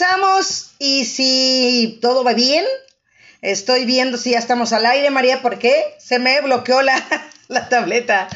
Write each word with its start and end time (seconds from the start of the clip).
comenzamos 0.00 0.72
y 0.78 1.04
si 1.04 1.98
todo 2.00 2.24
va 2.24 2.32
bien, 2.32 2.64
estoy 3.42 3.84
viendo 3.84 4.16
si 4.16 4.30
ya 4.30 4.38
estamos 4.38 4.72
al 4.72 4.86
aire, 4.86 5.10
María, 5.10 5.42
porque 5.42 5.94
se 5.98 6.18
me 6.18 6.40
bloqueó 6.40 6.80
la, 6.80 6.94
la 7.48 7.68
tableta. 7.68 8.28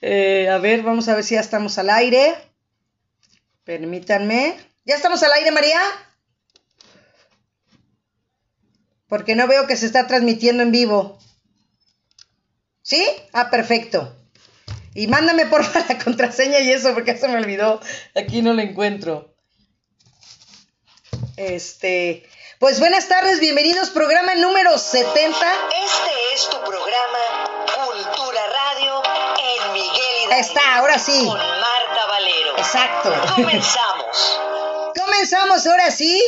Eh, 0.00 0.48
a 0.48 0.56
ver, 0.58 0.82
vamos 0.82 1.08
a 1.08 1.14
ver 1.14 1.24
si 1.24 1.34
ya 1.34 1.40
estamos 1.40 1.76
al 1.76 1.90
aire. 1.90 2.34
Permítanme. 3.64 4.56
¿Ya 4.86 4.94
estamos 4.94 5.22
al 5.22 5.32
aire, 5.32 5.50
María? 5.50 5.80
Porque 9.06 9.34
no 9.34 9.46
veo 9.46 9.66
que 9.66 9.76
se 9.76 9.86
está 9.86 10.06
transmitiendo 10.06 10.62
en 10.62 10.72
vivo. 10.72 11.18
¿Sí? 12.80 13.06
Ah, 13.34 13.50
perfecto. 13.50 14.16
Y 14.94 15.06
mándame 15.06 15.44
por 15.46 15.62
la 15.88 15.98
contraseña 16.02 16.60
y 16.60 16.70
eso, 16.70 16.94
porque 16.94 17.18
se 17.18 17.28
me 17.28 17.36
olvidó. 17.36 17.78
Aquí 18.14 18.40
no 18.40 18.54
lo 18.54 18.62
encuentro. 18.62 19.30
Este. 21.40 22.28
Pues 22.58 22.80
buenas 22.80 23.08
tardes, 23.08 23.40
bienvenidos, 23.40 23.88
programa 23.88 24.34
número 24.34 24.76
70. 24.76 25.30
Este 25.30 26.34
es 26.34 26.50
tu 26.50 26.58
programa 26.58 27.64
Cultura 27.86 28.40
Radio 28.46 29.02
en 29.38 29.72
Miguel 29.72 29.88
Hidalgo. 30.18 30.34
Ahí 30.34 30.40
está, 30.40 30.76
ahora 30.76 30.98
sí. 30.98 31.24
Con 31.24 31.38
Marta 31.38 32.06
Valero. 32.08 32.58
Exacto. 32.58 33.14
Comenzamos. 33.36 34.40
comenzamos, 35.02 35.66
ahora 35.66 35.90
sí. 35.90 36.22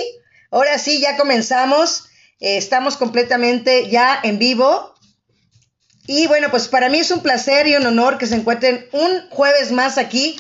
Ahora 0.51 0.79
sí, 0.79 1.03
ya 1.03 1.19
comenzamos. 1.19 2.05
Eh, 2.41 2.57
estamos 2.57 2.97
completamente 2.97 3.91
ya 3.91 4.19
en 4.23 4.39
vivo. 4.39 4.95
Y 6.07 6.27
bueno, 6.27 6.51
pues 6.51 6.69
para 6.69 6.89
mí 6.89 7.01
es 7.01 7.11
un 7.11 7.21
placer 7.21 7.67
y 7.67 7.77
un 7.77 7.85
honor 7.85 8.17
que 8.17 8.27
se 8.27 8.37
encuentren 8.37 8.89
un 8.93 9.29
jueves 9.29 9.73
más 9.73 9.99
aquí 9.99 10.39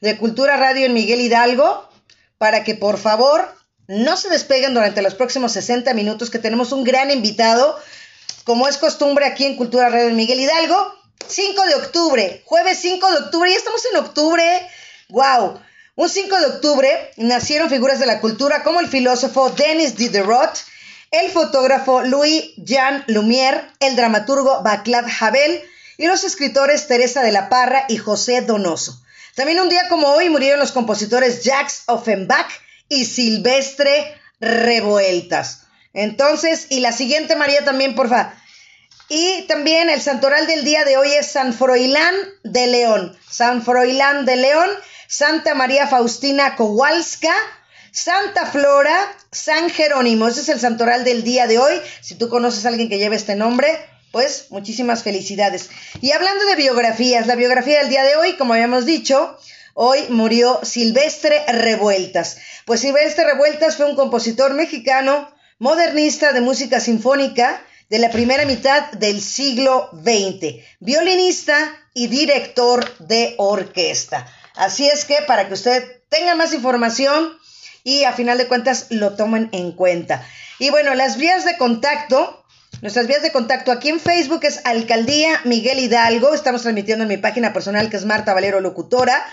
de 0.00 0.16
Cultura 0.16 0.56
Radio 0.56 0.86
en 0.86 0.94
Miguel 0.94 1.20
Hidalgo. 1.20 1.90
Para 2.38 2.64
que 2.64 2.74
por 2.74 2.96
favor 2.96 3.63
no 3.88 4.16
se 4.16 4.28
despeguen 4.28 4.74
durante 4.74 5.02
los 5.02 5.14
próximos 5.14 5.52
60 5.52 5.92
minutos 5.94 6.30
que 6.30 6.38
tenemos 6.38 6.72
un 6.72 6.84
gran 6.84 7.10
invitado. 7.10 7.78
Como 8.44 8.68
es 8.68 8.76
costumbre 8.76 9.26
aquí 9.26 9.44
en 9.44 9.56
Cultura 9.56 9.88
Radio 9.88 10.14
Miguel 10.14 10.40
Hidalgo. 10.40 10.94
5 11.26 11.66
de 11.66 11.74
octubre, 11.76 12.42
jueves 12.44 12.78
5 12.80 13.10
de 13.12 13.18
octubre, 13.18 13.50
ya 13.50 13.56
estamos 13.56 13.82
en 13.90 13.96
octubre. 13.98 14.68
¡Wow! 15.08 15.60
Un 15.96 16.08
5 16.08 16.40
de 16.40 16.46
octubre 16.46 17.12
nacieron 17.16 17.70
figuras 17.70 17.98
de 17.98 18.06
la 18.06 18.20
cultura 18.20 18.62
como 18.62 18.80
el 18.80 18.88
filósofo 18.88 19.48
Denis 19.50 19.96
Diderot, 19.96 20.58
el 21.10 21.30
fotógrafo 21.30 22.02
Louis-Jean 22.02 23.04
Lumière, 23.06 23.70
el 23.80 23.96
dramaturgo 23.96 24.62
Václav 24.62 25.06
Havel 25.20 25.62
y 25.96 26.06
los 26.06 26.24
escritores 26.24 26.88
Teresa 26.88 27.22
de 27.22 27.32
la 27.32 27.48
Parra 27.48 27.84
y 27.88 27.96
José 27.96 28.42
Donoso. 28.42 29.00
También 29.34 29.60
un 29.60 29.68
día 29.68 29.88
como 29.88 30.08
hoy 30.08 30.28
murieron 30.28 30.60
los 30.60 30.72
compositores 30.72 31.44
Jacques 31.44 31.84
Offenbach 31.86 32.50
y 32.88 33.04
Silvestre 33.04 34.14
Revueltas. 34.40 35.66
Entonces, 35.92 36.66
y 36.70 36.80
la 36.80 36.92
siguiente 36.92 37.36
María 37.36 37.64
también, 37.64 37.94
porfa. 37.94 38.34
Y 39.08 39.42
también 39.48 39.90
el 39.90 40.00
santoral 40.00 40.46
del 40.46 40.64
día 40.64 40.84
de 40.84 40.96
hoy 40.96 41.12
es 41.12 41.26
San 41.26 41.52
Froilán 41.52 42.14
de 42.42 42.66
León. 42.66 43.16
San 43.30 43.62
Froilán 43.62 44.24
de 44.24 44.36
León, 44.36 44.70
Santa 45.08 45.54
María 45.54 45.86
Faustina 45.86 46.56
Kowalska, 46.56 47.34
Santa 47.92 48.46
Flora, 48.46 49.14
San 49.30 49.70
Jerónimo. 49.70 50.26
Ese 50.26 50.40
es 50.40 50.48
el 50.48 50.60
santoral 50.60 51.04
del 51.04 51.22
día 51.22 51.46
de 51.46 51.58
hoy. 51.58 51.80
Si 52.00 52.16
tú 52.16 52.28
conoces 52.28 52.64
a 52.64 52.68
alguien 52.70 52.88
que 52.88 52.98
lleve 52.98 53.14
este 53.14 53.36
nombre, 53.36 53.78
pues 54.10 54.46
muchísimas 54.50 55.02
felicidades. 55.02 55.70
Y 56.00 56.12
hablando 56.12 56.44
de 56.46 56.56
biografías, 56.56 57.26
la 57.26 57.36
biografía 57.36 57.80
del 57.80 57.90
día 57.90 58.02
de 58.02 58.16
hoy, 58.16 58.36
como 58.36 58.54
habíamos 58.54 58.86
dicho, 58.86 59.38
hoy 59.74 60.06
murió 60.08 60.60
Silvestre 60.62 61.44
Revueltas. 61.46 62.38
Pues 62.64 62.80
Silvestre 62.80 63.24
Revueltas 63.24 63.76
fue 63.76 63.86
un 63.86 63.96
compositor 63.96 64.54
mexicano, 64.54 65.32
modernista 65.58 66.32
de 66.32 66.40
música 66.40 66.80
sinfónica 66.80 67.62
de 67.90 67.98
la 67.98 68.10
primera 68.10 68.46
mitad 68.46 68.90
del 68.92 69.20
siglo 69.20 69.90
XX, 69.92 70.64
violinista 70.80 71.76
y 71.92 72.06
director 72.06 72.96
de 72.98 73.34
orquesta. 73.36 74.26
Así 74.54 74.86
es 74.88 75.04
que 75.04 75.18
para 75.26 75.46
que 75.46 75.54
usted 75.54 75.84
tenga 76.08 76.34
más 76.34 76.54
información, 76.54 77.38
y 77.84 78.04
a 78.04 78.14
final 78.14 78.38
de 78.38 78.48
cuentas 78.48 78.86
lo 78.88 79.14
tomen 79.14 79.50
en 79.52 79.72
cuenta. 79.72 80.26
Y 80.58 80.70
bueno, 80.70 80.94
las 80.94 81.18
vías 81.18 81.44
de 81.44 81.56
contacto, 81.58 82.44
nuestras 82.80 83.06
vías 83.06 83.22
de 83.22 83.30
contacto 83.30 83.70
aquí 83.70 83.90
en 83.90 84.00
Facebook 84.00 84.40
es 84.44 84.62
Alcaldía 84.64 85.40
Miguel 85.44 85.78
Hidalgo, 85.78 86.34
estamos 86.34 86.62
transmitiendo 86.62 87.04
en 87.04 87.10
mi 87.10 87.18
página 87.18 87.52
personal 87.52 87.90
que 87.90 87.98
es 87.98 88.06
Marta 88.06 88.32
Valero 88.32 88.60
Locutora, 88.60 89.24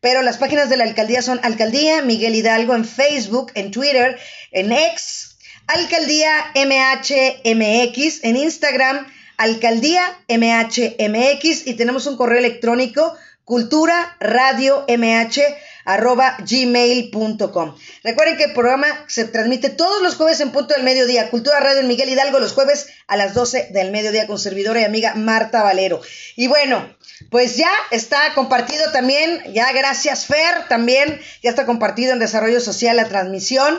pero 0.00 0.22
las 0.22 0.38
páginas 0.38 0.68
de 0.68 0.76
la 0.76 0.84
alcaldía 0.84 1.22
son 1.22 1.40
Alcaldía 1.42 2.02
Miguel 2.02 2.34
Hidalgo 2.34 2.74
en 2.74 2.84
Facebook, 2.84 3.52
en 3.54 3.70
Twitter, 3.70 4.18
en 4.52 4.72
X, 4.72 5.36
Alcaldía 5.66 6.52
MHMX, 6.54 8.24
en 8.24 8.36
Instagram, 8.36 9.06
Alcaldía 9.36 10.18
MHMX 10.28 11.66
y 11.66 11.74
tenemos 11.74 12.06
un 12.06 12.16
correo 12.16 12.38
electrónico 12.38 13.14
cultura 13.44 14.16
radio 14.20 14.84
mh 14.88 15.40
arroba 15.86 16.36
gmail.com. 16.40 17.74
Recuerden 18.04 18.36
que 18.36 18.44
el 18.44 18.52
programa 18.52 18.86
se 19.06 19.24
transmite 19.24 19.70
todos 19.70 20.02
los 20.02 20.16
jueves 20.16 20.40
en 20.40 20.52
punto 20.52 20.74
del 20.74 20.82
mediodía. 20.82 21.30
Cultura 21.30 21.58
Radio 21.60 21.80
en 21.80 21.88
Miguel 21.88 22.10
Hidalgo 22.10 22.40
los 22.40 22.52
jueves 22.52 22.88
a 23.06 23.16
las 23.16 23.32
12 23.32 23.70
del 23.72 23.90
mediodía 23.90 24.26
con 24.26 24.38
servidora 24.38 24.82
y 24.82 24.84
amiga 24.84 25.14
Marta 25.14 25.62
Valero. 25.62 26.02
Y 26.36 26.46
bueno, 26.46 26.94
pues 27.30 27.56
ya 27.56 27.70
está 27.90 28.34
compartido 28.34 28.90
también, 28.92 29.52
ya 29.52 29.72
gracias 29.72 30.26
Fer, 30.26 30.66
también 30.68 31.20
ya 31.42 31.50
está 31.50 31.66
compartido 31.66 32.12
en 32.12 32.18
Desarrollo 32.18 32.60
Social 32.60 32.96
la 32.96 33.08
transmisión. 33.08 33.78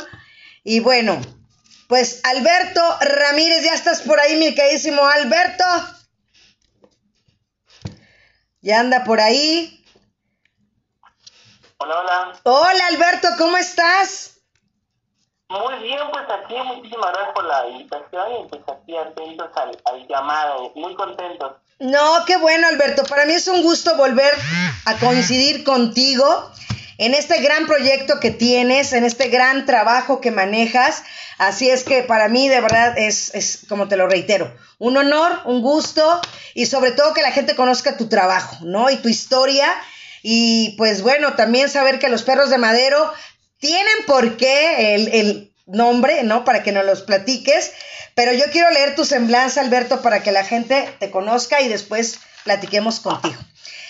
Y 0.63 0.81
bueno, 0.81 1.19
pues 1.87 2.21
Alberto 2.23 2.81
Ramírez, 3.01 3.63
ya 3.63 3.73
estás 3.73 4.01
por 4.01 4.19
ahí, 4.19 4.35
mi 4.37 4.53
queridísimo 4.53 5.03
Alberto. 5.03 5.65
Ya 8.61 8.79
anda 8.79 9.03
por 9.03 9.19
ahí. 9.21 9.83
Hola, 11.77 11.99
hola. 11.99 12.39
Hola 12.43 12.87
Alberto, 12.87 13.29
¿cómo 13.37 13.57
estás? 13.57 14.38
Muy 15.49 15.79
bien, 15.81 15.97
pues 16.11 16.23
aquí 16.29 16.53
muchísimas 16.63 17.11
gracias 17.11 17.33
por 17.33 17.43
la 17.43 17.67
invitación 17.67 18.27
y 18.39 18.49
pues 18.49 18.61
aquí 18.67 18.95
atentos 18.95 19.49
al, 19.55 19.77
al 19.85 20.07
llamado, 20.07 20.71
muy 20.75 20.93
contentos. 20.93 21.53
No, 21.79 22.23
qué 22.27 22.37
bueno 22.37 22.67
Alberto, 22.67 23.03
para 23.03 23.25
mí 23.25 23.33
es 23.33 23.47
un 23.47 23.63
gusto 23.63 23.95
volver 23.95 24.31
a 24.85 24.95
coincidir 24.97 25.63
contigo 25.63 26.51
en 26.99 27.15
este 27.15 27.41
gran 27.41 27.65
proyecto 27.65 28.19
que 28.19 28.29
tienes, 28.29 28.93
en 28.93 29.05
este 29.05 29.29
gran 29.29 29.65
trabajo 29.65 30.21
que 30.21 30.29
manejas. 30.29 31.03
Así 31.39 31.67
es 31.67 31.83
que 31.83 32.03
para 32.03 32.27
mí 32.27 32.47
de 32.47 32.61
verdad 32.61 32.95
es, 32.97 33.33
es, 33.33 33.61
como 33.67 33.87
te 33.87 33.97
lo 33.97 34.07
reitero, 34.07 34.53
un 34.77 34.97
honor, 34.97 35.39
un 35.45 35.61
gusto 35.61 36.21
y 36.53 36.67
sobre 36.67 36.91
todo 36.91 37.15
que 37.15 37.23
la 37.23 37.31
gente 37.31 37.55
conozca 37.55 37.97
tu 37.97 38.07
trabajo, 38.07 38.57
¿no? 38.61 38.91
Y 38.91 38.97
tu 38.97 39.09
historia 39.09 39.73
y 40.21 40.75
pues 40.77 41.01
bueno, 41.01 41.33
también 41.33 41.69
saber 41.69 41.97
que 41.97 42.09
los 42.09 42.21
perros 42.21 42.51
de 42.51 42.57
madero 42.59 43.11
tienen 43.59 44.05
por 44.07 44.37
qué 44.37 44.95
el, 44.95 45.07
el 45.13 45.51
nombre, 45.65 46.23
¿no? 46.23 46.43
Para 46.45 46.63
que 46.63 46.71
nos 46.71 46.85
los 46.85 47.01
platiques. 47.01 47.71
Pero 48.15 48.33
yo 48.33 48.45
quiero 48.51 48.69
leer 48.71 48.95
tu 48.95 49.05
semblanza, 49.05 49.61
Alberto, 49.61 50.01
para 50.01 50.21
que 50.23 50.31
la 50.31 50.43
gente 50.43 50.89
te 50.99 51.11
conozca 51.11 51.61
y 51.61 51.69
después 51.69 52.19
platiquemos 52.43 52.99
contigo. 52.99 53.35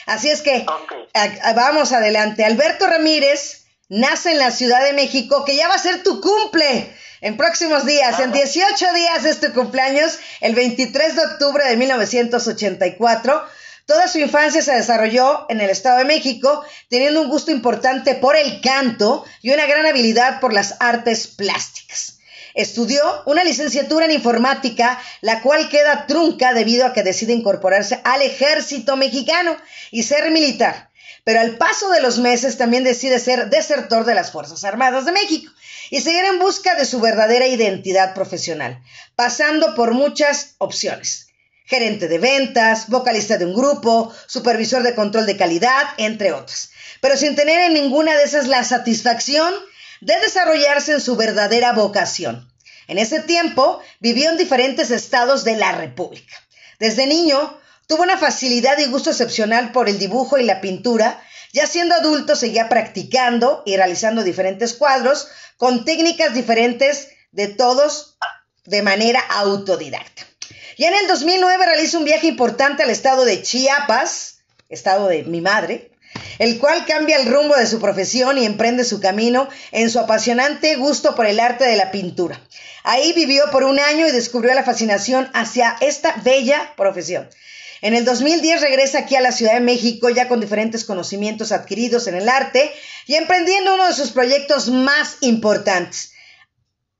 Así 0.05 0.29
es 0.29 0.41
que 0.41 0.65
Ok. 0.67 0.93
a- 1.13 1.49
a- 1.49 1.53
vamos 1.53 1.91
adelante. 1.93 2.43
Alberto 2.45 2.87
Ramírez 2.87 3.65
nace 3.89 4.31
en 4.31 4.39
la 4.39 4.51
Ciudad 4.51 4.83
de 4.83 4.93
México, 4.93 5.45
que 5.45 5.55
ya 5.55 5.67
va 5.67 5.75
a 5.75 5.79
ser 5.79 6.03
tu 6.03 6.19
cumple 6.21 6.93
en 7.21 7.37
próximos 7.37 7.85
días. 7.85 8.19
En 8.19 8.31
18 8.31 8.93
días 8.93 9.25
es 9.25 9.39
tu 9.39 9.51
cumpleaños, 9.53 10.19
el 10.41 10.55
23 10.55 11.15
de 11.15 11.21
octubre 11.25 11.65
de 11.65 11.75
1984. 11.77 13.43
Toda 13.89 14.07
su 14.07 14.19
infancia 14.19 14.61
se 14.61 14.75
desarrolló 14.75 15.47
en 15.49 15.61
el 15.61 15.71
Estado 15.71 15.97
de 15.97 16.05
México, 16.05 16.63
teniendo 16.89 17.23
un 17.23 17.27
gusto 17.27 17.49
importante 17.49 18.13
por 18.13 18.35
el 18.35 18.61
canto 18.61 19.25
y 19.41 19.49
una 19.49 19.65
gran 19.65 19.87
habilidad 19.87 20.39
por 20.39 20.53
las 20.53 20.75
artes 20.79 21.25
plásticas. 21.25 22.19
Estudió 22.53 23.01
una 23.25 23.43
licenciatura 23.43 24.05
en 24.05 24.11
informática, 24.11 25.01
la 25.21 25.41
cual 25.41 25.69
queda 25.69 26.05
trunca 26.05 26.53
debido 26.53 26.85
a 26.85 26.93
que 26.93 27.01
decide 27.01 27.33
incorporarse 27.33 27.99
al 28.03 28.21
ejército 28.21 28.95
mexicano 28.95 29.57
y 29.89 30.03
ser 30.03 30.29
militar. 30.29 30.91
Pero 31.23 31.39
al 31.39 31.57
paso 31.57 31.89
de 31.89 32.01
los 32.01 32.19
meses 32.19 32.59
también 32.59 32.83
decide 32.83 33.17
ser 33.17 33.49
desertor 33.49 34.05
de 34.05 34.13
las 34.13 34.31
Fuerzas 34.31 34.63
Armadas 34.65 35.05
de 35.05 35.13
México 35.13 35.51
y 35.89 36.01
seguir 36.01 36.25
en 36.25 36.37
busca 36.37 36.75
de 36.75 36.85
su 36.85 36.99
verdadera 36.99 37.47
identidad 37.47 38.13
profesional, 38.13 38.83
pasando 39.15 39.73
por 39.73 39.95
muchas 39.95 40.53
opciones 40.59 41.28
gerente 41.69 42.07
de 42.07 42.17
ventas, 42.17 42.87
vocalista 42.87 43.37
de 43.37 43.45
un 43.45 43.53
grupo, 43.53 44.11
supervisor 44.25 44.81
de 44.81 44.95
control 44.95 45.27
de 45.27 45.37
calidad, 45.37 45.83
entre 45.97 46.31
otras. 46.31 46.71
Pero 46.99 47.15
sin 47.15 47.35
tener 47.35 47.61
en 47.61 47.75
ninguna 47.75 48.17
de 48.17 48.23
esas 48.23 48.47
la 48.47 48.63
satisfacción 48.63 49.53
de 50.01 50.19
desarrollarse 50.19 50.93
en 50.93 51.01
su 51.01 51.15
verdadera 51.15 51.73
vocación. 51.73 52.51
En 52.87 52.97
ese 52.97 53.19
tiempo 53.19 53.81
vivió 53.99 54.31
en 54.31 54.37
diferentes 54.37 54.89
estados 54.89 55.43
de 55.43 55.57
la 55.57 55.71
República. 55.73 56.35
Desde 56.79 57.05
niño 57.05 57.59
tuvo 57.85 58.01
una 58.01 58.17
facilidad 58.17 58.79
y 58.79 58.85
gusto 58.85 59.11
excepcional 59.11 59.71
por 59.71 59.89
el 59.89 59.99
dibujo 59.99 60.39
y 60.39 60.43
la 60.43 60.61
pintura 60.61 61.21
Ya 61.51 61.65
siendo 61.65 61.95
adulto 61.95 62.35
seguía 62.35 62.69
practicando 62.69 63.63
y 63.65 63.75
realizando 63.75 64.23
diferentes 64.23 64.73
cuadros 64.73 65.27
con 65.57 65.83
técnicas 65.83 66.33
diferentes 66.33 67.09
de 67.31 67.47
todos 67.47 68.17
de 68.65 68.83
manera 68.83 69.19
autodidacta. 69.19 70.28
Y 70.79 70.85
en 70.85 70.93
el 70.93 71.07
2009 71.07 71.65
realiza 71.65 71.97
un 71.97 72.05
viaje 72.05 72.27
importante 72.27 72.83
al 72.83 72.89
estado 72.89 73.25
de 73.25 73.41
Chiapas, 73.41 74.37
estado 74.69 75.09
de 75.09 75.23
mi 75.23 75.41
madre, 75.41 75.91
el 76.37 76.57
cual 76.57 76.85
cambia 76.85 77.17
el 77.17 77.29
rumbo 77.29 77.53
de 77.57 77.67
su 77.67 77.81
profesión 77.81 78.37
y 78.37 78.45
emprende 78.45 78.85
su 78.85 79.01
camino 79.01 79.49
en 79.73 79.89
su 79.89 79.99
apasionante 79.99 80.77
gusto 80.77 81.15
por 81.15 81.25
el 81.25 81.41
arte 81.41 81.65
de 81.65 81.75
la 81.75 81.91
pintura. 81.91 82.39
Ahí 82.85 83.11
vivió 83.11 83.51
por 83.51 83.65
un 83.65 83.77
año 83.77 84.07
y 84.07 84.11
descubrió 84.11 84.53
la 84.53 84.63
fascinación 84.63 85.29
hacia 85.33 85.75
esta 85.81 86.15
bella 86.23 86.73
profesión. 86.77 87.29
En 87.81 87.93
el 87.93 88.05
2010 88.05 88.61
regresa 88.61 88.99
aquí 88.99 89.17
a 89.17 89.21
la 89.21 89.33
Ciudad 89.33 89.55
de 89.55 89.59
México 89.59 90.09
ya 90.09 90.29
con 90.29 90.39
diferentes 90.39 90.85
conocimientos 90.85 91.51
adquiridos 91.51 92.07
en 92.07 92.15
el 92.15 92.29
arte 92.29 92.71
y 93.05 93.15
emprendiendo 93.15 93.73
uno 93.73 93.85
de 93.85 93.93
sus 93.93 94.11
proyectos 94.11 94.69
más 94.69 95.17
importantes, 95.19 96.13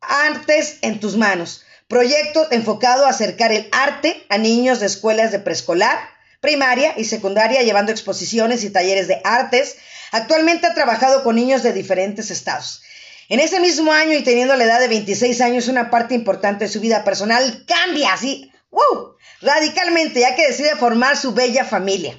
Artes 0.02 0.80
en 0.82 1.00
tus 1.00 1.16
manos, 1.16 1.64
proyecto 1.89 2.47
enfocado 2.51 3.06
a 3.06 3.09
acercar 3.09 3.51
el 3.51 3.68
arte 3.71 4.24
a 4.30 4.38
niños 4.38 4.80
de 4.80 4.86
escuelas 4.86 5.31
de 5.31 5.39
preescolar, 5.39 5.97
primaria 6.39 6.94
y 6.95 7.06
secundaria, 7.06 7.63
llevando 7.63 7.91
exposiciones 7.91 8.63
y 8.63 8.69
talleres 8.69 9.07
de 9.07 9.19
artes. 9.24 9.75
Actualmente 10.12 10.68
ha 10.68 10.75
trabajado 10.75 11.24
con 11.24 11.36
niños 11.36 11.63
de 11.63 11.74
diferentes 11.74 12.30
estados. 12.30 12.83
En 13.27 13.39
ese 13.39 13.59
mismo 13.59 13.91
año 13.91 14.13
y 14.13 14.24
teniendo 14.24 14.56
la 14.56 14.65
edad 14.65 14.80
de 14.80 14.88
26 14.88 15.41
años, 15.41 15.68
una 15.68 15.89
parte 15.89 16.13
importante 16.13 16.65
de 16.65 16.71
su 16.71 16.80
vida 16.80 17.03
personal 17.03 17.65
cambia 17.68 18.13
así, 18.13 18.51
¡wow! 18.69 19.15
radicalmente, 19.41 20.19
ya 20.19 20.36
que 20.36 20.47
decide 20.47 20.75
formar 20.75 21.18
su 21.18 21.33
bella 21.33 21.65
familia. 21.65 22.15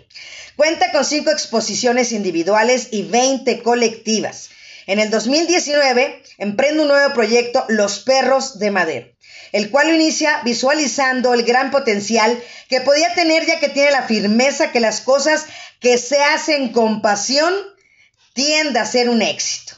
Cuenta 0.57 0.91
con 0.91 1.05
cinco 1.05 1.31
exposiciones 1.31 2.11
individuales 2.11 2.89
y 2.91 3.03
20 3.03 3.63
colectivas. 3.63 4.51
En 4.87 4.99
el 4.99 5.11
2019 5.11 6.23
emprende 6.39 6.83
un 6.83 6.89
nuevo 6.89 7.13
proyecto, 7.15 7.65
Los 7.69 8.01
Perros 8.01 8.59
de 8.59 8.71
Madero, 8.71 9.09
el 9.53 9.71
cual 9.71 9.89
lo 9.89 9.95
inicia 9.95 10.41
visualizando 10.45 11.35
el 11.35 11.43
gran 11.43 11.71
potencial 11.71 12.43
que 12.69 12.81
podía 12.81 13.15
tener 13.15 13.47
ya 13.47 13.61
que 13.61 13.69
tiene 13.69 13.91
la 13.91 14.03
firmeza 14.03 14.73
que 14.73 14.81
las 14.81 15.01
cosas 15.01 15.47
que 15.81 15.99
se 15.99 16.23
hacen 16.23 16.73
con 16.73 17.03
pasión 17.03 17.55
tienden 18.33 18.77
a 18.77 18.87
ser 18.87 19.09
un 19.09 19.23
éxito. 19.23 19.75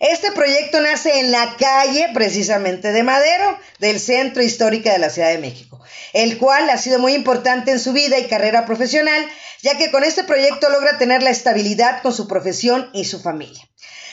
Este 0.00 0.32
proyecto 0.32 0.80
nace 0.80 1.20
en 1.20 1.30
la 1.30 1.56
calle 1.58 2.08
precisamente 2.14 2.90
de 2.90 3.02
Madero, 3.02 3.58
del 3.80 4.00
centro 4.00 4.42
histórico 4.42 4.88
de 4.88 4.98
la 4.98 5.10
Ciudad 5.10 5.28
de 5.28 5.36
México, 5.36 5.78
el 6.14 6.38
cual 6.38 6.70
ha 6.70 6.78
sido 6.78 6.98
muy 6.98 7.12
importante 7.12 7.70
en 7.70 7.78
su 7.78 7.92
vida 7.92 8.18
y 8.18 8.26
carrera 8.26 8.64
profesional, 8.64 9.22
ya 9.60 9.76
que 9.76 9.90
con 9.90 10.02
este 10.02 10.24
proyecto 10.24 10.70
logra 10.70 10.96
tener 10.96 11.22
la 11.22 11.28
estabilidad 11.28 12.00
con 12.00 12.14
su 12.14 12.26
profesión 12.26 12.88
y 12.94 13.04
su 13.04 13.20
familia. 13.20 13.69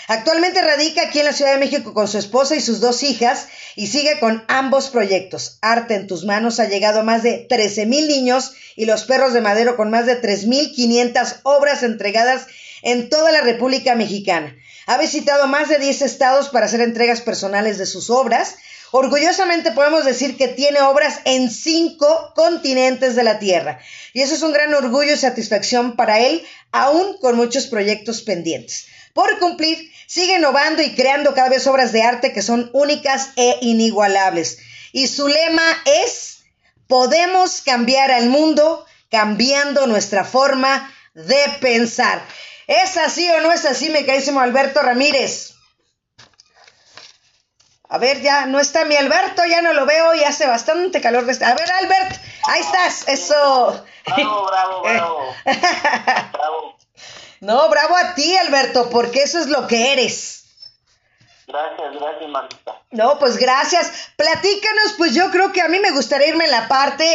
Actualmente 0.09 0.61
radica 0.61 1.01
aquí 1.01 1.19
en 1.19 1.25
la 1.25 1.33
Ciudad 1.33 1.51
de 1.51 1.59
México 1.59 1.93
con 1.93 2.07
su 2.07 2.17
esposa 2.17 2.55
y 2.55 2.61
sus 2.61 2.79
dos 2.79 3.03
hijas 3.03 3.49
y 3.75 3.87
sigue 3.87 4.21
con 4.21 4.45
ambos 4.47 4.87
proyectos. 4.87 5.59
Arte 5.61 5.95
en 5.95 6.07
tus 6.07 6.23
manos 6.23 6.61
ha 6.61 6.69
llegado 6.69 7.01
a 7.01 7.03
más 7.03 7.23
de 7.23 7.45
13 7.49 7.85
mil 7.87 8.07
niños 8.07 8.53
y 8.77 8.85
los 8.85 9.03
perros 9.03 9.33
de 9.33 9.41
madero 9.41 9.75
con 9.75 9.91
más 9.91 10.05
de 10.05 10.21
3.500 10.21 11.41
obras 11.43 11.83
entregadas 11.83 12.47
en 12.83 13.09
toda 13.09 13.33
la 13.33 13.41
República 13.41 13.95
Mexicana. 13.95 14.55
Ha 14.85 14.97
visitado 14.97 15.47
más 15.47 15.67
de 15.67 15.77
10 15.77 16.01
estados 16.03 16.47
para 16.47 16.67
hacer 16.67 16.79
entregas 16.79 17.19
personales 17.19 17.77
de 17.77 17.85
sus 17.85 18.09
obras. 18.09 18.55
Orgullosamente 18.91 19.73
podemos 19.73 20.05
decir 20.05 20.37
que 20.37 20.47
tiene 20.47 20.79
obras 20.83 21.19
en 21.25 21.51
cinco 21.51 22.31
continentes 22.33 23.17
de 23.17 23.23
la 23.25 23.39
Tierra. 23.39 23.81
Y 24.13 24.21
eso 24.21 24.35
es 24.35 24.41
un 24.41 24.53
gran 24.53 24.73
orgullo 24.73 25.15
y 25.15 25.17
satisfacción 25.17 25.97
para 25.97 26.19
él, 26.19 26.45
aún 26.71 27.17
con 27.17 27.35
muchos 27.35 27.67
proyectos 27.67 28.21
pendientes. 28.21 28.85
Por 29.17 29.39
cumplir, 29.39 29.91
sigue 30.07 30.37
innovando 30.37 30.81
y 30.81 30.95
creando 30.95 31.35
cada 31.35 31.49
vez 31.49 31.67
obras 31.67 31.91
de 31.91 32.01
arte 32.01 32.33
que 32.33 32.41
son 32.41 32.69
únicas 32.73 33.31
e 33.35 33.59
inigualables. 33.61 34.57
Y 34.93 35.07
su 35.07 35.27
lema 35.27 35.83
es, 35.85 36.39
podemos 36.87 37.61
cambiar 37.61 38.09
al 38.11 38.29
mundo 38.29 38.85
cambiando 39.11 39.85
nuestra 39.85 40.23
forma 40.23 40.91
de 41.13 41.57
pensar. 41.61 42.21
¿Es 42.65 42.97
así 42.97 43.29
o 43.29 43.41
no 43.41 43.51
es 43.51 43.65
así, 43.65 43.89
mi 43.89 44.05
carísimo 44.05 44.39
Alberto 44.39 44.81
Ramírez? 44.81 45.53
A 47.89 47.97
ver, 47.99 48.21
ya 48.21 48.45
no 48.45 48.59
está 48.59 48.83
mi 48.83 48.97
Alberto, 48.97 49.45
ya 49.45 49.61
no 49.61 49.73
lo 49.73 49.85
veo 49.85 50.13
y 50.13 50.23
hace 50.23 50.45
bastante 50.45 50.99
calor. 50.99 51.23
A 51.23 51.53
ver, 51.53 51.71
Albert, 51.71 52.21
ahí 52.47 52.61
estás, 52.61 53.07
eso. 53.07 53.85
Bravo, 54.05 54.47
bravo, 54.47 54.81
bravo. 54.81 55.35
bravo. 56.33 56.76
No, 57.41 57.69
bravo 57.69 57.95
a 57.95 58.15
ti, 58.15 58.35
Alberto, 58.37 58.89
porque 58.89 59.23
eso 59.23 59.39
es 59.39 59.47
lo 59.47 59.67
que 59.67 59.93
eres. 59.93 60.43
Gracias, 61.47 61.93
gracias, 61.93 62.29
Marta. 62.29 62.81
No, 62.91 63.17
pues 63.19 63.37
gracias. 63.37 63.89
Platícanos, 64.17 64.95
pues 64.97 65.13
yo 65.13 65.31
creo 65.31 65.53
que 65.53 65.61
a 65.61 65.69
mí 65.69 65.79
me 65.79 65.91
gustaría 65.91 66.27
irme 66.27 66.43
en 66.45 66.51
la 66.51 66.67
parte 66.67 67.05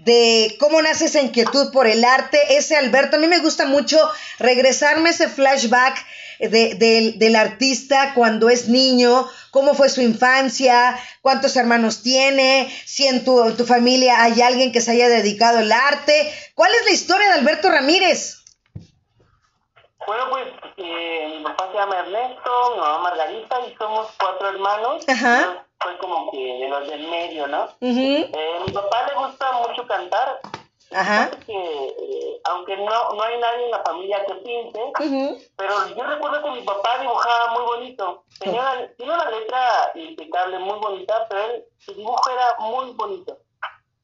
de 0.00 0.56
cómo 0.58 0.82
nace 0.82 1.04
esa 1.04 1.20
inquietud 1.20 1.70
por 1.72 1.86
el 1.86 2.04
arte. 2.04 2.56
Ese 2.56 2.76
Alberto, 2.76 3.16
a 3.16 3.20
mí 3.20 3.28
me 3.28 3.38
gusta 3.38 3.64
mucho 3.66 3.98
regresarme 4.40 5.10
ese 5.10 5.28
flashback 5.28 6.04
de, 6.40 6.74
del- 6.74 7.18
del 7.20 7.36
artista 7.36 8.12
cuando 8.14 8.48
es 8.50 8.68
niño, 8.68 9.28
cómo 9.52 9.74
fue 9.74 9.88
su 9.88 10.00
infancia, 10.00 10.98
cuántos 11.22 11.54
hermanos 11.56 12.02
tiene, 12.02 12.68
si 12.84 13.06
en 13.06 13.24
tu, 13.24 13.42
en 13.44 13.56
tu 13.56 13.64
familia 13.66 14.22
hay 14.22 14.42
alguien 14.42 14.72
que 14.72 14.80
se 14.80 14.90
haya 14.90 15.08
dedicado 15.08 15.58
al 15.58 15.70
arte. 15.70 16.32
¿Cuál 16.54 16.72
es 16.74 16.84
la 16.86 16.90
historia 16.90 17.28
de 17.28 17.34
Alberto 17.34 17.70
Ramírez? 17.70 18.38
Bueno, 20.06 20.24
pues 20.30 20.46
eh, 20.76 21.34
mi 21.36 21.42
papá 21.44 21.68
se 21.72 21.78
llama 21.78 21.98
Ernesto, 21.98 22.70
mi 22.74 22.80
mamá 22.80 22.98
Margarita 22.98 23.60
y 23.66 23.74
somos 23.76 24.08
cuatro 24.18 24.48
hermanos. 24.48 25.04
Ajá. 25.08 25.66
Soy 25.82 25.96
como 25.98 26.30
que 26.30 26.38
de 26.38 26.68
los 26.68 26.88
del 26.88 27.08
medio, 27.08 27.46
¿no? 27.48 27.64
Ujú, 27.64 27.70
Eh, 27.80 28.60
mi 28.66 28.72
papá 28.72 29.06
le 29.08 29.26
gusta 29.26 29.52
mucho 29.52 29.86
cantar. 29.86 30.40
Ajá. 30.92 31.30
Eh, 31.48 32.40
aunque 32.44 32.76
no, 32.76 33.12
no 33.12 33.22
hay 33.22 33.38
nadie 33.38 33.64
en 33.64 33.70
la 33.72 33.82
familia 33.82 34.24
que 34.24 34.34
pinte, 34.36 34.80
ujú. 35.00 35.38
pero 35.56 35.88
yo 35.88 36.04
recuerdo 36.04 36.42
que 36.44 36.50
mi 36.50 36.62
papá 36.62 36.98
dibujaba 37.00 37.54
muy 37.54 37.64
bonito. 37.64 38.24
Tenía 38.38 38.88
una, 38.98 39.30
letra 39.30 39.90
impecable, 39.94 40.58
muy 40.60 40.78
bonita, 40.78 41.26
pero 41.28 41.42
él, 41.42 41.64
su 41.78 41.92
dibujo 41.94 42.30
era 42.30 42.54
muy 42.60 42.92
bonito. 42.92 43.36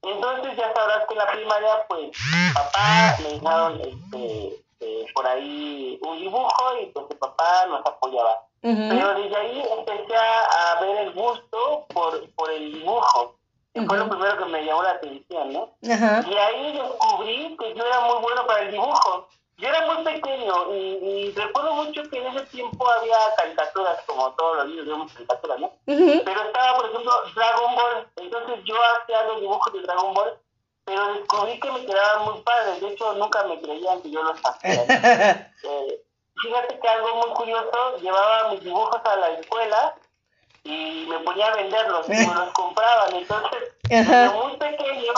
Entonces 0.03 0.57
ya 0.57 0.73
sabrás 0.75 1.07
que 1.07 1.15
en 1.15 1.19
la 1.19 1.31
primaria, 1.31 1.87
pues, 1.89 2.11
papá 2.55 3.17
le 3.23 3.39
dejaron 3.39 3.81
este, 3.81 4.63
eh, 4.83 5.07
por 5.15 5.27
ahí 5.27 5.99
un 6.03 6.19
dibujo 6.19 6.79
y 6.81 6.87
pues 6.87 7.07
el 7.11 7.17
papá 7.19 7.67
nos 7.69 7.87
apoyaba. 7.87 8.47
Pero 8.61 9.15
desde 9.15 9.37
ahí 9.37 9.65
empecé 9.77 10.15
a, 10.17 10.81
ver 10.81 10.97
el 10.99 11.13
gusto 11.13 11.87
por, 11.93 12.29
por 12.35 12.51
el 12.51 12.73
dibujo. 12.73 13.37
que 13.75 13.83
Fue 13.83 13.99
lo 13.99 14.09
primero 14.09 14.39
que 14.39 14.45
me 14.45 14.65
llamó 14.65 14.83
la 14.83 14.91
atención, 14.91 15.53
¿no? 15.53 15.71
Y 15.81 15.91
ahí 15.91 16.73
descubrí 16.73 17.57
que 17.57 17.75
yo 17.75 17.85
era 17.85 18.01
muy 18.01 18.23
bueno 18.23 18.47
para 18.47 18.63
el 18.63 18.71
dibujo. 18.71 19.29
Yo 19.59 19.69
era 19.69 19.87
muy 19.87 20.03
pequeño 20.05 20.75
y, 20.75 20.77
y 20.77 21.33
recuerdo 21.33 21.75
mucho 21.75 22.03
que 22.11 22.19
en 22.19 22.27
ese 22.37 22.47
tiempo 22.47 22.89
había 22.89 23.17
caricaturas, 23.37 24.01
como 24.07 24.33
todos 24.33 24.57
los 24.57 24.69
niños 24.69 24.87
vemos 24.87 25.13
caricaturas, 25.13 25.61
¿no? 25.61 25.73
Pero 25.87 26.43
estaba, 26.43 26.77
por 26.77 26.87
ejemplo, 26.87 27.13
Dragon 27.35 27.75
Ball. 27.75 28.09
Entonces 28.17 28.65
yo 28.65 28.75
hacía 28.97 29.23
los 29.25 29.41
dibujos 29.41 29.73
de 29.73 29.83
Dragon 29.83 30.15
Ball, 30.15 30.39
pero 30.85 31.15
descubrí 31.15 31.59
que 31.61 31.71
me 31.71 31.87
quedaban 31.87 32.25
muy 32.25 32.43
padres. 32.43 32.81
De 32.81 32.89
hecho, 32.89 33.13
nunca 33.15 33.45
me 33.45 33.61
creían 33.61 34.03
que 34.03 34.11
yo 34.11 34.23
los 34.23 34.41
hacía. 34.45 35.49
Eh, 35.65 36.03
fíjate 36.43 36.81
que 36.81 36.89
algo 36.89 37.15
muy 37.25 37.31
curioso, 37.35 37.97
llevaba 38.01 38.51
mis 38.51 38.65
dibujos 38.65 39.01
a 39.05 39.15
la 39.15 39.29
escuela 39.31 39.95
y 40.65 41.07
me 41.09 41.21
ponía 41.21 41.47
a 41.47 41.55
venderlos 41.55 42.05
y 42.09 42.13
me 42.13 42.35
los 42.35 42.51
compraban. 42.53 43.15
Entonces, 43.15 43.59
desde 43.85 44.29
muy 44.31 44.57
pequeño, 44.57 45.13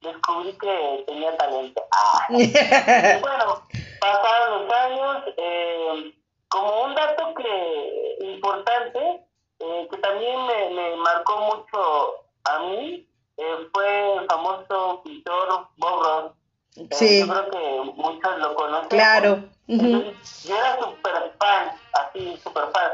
descubrí 0.00 0.52
que 0.58 1.04
tenía 1.08 1.36
talento. 1.36 1.84
Ah. 1.90 2.26
Y 2.30 2.52
bueno, 3.20 3.62
pasaron 4.00 4.62
los 4.62 4.72
años, 4.72 5.24
eh, 5.36 6.14
como 6.48 6.82
un 6.84 6.94
dato 6.94 7.34
que 7.34 8.16
importante, 8.20 9.24
eh, 9.58 9.88
que 9.90 9.96
también 9.98 10.46
me, 10.46 10.70
me 10.70 10.96
marcó 10.96 11.36
mucho 11.38 12.14
a 12.44 12.58
mí, 12.60 13.09
eh, 13.40 13.68
fue 13.72 14.14
el 14.18 14.26
famoso 14.26 15.00
pintor 15.04 15.66
Bob 15.76 16.02
Ross. 16.02 16.32
Eh, 16.76 16.88
Sí. 16.92 17.20
Yo 17.20 17.28
creo 17.28 17.50
que 17.50 17.92
muchos 17.96 18.38
lo 18.38 18.54
conocen. 18.54 18.88
Claro. 18.88 19.42
Entonces, 19.66 20.44
yo 20.44 20.56
era 20.56 20.78
súper 20.78 21.32
fan, 21.38 21.72
así, 21.92 22.36
súper 22.42 22.64
fan. 22.72 22.90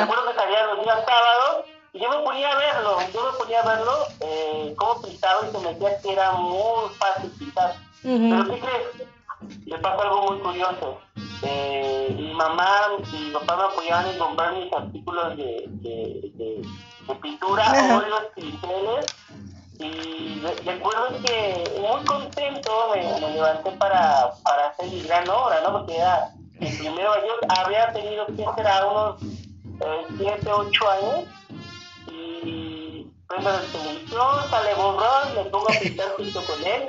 Recuerdo 0.00 0.30
que 0.30 0.34
salía 0.38 0.66
los 0.66 0.82
días 0.84 1.04
sábados 1.06 1.64
y 1.92 2.00
yo 2.00 2.10
me 2.10 2.18
ponía 2.18 2.52
a 2.52 2.56
verlo, 2.58 2.98
yo 3.14 3.32
me 3.32 3.38
ponía 3.38 3.62
a 3.62 3.66
verlo, 3.76 3.92
eh, 4.20 4.74
cómo 4.76 5.00
pintaba 5.02 5.46
y 5.46 5.50
se 5.52 5.58
me 5.58 5.72
decía 5.74 6.00
que 6.02 6.12
era 6.12 6.32
muy 6.32 6.88
fácil 6.98 7.30
pintar. 7.38 7.74
Pero 8.02 8.44
¿qué 8.44 8.60
crees? 8.60 9.08
Le 9.66 9.78
pasó 9.78 10.02
algo 10.02 10.22
muy 10.32 10.38
curioso. 10.40 10.98
Eh, 11.42 12.14
mi 12.18 12.34
mamá 12.34 12.88
y 13.12 13.16
mi 13.16 13.30
papá 13.30 13.56
me 13.56 13.62
apoyaban 13.64 14.06
en 14.08 14.18
comprar 14.18 14.52
mis 14.54 14.72
artículos 14.72 15.36
de, 15.36 15.64
de, 15.66 16.30
de, 16.34 16.62
de 17.06 17.14
pintura, 17.22 17.64
óleos, 17.96 18.24
pinceles. 18.34 19.06
Y 19.80 20.40
re- 20.40 20.56
recuerdo 20.64 21.08
que 21.24 21.64
muy 21.80 22.04
contento 22.04 22.70
me, 22.94 23.20
me 23.20 23.30
levanté 23.34 23.70
para, 23.72 24.32
para 24.42 24.68
hacer 24.68 24.86
mi 24.88 25.02
gran 25.02 25.28
obra, 25.28 25.60
¿no? 25.62 25.72
Porque 25.72 25.96
era 25.96 26.30
en 26.60 26.78
primero 26.78 27.12
yo 27.24 27.34
había 27.56 27.92
tenido 27.92 28.26
que 28.26 28.44
ser 28.56 28.66
a 28.66 28.86
unos 28.86 29.20
7, 30.18 30.34
eh, 30.48 30.52
8 30.52 30.90
años 30.90 31.24
y 32.10 33.06
prendo 33.28 33.50
la 33.50 33.60
televisión, 33.60 34.50
sale 34.50 34.74
borrón, 34.74 35.34
me 35.36 35.44
pongo 35.50 35.68
a 35.70 35.78
pintar 35.80 36.08
junto 36.16 36.42
con 36.44 36.66
él. 36.66 36.84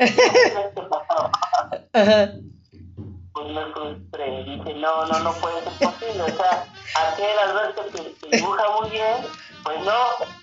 pues 3.34 3.48
me 3.53 3.65
frustré, 3.74 4.43
dije, 4.43 4.74
no, 4.75 5.05
no, 5.05 5.19
no 5.19 5.31
puede 5.34 5.62
ser 5.62 5.74
posible, 5.91 6.24
o 6.24 6.27
sea, 6.36 6.65
aquel 7.12 7.39
Alberto 7.39 7.84
que, 7.93 8.13
que 8.15 8.38
dibuja 8.38 8.63
muy 8.81 8.89
bien, 8.89 9.17
pues 9.63 9.79
no, 9.81 9.95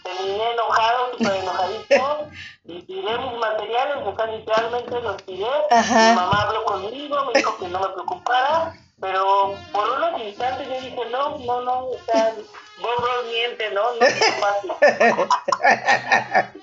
terminé 0.02 0.50
enojado, 0.52 1.12
súper 1.12 1.36
enojadísimo, 1.36 2.30
y 2.64 2.82
tiré 2.82 3.18
mis 3.18 3.38
materiales, 3.38 3.98
o 4.04 4.16
sea, 4.16 4.26
literalmente 4.26 5.00
los 5.00 5.16
tiré, 5.24 5.48
mi 5.70 6.14
mamá 6.14 6.42
habló 6.42 6.64
conmigo, 6.64 7.24
me 7.26 7.32
dijo 7.34 7.56
que 7.58 7.68
no 7.68 7.78
me 7.80 7.88
preocupara, 7.88 8.74
pero 9.00 9.54
por 9.72 9.88
unos 9.90 10.20
instantes 10.20 10.68
yo 10.68 10.74
dije, 10.74 11.04
no, 11.10 11.38
no, 11.38 11.60
no, 11.62 11.86
o 11.86 11.98
sea, 12.06 12.34
vos 12.80 12.94
miente, 13.30 13.70
¿no? 13.72 13.94
No 13.94 14.06
es 14.06 14.40
fácil. 14.40 14.72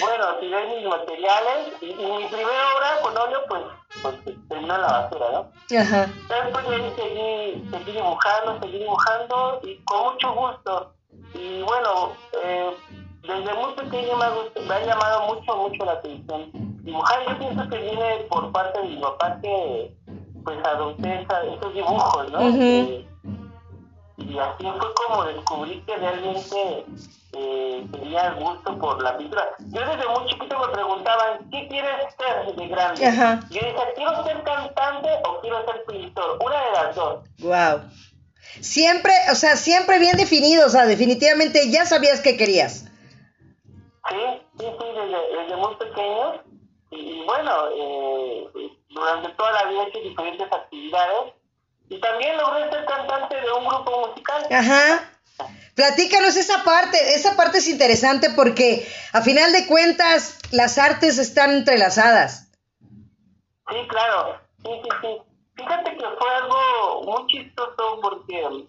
bueno, 0.00 0.36
tiré 0.40 0.66
mis 0.66 0.84
materiales, 0.86 1.68
y, 1.80 1.86
y 1.86 2.06
mi 2.06 2.26
primera 2.26 2.74
obra 2.74 3.00
con 3.02 3.16
óleo, 3.16 3.44
pues 3.48 3.62
pues 4.02 4.16
terminó 4.48 4.74
en 4.74 4.82
la 4.82 4.86
basura, 4.86 5.26
¿no? 5.32 5.78
Ajá. 5.78 6.08
Después 6.28 6.64
seguí, 6.96 7.68
seguí 7.70 7.92
dibujando, 7.92 8.60
seguí 8.60 8.78
dibujando 8.78 9.60
y 9.62 9.76
con 9.84 10.12
mucho 10.12 10.32
gusto. 10.32 10.92
Y 11.34 11.62
bueno, 11.62 12.12
eh, 12.42 12.70
desde 13.22 13.54
muy 13.54 13.72
pequeño 13.74 14.16
me, 14.16 14.62
me, 14.66 14.74
ha 14.74 14.86
llamado 14.86 15.34
mucho, 15.34 15.56
mucho 15.56 15.84
la 15.84 15.92
atención. 15.92 16.50
Dibujar 16.84 17.18
yo 17.28 17.38
pienso 17.38 17.68
que 17.68 17.78
viene 17.78 18.26
por 18.28 18.52
parte 18.52 18.80
de 18.80 18.88
mi 18.88 18.96
papá 19.00 19.38
que 19.42 19.94
pues 20.44 20.58
adopté 20.64 21.22
esos 21.22 21.74
dibujos, 21.74 22.30
¿no? 22.30 22.40
y 24.16 24.38
así 24.38 24.62
fue 24.62 24.94
como 24.94 25.24
descubrí 25.24 25.80
que 25.86 25.96
realmente 25.96 26.86
eh, 27.32 27.86
tenía 27.92 28.32
gusto 28.34 28.78
por 28.78 29.02
la 29.02 29.16
pintura. 29.16 29.44
Yo 29.58 29.80
desde 29.80 30.08
muy 30.08 30.26
chiquito 30.28 30.58
me 30.58 30.72
preguntaban, 30.72 31.50
¿qué 31.50 31.66
quieres 31.68 32.14
ser 32.16 32.54
de 32.54 32.68
grande? 32.68 33.00
Yo 33.50 33.60
decía, 33.60 33.94
¿quiero 33.96 34.24
ser 34.24 34.42
cantante 34.44 35.08
o 35.24 35.40
quiero 35.40 35.64
ser 35.64 35.84
pintor? 35.86 36.38
Una 36.44 36.64
de 36.64 36.72
las 36.72 36.94
dos. 36.94 37.24
Wow. 37.40 37.90
Siempre, 38.60 39.12
o 39.30 39.34
sea, 39.34 39.56
siempre 39.56 39.98
bien 39.98 40.16
definido, 40.16 40.66
o 40.66 40.70
sea, 40.70 40.86
definitivamente 40.86 41.70
ya 41.70 41.86
sabías 41.86 42.20
qué 42.20 42.36
querías. 42.36 42.84
Sí, 44.08 44.16
sí, 44.58 44.64
sí, 44.64 44.86
desde, 44.94 45.42
desde 45.42 45.56
muy 45.56 45.74
pequeño. 45.76 46.42
Y, 46.90 47.24
bueno, 47.24 47.52
eh, 47.76 48.46
durante 48.88 49.28
toda 49.30 49.52
la 49.52 49.64
vida 49.70 49.82
he 49.84 49.88
hecho 49.88 50.00
diferentes 50.00 50.52
actividades. 50.52 51.32
Y 51.88 52.00
también 52.00 52.36
logré 52.36 52.70
ser 52.70 52.84
cantante 52.86 53.40
de 53.40 53.52
un 53.52 53.66
grupo 53.66 54.08
musical. 54.08 54.46
Ajá. 54.50 55.10
Platícanos 55.74 56.36
esa 56.36 56.62
parte, 56.62 57.14
esa 57.14 57.36
parte 57.36 57.58
es 57.58 57.68
interesante 57.68 58.30
porque 58.30 58.86
a 59.12 59.22
final 59.22 59.52
de 59.52 59.66
cuentas 59.66 60.38
las 60.52 60.78
artes 60.78 61.18
están 61.18 61.50
entrelazadas. 61.50 62.48
Sí, 63.68 63.88
claro, 63.88 64.40
sí, 64.62 64.70
sí, 64.82 64.88
sí. 65.02 65.33
Fíjate 65.56 65.96
que 65.96 66.04
fue 66.18 66.34
algo 66.34 67.02
muy 67.04 67.26
chistoso 67.28 68.00
porque 68.02 68.66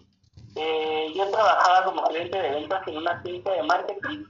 eh, 0.56 1.12
yo 1.14 1.30
trabajaba 1.30 1.84
como 1.84 2.06
gerente 2.06 2.40
de 2.40 2.50
ventas 2.50 2.86
en 2.86 2.98
una 2.98 3.12
agencia 3.12 3.52
de 3.52 3.62
marketing 3.62 4.24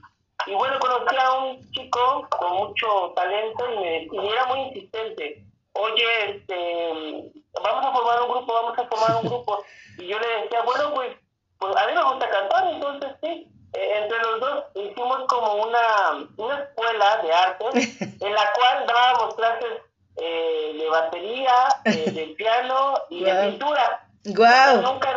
y 0.45 0.53
bueno, 0.53 0.79
conocí 0.79 1.15
a 1.17 1.33
un 1.33 1.71
chico 1.71 2.27
con 2.29 2.53
mucho 2.55 3.13
talento 3.15 3.65
y, 3.73 3.77
me, 3.79 4.03
y 4.11 4.27
era 4.27 4.45
muy 4.45 4.59
insistente. 4.61 5.43
Oye, 5.73 6.31
este, 6.31 7.31
vamos 7.61 7.85
a 7.85 7.91
formar 7.91 8.21
un 8.21 8.31
grupo, 8.31 8.53
vamos 8.53 8.79
a 8.79 8.85
formar 8.87 9.23
un 9.23 9.29
grupo. 9.29 9.63
Y 9.97 10.07
yo 10.07 10.17
le 10.19 10.41
decía, 10.41 10.61
bueno, 10.63 10.93
pues 10.93 11.17
pues 11.59 11.75
a 11.75 11.87
mí 11.87 11.93
me 11.93 12.03
gusta 12.03 12.29
cantar, 12.29 12.67
entonces 12.67 13.11
sí, 13.21 13.47
eh, 13.73 13.99
entre 14.01 14.19
los 14.19 14.39
dos 14.39 14.63
hicimos 14.75 15.25
como 15.27 15.55
una, 15.55 16.27
una 16.37 16.59
escuela 16.59 17.17
de 17.23 17.33
arte 17.33 17.65
en 18.21 18.33
la 18.33 18.53
cual 18.53 18.85
dábamos 18.87 19.35
clases 19.35 19.81
eh, 20.17 20.75
de 20.77 20.89
batería, 20.89 21.53
eh, 21.85 22.11
de 22.11 22.27
piano 22.35 23.01
y 23.09 23.23
de 23.23 23.33
pintura. 23.33 24.03
Wow. 24.25 24.81
Nunca, 24.81 25.15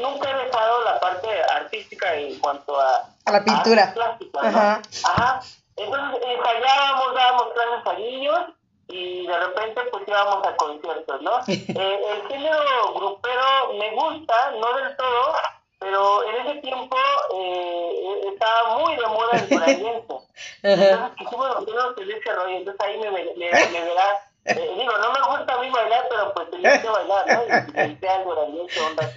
nunca 0.00 0.30
he 0.30 0.44
dejado 0.44 0.84
la 0.84 1.00
parte 1.00 1.28
artística 1.50 2.14
en 2.14 2.38
cuanto 2.38 2.80
a, 2.80 3.08
a 3.24 3.32
la 3.32 3.44
pintura. 3.44 3.94
Ajá. 4.40 4.82
Ajá. 5.04 5.40
Entonces 5.76 6.22
ensayábamos, 6.26 7.14
dábamos 7.14 7.46
clases 7.54 7.86
a 7.86 7.92
niños 7.94 8.40
y 8.88 9.26
de 9.26 9.38
repente 9.38 9.80
pues 9.90 10.04
íbamos 10.06 10.46
a 10.46 10.56
conciertos, 10.56 11.22
¿no? 11.22 11.38
eh, 11.48 12.00
el 12.12 12.28
género 12.28 12.94
grupero 12.94 13.74
me 13.78 13.90
gusta, 13.94 14.34
no 14.60 14.76
del 14.76 14.96
todo, 14.96 15.34
pero 15.78 16.22
en 16.24 16.46
ese 16.46 16.60
tiempo 16.60 16.96
eh, 17.34 18.20
estaba 18.32 18.78
muy 18.78 18.94
de 18.96 19.06
moda 19.06 19.30
el 19.32 19.48
coreaniense. 19.58 20.14
Entonces 20.62 21.16
quisimos 21.18 21.60
meternos 21.60 21.98
en 21.98 22.10
ese 22.10 22.32
rollo, 22.32 22.56
entonces 22.56 22.80
ahí 22.86 22.98
me, 22.98 23.10
me, 23.10 23.24
me, 23.24 23.50
me 23.50 23.80
verás. 23.80 24.31
Eh, 24.44 24.54
digo, 24.54 24.92
no 24.98 25.12
me 25.12 25.38
gusta 25.38 25.54
a 25.54 25.60
mí 25.60 25.70
bailar, 25.70 26.04
pero 26.10 26.34
pues 26.34 26.50
tenía 26.50 26.82
que 26.82 26.88
bailar, 26.88 27.26
¿no? 27.28 27.68
Y 27.68 27.72
pensé 27.72 28.08
algo 28.08 28.34
coreaniense, 28.34 28.80
onda 28.80 29.12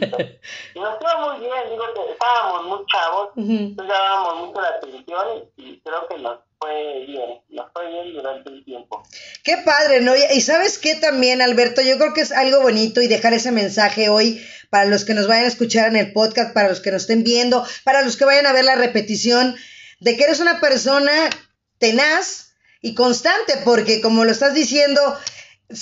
Y 0.75 0.79
nos 0.79 1.01
iba 1.01 1.17
muy 1.17 1.39
bien, 1.39 1.69
digo, 1.69 1.83
que 1.95 2.11
estábamos 2.11 2.65
muy 2.65 2.85
chavos, 2.85 3.29
entonces 3.35 3.87
dábamos 3.87 4.47
mucho 4.47 4.61
la 4.61 4.69
atención 4.69 5.49
y 5.57 5.79
creo 5.79 6.07
que 6.07 6.17
nos 6.19 6.39
fue 6.59 7.05
bien, 7.07 7.41
nos 7.49 7.71
fue 7.73 7.87
bien 7.89 8.13
durante 8.13 8.49
un 8.49 8.63
tiempo. 8.63 9.03
Qué 9.43 9.57
padre, 9.65 10.01
¿no? 10.01 10.13
Y 10.15 10.41
sabes 10.41 10.77
qué 10.77 10.95
también, 10.95 11.41
Alberto, 11.41 11.81
yo 11.81 11.97
creo 11.97 12.13
que 12.13 12.21
es 12.21 12.31
algo 12.31 12.61
bonito 12.61 13.01
y 13.01 13.07
dejar 13.07 13.33
ese 13.33 13.51
mensaje 13.51 14.09
hoy 14.09 14.45
para 14.69 14.85
los 14.85 15.05
que 15.05 15.15
nos 15.15 15.27
vayan 15.27 15.45
a 15.45 15.49
escuchar 15.49 15.87
en 15.87 15.95
el 15.95 16.13
podcast, 16.13 16.53
para 16.53 16.69
los 16.69 16.81
que 16.81 16.91
nos 16.91 17.03
estén 17.03 17.23
viendo, 17.23 17.65
para 17.83 18.03
los 18.03 18.15
que 18.15 18.25
vayan 18.25 18.45
a 18.45 18.53
ver 18.53 18.65
la 18.65 18.75
repetición, 18.75 19.55
de 19.99 20.17
que 20.17 20.25
eres 20.25 20.39
una 20.39 20.59
persona 20.59 21.29
tenaz 21.79 22.54
y 22.85 22.93
constante, 22.93 23.57
porque 23.63 23.99
como 23.99 24.25
lo 24.25 24.31
estás 24.31 24.53
diciendo, 24.53 25.01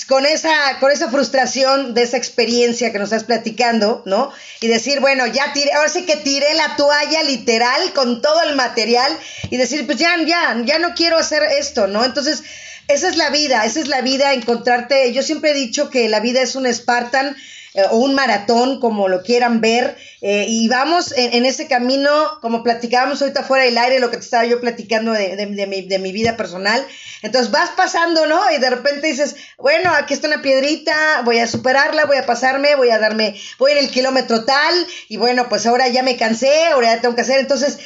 con 0.07 0.25
esa, 0.25 0.79
con 0.79 0.89
esa 0.89 1.11
frustración 1.11 1.93
de 1.93 2.03
esa 2.03 2.15
experiencia 2.15 2.93
que 2.93 2.97
nos 2.97 3.11
estás 3.11 3.25
platicando, 3.25 4.03
¿no? 4.05 4.31
Y 4.61 4.67
decir, 4.67 5.01
bueno, 5.01 5.27
ya 5.27 5.51
tiré, 5.51 5.73
ahora 5.73 5.89
sí 5.89 6.05
que 6.05 6.15
tiré 6.15 6.53
la 6.53 6.77
toalla 6.77 7.23
literal 7.23 7.91
con 7.91 8.21
todo 8.21 8.41
el 8.43 8.55
material 8.55 9.11
y 9.49 9.57
decir, 9.57 9.85
pues 9.85 9.97
ya, 9.97 10.15
ya, 10.25 10.55
ya 10.63 10.79
no 10.79 10.93
quiero 10.95 11.17
hacer 11.17 11.43
esto, 11.43 11.87
¿no? 11.87 12.05
Entonces, 12.05 12.41
esa 12.87 13.09
es 13.09 13.17
la 13.17 13.29
vida, 13.31 13.65
esa 13.65 13.81
es 13.81 13.89
la 13.89 13.99
vida, 13.99 14.31
encontrarte, 14.31 15.11
yo 15.11 15.23
siempre 15.23 15.51
he 15.51 15.55
dicho 15.55 15.89
que 15.89 16.07
la 16.07 16.21
vida 16.21 16.41
es 16.41 16.55
un 16.55 16.73
Spartan 16.73 17.35
eh, 17.73 17.83
o 17.89 17.97
un 17.97 18.15
maratón, 18.15 18.79
como 18.79 19.07
lo 19.07 19.23
quieran 19.23 19.61
ver, 19.61 19.97
eh, 20.21 20.45
y 20.47 20.67
vamos 20.67 21.13
en, 21.15 21.45
ese 21.45 21.67
camino, 21.67 22.39
como 22.41 22.63
platicábamos 22.63 23.21
ahorita 23.21 23.43
fuera 23.43 23.65
del 23.65 23.77
aire, 23.77 23.99
lo 23.99 24.11
que 24.11 24.17
te 24.17 24.23
estaba 24.23 24.45
yo 24.45 24.61
platicando 24.61 25.11
de, 25.11 25.35
de, 25.35 25.67
mi, 25.67 25.81
de 25.81 25.99
mi 25.99 26.11
vida 26.11 26.37
personal. 26.37 26.85
Entonces 27.23 27.51
vas 27.51 27.71
pasando, 27.71 28.25
¿no? 28.25 28.39
Y 28.51 28.59
de 28.59 28.69
repente 28.69 29.07
dices, 29.07 29.35
bueno, 29.57 29.91
aquí 29.91 30.13
está 30.13 30.27
una 30.27 30.41
piedrita, 30.41 31.21
voy 31.23 31.39
a 31.39 31.47
superarla, 31.47 32.05
voy 32.05 32.17
a 32.17 32.25
pasarme, 32.25 32.75
voy 32.75 32.89
a 32.89 32.99
darme, 32.99 33.39
voy 33.57 33.71
en 33.71 33.77
el 33.77 33.89
kilómetro 33.89 34.43
tal, 34.45 34.87
y 35.07 35.17
bueno, 35.17 35.47
pues 35.49 35.65
ahora 35.65 35.87
ya 35.87 36.03
me 36.03 36.17
cansé, 36.17 36.67
ahora 36.67 36.95
ya 36.95 37.01
tengo 37.01 37.15
que 37.15 37.21
hacer. 37.21 37.39
Entonces, 37.39 37.79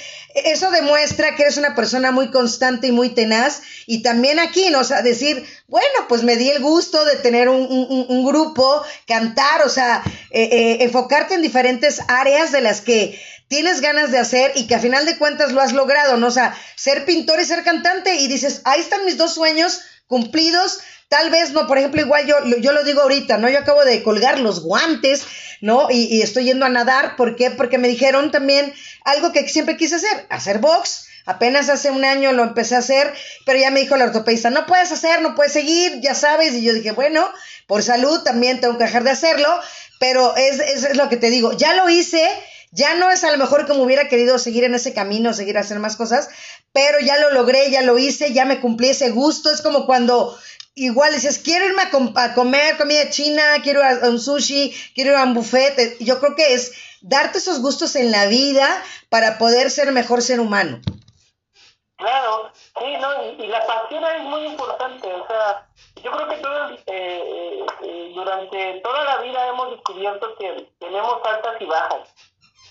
eso 0.45 0.71
demuestra 0.71 1.35
que 1.35 1.43
eres 1.43 1.57
una 1.57 1.75
persona 1.75 2.11
muy 2.11 2.31
constante 2.31 2.87
y 2.87 2.91
muy 2.91 3.09
tenaz. 3.09 3.61
Y 3.85 4.01
también 4.01 4.39
aquí, 4.39 4.69
¿no? 4.69 4.79
O 4.79 4.83
sea, 4.83 5.01
decir, 5.01 5.45
bueno, 5.67 5.87
pues 6.07 6.23
me 6.23 6.35
di 6.35 6.49
el 6.49 6.61
gusto 6.61 7.03
de 7.05 7.15
tener 7.17 7.49
un, 7.49 8.25
grupo, 8.25 8.83
cantar, 9.07 9.61
o 9.63 9.69
sea, 9.69 10.03
eh, 10.31 10.49
eh, 10.51 10.77
enfocarte 10.81 11.35
en 11.35 11.41
diferentes 11.41 12.01
áreas 12.07 12.51
de 12.51 12.61
las 12.61 12.81
que 12.81 13.19
tienes 13.47 13.81
ganas 13.81 14.11
de 14.11 14.17
hacer 14.17 14.51
y 14.55 14.67
que 14.67 14.75
a 14.75 14.79
final 14.79 15.05
de 15.05 15.17
cuentas 15.17 15.51
lo 15.51 15.61
has 15.61 15.73
logrado, 15.73 16.17
¿no? 16.17 16.27
O 16.27 16.31
sea, 16.31 16.55
ser 16.75 17.05
pintor 17.05 17.39
y 17.39 17.45
ser 17.45 17.63
cantante 17.63 18.15
y 18.15 18.27
dices, 18.27 18.61
ahí 18.65 18.81
están 18.81 19.05
mis 19.05 19.17
dos 19.17 19.33
sueños 19.33 19.81
cumplidos. 20.07 20.79
Tal 21.09 21.29
vez 21.29 21.51
no, 21.51 21.67
por 21.67 21.77
ejemplo, 21.77 22.01
igual 22.01 22.25
yo, 22.25 22.35
yo 22.59 22.73
lo 22.73 22.83
digo 22.83 23.01
ahorita, 23.01 23.37
¿no? 23.37 23.49
Yo 23.49 23.59
acabo 23.59 23.85
de 23.85 24.03
colgar 24.03 24.39
los 24.39 24.61
guantes, 24.61 25.25
¿no? 25.61 25.87
Y, 25.89 26.21
estoy 26.21 26.45
yendo 26.45 26.65
a 26.65 26.69
nadar. 26.69 27.15
¿Por 27.15 27.35
qué? 27.35 27.49
Porque 27.49 27.77
me 27.77 27.87
dijeron 27.87 28.29
también 28.29 28.73
algo 29.05 29.31
que 29.31 29.47
siempre 29.47 29.77
quise 29.77 29.95
hacer, 29.95 30.27
hacer 30.29 30.59
box. 30.59 31.07
Apenas 31.25 31.69
hace 31.69 31.91
un 31.91 32.03
año 32.03 32.31
lo 32.33 32.43
empecé 32.43 32.75
a 32.75 32.79
hacer, 32.79 33.13
pero 33.45 33.59
ya 33.59 33.71
me 33.71 33.81
dijo 33.81 33.97
la 33.97 34.05
ortopedista, 34.05 34.49
no 34.49 34.65
puedes 34.65 34.91
hacer, 34.91 35.21
no 35.21 35.35
puedes 35.35 35.53
seguir, 35.53 35.99
ya 36.01 36.13
sabes. 36.13 36.53
Y 36.53 36.63
yo 36.63 36.73
dije, 36.73 36.91
bueno, 36.91 37.29
por 37.67 37.83
salud 37.83 38.23
también 38.23 38.59
tengo 38.59 38.77
que 38.77 38.85
dejar 38.85 39.03
de 39.03 39.11
hacerlo, 39.11 39.59
pero 39.99 40.35
es, 40.35 40.59
es, 40.59 40.83
es 40.83 40.97
lo 40.97 41.09
que 41.09 41.17
te 41.17 41.29
digo, 41.29 41.51
ya 41.51 41.73
lo 41.73 41.89
hice, 41.89 42.29
ya 42.71 42.95
no 42.95 43.09
es 43.11 43.23
a 43.23 43.31
lo 43.31 43.37
mejor 43.37 43.67
como 43.67 43.83
hubiera 43.83 44.07
querido 44.07 44.39
seguir 44.39 44.63
en 44.63 44.75
ese 44.75 44.93
camino, 44.93 45.33
seguir 45.33 45.57
a 45.57 45.61
hacer 45.61 45.79
más 45.79 45.97
cosas, 45.97 46.29
pero 46.71 46.99
ya 46.99 47.17
lo 47.17 47.31
logré, 47.31 47.71
ya 47.71 47.81
lo 47.81 47.97
hice, 47.97 48.33
ya 48.33 48.45
me 48.45 48.61
cumplí 48.61 48.89
ese 48.89 49.09
gusto. 49.09 49.51
Es 49.51 49.61
como 49.61 49.85
cuando 49.85 50.37
igual 50.77 51.13
dices, 51.13 51.39
quiero 51.39 51.65
irme 51.65 51.83
a, 52.15 52.33
comer 52.33 52.77
comida 52.77 53.09
china, 53.09 53.41
quiero 53.63 53.81
ir 53.81 54.03
a 54.03 54.09
un 54.09 54.19
sushi, 54.19 54.73
quiero 54.93 55.11
ir 55.11 55.17
a 55.17 55.23
un 55.23 55.33
buffet. 55.33 55.77
Eh, 55.79 55.97
yo 55.99 56.19
creo 56.19 56.35
que 56.35 56.53
es 56.53 56.73
darte 57.01 57.39
esos 57.39 57.61
gustos 57.61 57.95
en 57.95 58.11
la 58.11 58.27
vida 58.27 58.67
para 59.09 59.37
poder 59.37 59.69
ser 59.71 59.91
mejor 59.91 60.21
ser 60.21 60.39
humano. 60.39 60.79
Claro, 61.97 62.51
sí, 62.53 62.85
no, 63.01 63.43
y, 63.43 63.47
la 63.47 63.65
pasión 63.65 64.03
es 64.03 64.21
muy 64.21 64.45
importante, 64.45 65.11
o 65.11 65.25
sea, 65.25 65.67
yo 66.03 66.11
creo 66.11 66.29
que 66.29 66.37
todos, 66.37 66.71
eh, 66.85 67.65
eh, 67.81 68.11
durante 68.13 68.81
toda 68.81 69.03
la 69.03 69.17
vida 69.21 69.47
hemos 69.47 69.71
descubierto 69.71 70.35
que 70.37 70.69
tenemos 70.79 71.19
altas 71.25 71.59
y 71.59 71.65
bajas. 71.65 72.13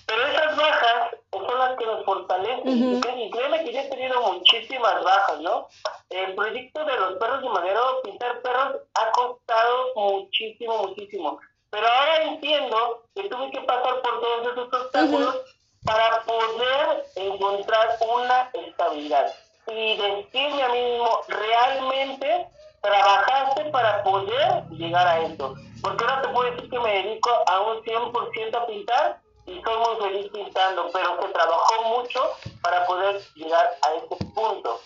Pero 0.06 0.26
esas 0.28 0.56
bajas 0.56 1.16
son 1.46 1.58
las 1.58 1.76
que 1.76 1.86
nos 1.86 2.04
fortalecen. 2.04 2.98
Y 3.18 3.30
créeme 3.30 3.64
que 3.64 3.72
yo 3.72 3.80
he 3.80 3.88
tenido 3.88 4.20
muchísimas 4.20 5.02
bajas, 5.02 5.40
¿no? 5.40 5.68
El 6.10 6.34
proyecto 6.34 6.84
de 6.84 6.96
los 6.96 7.14
perros 7.14 7.42
de 7.42 7.48
madero, 7.48 8.00
pintar 8.02 8.40
perros, 8.42 8.76
ha 8.94 9.10
costado 9.12 9.92
muchísimo, 9.96 10.78
muchísimo. 10.86 11.38
Pero 11.70 11.86
ahora 11.86 12.22
entiendo 12.22 13.02
que 13.14 13.28
tuve 13.28 13.50
que 13.50 13.60
pasar 13.60 14.00
por 14.00 14.20
todos 14.20 14.52
esos 14.52 14.72
obstáculos 14.72 15.36
para 15.84 16.22
poder 16.22 17.04
encontrar 17.16 17.98
una 18.00 18.50
estabilidad. 18.52 19.32
Y 19.68 19.96
decirme 19.96 20.62
a 20.62 20.68
mí 20.68 20.80
mismo, 20.80 21.20
realmente 21.28 22.48
trabajaste 22.80 23.64
para 23.70 24.02
poder 24.04 24.64
llegar 24.70 25.06
a 25.06 25.20
esto. 25.20 25.54
Porque 25.82 26.04
ahora 26.04 26.22
te 26.22 26.28
puedo 26.28 26.50
decir 26.50 26.70
que 26.70 26.78
me 26.78 27.02
dedico 27.02 27.30
a 27.46 27.60
un 27.60 27.82
100% 27.82 28.56
a 28.56 28.66
pintar 28.66 29.20
y 29.46 29.62
soy 29.62 29.76
muy 29.78 30.10
feliz 30.10 30.30
pintando, 30.32 30.90
pero 30.92 31.22
se 31.22 31.28
trabajó 31.32 31.82
mucho 31.98 32.20
para 32.60 32.84
poder 32.86 33.20
llegar 33.34 33.78
a 33.82 33.94
este 33.94 34.24
punto. 34.34 34.80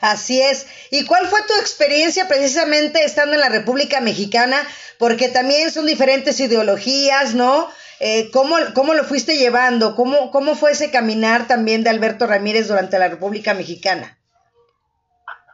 Así 0.00 0.40
es. 0.40 0.66
¿Y 0.90 1.04
cuál 1.06 1.26
fue 1.26 1.42
tu 1.42 1.54
experiencia 1.54 2.26
precisamente 2.28 3.04
estando 3.04 3.34
en 3.34 3.40
la 3.40 3.48
República 3.48 4.00
Mexicana? 4.00 4.56
Porque 4.98 5.28
también 5.28 5.70
son 5.70 5.86
diferentes 5.86 6.40
ideologías, 6.40 7.34
¿no? 7.34 7.68
Eh, 8.00 8.30
¿cómo, 8.30 8.56
¿Cómo 8.74 8.94
lo 8.94 9.04
fuiste 9.04 9.36
llevando? 9.36 9.96
¿Cómo, 9.96 10.30
¿Cómo 10.30 10.54
fue 10.54 10.72
ese 10.72 10.90
caminar 10.90 11.46
también 11.48 11.82
de 11.82 11.90
Alberto 11.90 12.26
Ramírez 12.26 12.68
durante 12.68 12.98
la 12.98 13.08
República 13.08 13.54
Mexicana? 13.54 14.18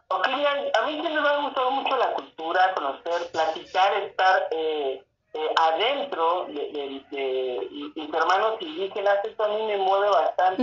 Ok, 0.09 0.27
a 0.27 0.87
mí 0.87 1.01
siempre 1.01 1.21
me 1.21 1.29
ha 1.29 1.41
gustado 1.41 1.71
mucho 1.71 1.97
la 1.97 2.13
cultura, 2.13 2.75
conocer, 2.75 3.31
platicar, 3.33 3.95
estar... 4.03 4.49
Eh, 4.53 5.03
eh, 5.37 5.49
adentro 5.57 6.47
de, 6.47 7.93
mis 7.97 8.15
hermanos 8.15 8.57
indígenas, 8.61 9.19
esto 9.25 9.45
a 9.45 9.49
mí 9.49 9.63
me 9.67 9.79
mueve 9.79 10.09
bastante 10.09 10.63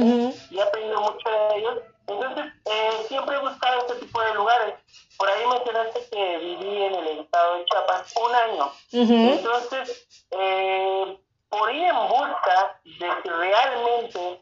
y 0.49 0.57
he 0.57 0.61
aprendido 0.61 1.01
mucho 1.01 1.29
de 1.29 1.57
ellos. 1.57 1.79
Entonces, 2.07 2.45
eh, 2.65 3.05
siempre 3.09 3.35
he 3.35 3.39
buscado 3.39 3.79
este 3.81 3.95
tipo 4.05 4.21
de 4.21 4.33
lugares. 4.33 4.75
Por 5.17 5.29
ahí 5.29 5.45
mencionaste 5.45 6.07
que 6.09 6.37
viví 6.37 6.83
en 6.83 6.95
el 6.95 7.07
estado 7.19 7.55
de 7.57 7.65
Chiapas 7.65 8.13
un 8.15 8.33
año. 8.33 8.71
Entonces, 8.93 10.07
eh, 10.31 11.17
por 11.49 11.75
ir 11.75 11.83
en 11.83 12.07
busca 12.07 12.79
de 12.85 13.09
si 13.23 13.29
realmente 13.29 14.41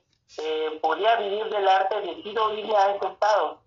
podía 0.80 1.16
vivir 1.16 1.50
del 1.50 1.68
arte, 1.68 2.02
decido 2.02 2.54
irme 2.54 2.76
a 2.78 2.96
ese 2.96 3.08
estado. 3.08 3.62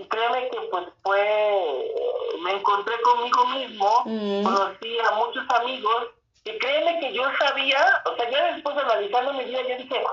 Y 0.00 0.04
créeme 0.08 0.48
que 0.48 0.60
pues 0.70 0.86
fue, 1.02 1.94
me 2.42 2.52
encontré 2.52 3.00
conmigo 3.02 3.46
mismo, 3.46 4.02
mm. 4.06 4.44
conocí 4.44 4.98
a 4.98 5.10
muchos 5.12 5.44
amigos, 5.50 6.06
y 6.44 6.58
créeme 6.58 7.00
que 7.00 7.12
yo 7.12 7.24
sabía, 7.38 8.02
o 8.06 8.16
sea, 8.16 8.30
ya 8.30 8.54
después 8.54 8.74
de 8.76 8.82
analizando 8.82 9.34
mi 9.34 9.44
vida, 9.44 9.60
yo 9.62 9.76
dije, 9.76 10.04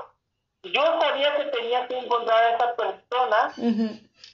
yo 0.64 1.00
sabía 1.00 1.36
que 1.36 1.44
tenía 1.44 1.88
que 1.88 1.98
encontrar 1.98 2.44
a 2.44 2.54
esa 2.54 2.76
persona 2.76 3.54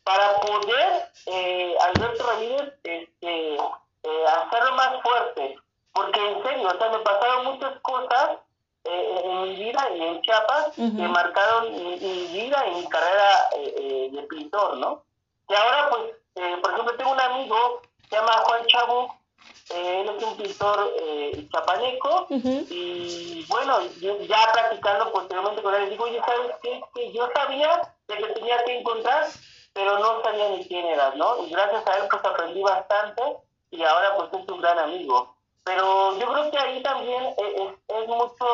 para 0.03 0.41
poder, 0.41 1.09
eh, 1.27 1.77
Alberto 1.83 2.27
Ramírez, 2.27 2.75
este, 2.83 3.55
eh, 3.55 4.25
hacerlo 4.27 4.73
más 4.73 5.03
fuerte. 5.03 5.57
Porque 5.93 6.21
en 6.21 6.43
serio, 6.43 6.69
o 6.69 6.79
sea, 6.79 6.91
me 6.91 6.99
pasaron 6.99 7.45
muchas 7.47 7.81
cosas 7.81 8.39
eh, 8.85 9.21
en 9.25 9.43
mi 9.43 9.57
vida 9.57 9.89
y 9.97 10.03
en 10.03 10.21
Chiapas 10.23 10.75
que 10.75 11.09
marcaron 11.09 11.73
mi, 11.73 11.97
vida 11.97 12.67
y 12.67 12.75
mi 12.75 12.87
carrera 12.89 13.49
eh, 13.57 14.11
de 14.13 14.23
pintor, 14.25 14.77
¿no? 14.77 15.05
Y 15.49 15.55
ahora, 15.55 15.91
pues, 15.91 16.03
eh, 16.37 16.57
por 16.63 16.73
ejemplo, 16.73 16.97
tengo 16.97 17.13
un 17.13 17.21
amigo, 17.21 17.83
se 18.09 18.17
llama 18.17 18.33
Juan 18.45 18.67
Chabu, 18.67 19.09
eh, 19.71 20.01
él 20.01 20.17
es 20.17 20.23
un 20.23 20.37
pintor 20.37 20.93
eh, 20.99 21.49
chapaneco, 21.53 22.27
y 22.31 23.45
bueno, 23.49 23.81
ya 24.01 24.53
practicando 24.53 25.13
posteriormente 25.13 25.63
con 25.63 25.75
él, 25.75 25.91
digo, 25.91 26.05
oye, 26.05 26.21
¿sabes 26.25 26.57
qué? 26.63 26.83
Que 26.95 27.13
yo 27.13 27.29
sabía 27.35 27.95
de 28.09 28.17
que 28.17 28.27
tenía 28.27 28.65
que 28.65 28.79
encontrar, 28.79 29.27
pero 29.73 29.99
no 29.99 30.23
sabía 30.23 30.49
ni 30.51 30.67
quién 30.67 30.87
era, 30.87 31.15
¿no? 31.15 31.45
Y 31.45 31.51
gracias 31.51 31.87
a 31.87 31.99
él, 31.99 32.05
pues, 32.11 32.25
aprendí 32.25 32.63
bastante, 32.63 33.23
y 33.71 33.83
ahora, 33.83 34.17
pues, 34.17 34.29
es 34.33 34.49
un 34.49 34.61
gran 34.61 34.79
amigo. 34.79 35.35
Pero 35.65 36.19
yo 36.19 36.27
creo 36.31 36.51
que 36.51 36.59
ahí 36.59 36.83
también 36.83 37.35
es, 37.39 37.73
es 37.89 38.07
mucho, 38.07 38.47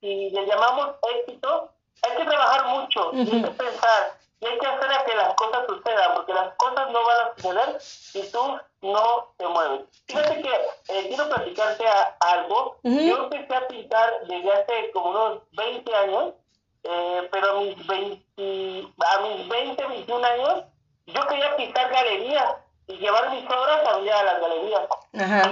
si 0.00 0.30
le 0.30 0.46
llamamos 0.46 0.94
éxito, 1.16 1.70
hay 2.02 2.16
que 2.16 2.24
trabajar 2.24 2.66
mucho, 2.66 3.10
hay 3.12 3.42
que 3.42 3.50
pensar, 3.50 4.18
y 4.42 4.46
hay 4.46 4.58
que 4.58 4.66
hacer 4.66 4.90
a 4.92 5.04
que 5.04 5.14
las 5.14 5.34
cosas 5.34 5.66
sucedan, 5.68 6.14
porque 6.16 6.34
las 6.34 6.52
cosas 6.56 6.90
no 6.90 6.98
van 7.04 7.20
a 7.20 7.34
suceder 7.36 7.80
si 7.80 8.32
tú 8.32 8.58
no 8.82 9.34
te 9.36 9.46
mueves. 9.46 9.82
Fíjate 10.08 10.42
que 10.42 10.50
eh, 10.88 11.06
quiero 11.06 11.28
platicarte 11.28 11.84
algo. 12.18 12.76
Yo 12.82 13.22
empecé 13.22 13.54
a 13.54 13.68
pintar 13.68 14.26
desde 14.26 14.52
hace 14.52 14.90
como 14.90 15.10
unos 15.10 15.42
20 15.52 15.94
años, 15.94 16.34
eh, 16.82 17.28
pero 17.30 17.50
a 17.50 17.60
mis, 17.60 17.86
20, 17.86 18.92
a 18.98 19.20
mis 19.20 19.48
20, 19.48 19.86
21 19.86 20.26
años, 20.26 20.64
yo 21.06 21.26
quería 21.28 21.56
pintar 21.56 21.92
galerías 21.92 22.56
y 22.88 22.96
llevar 22.98 23.30
mis 23.30 23.44
obras 23.44 23.86
a 23.86 23.98
las 24.00 24.40
galerías. 24.40 24.88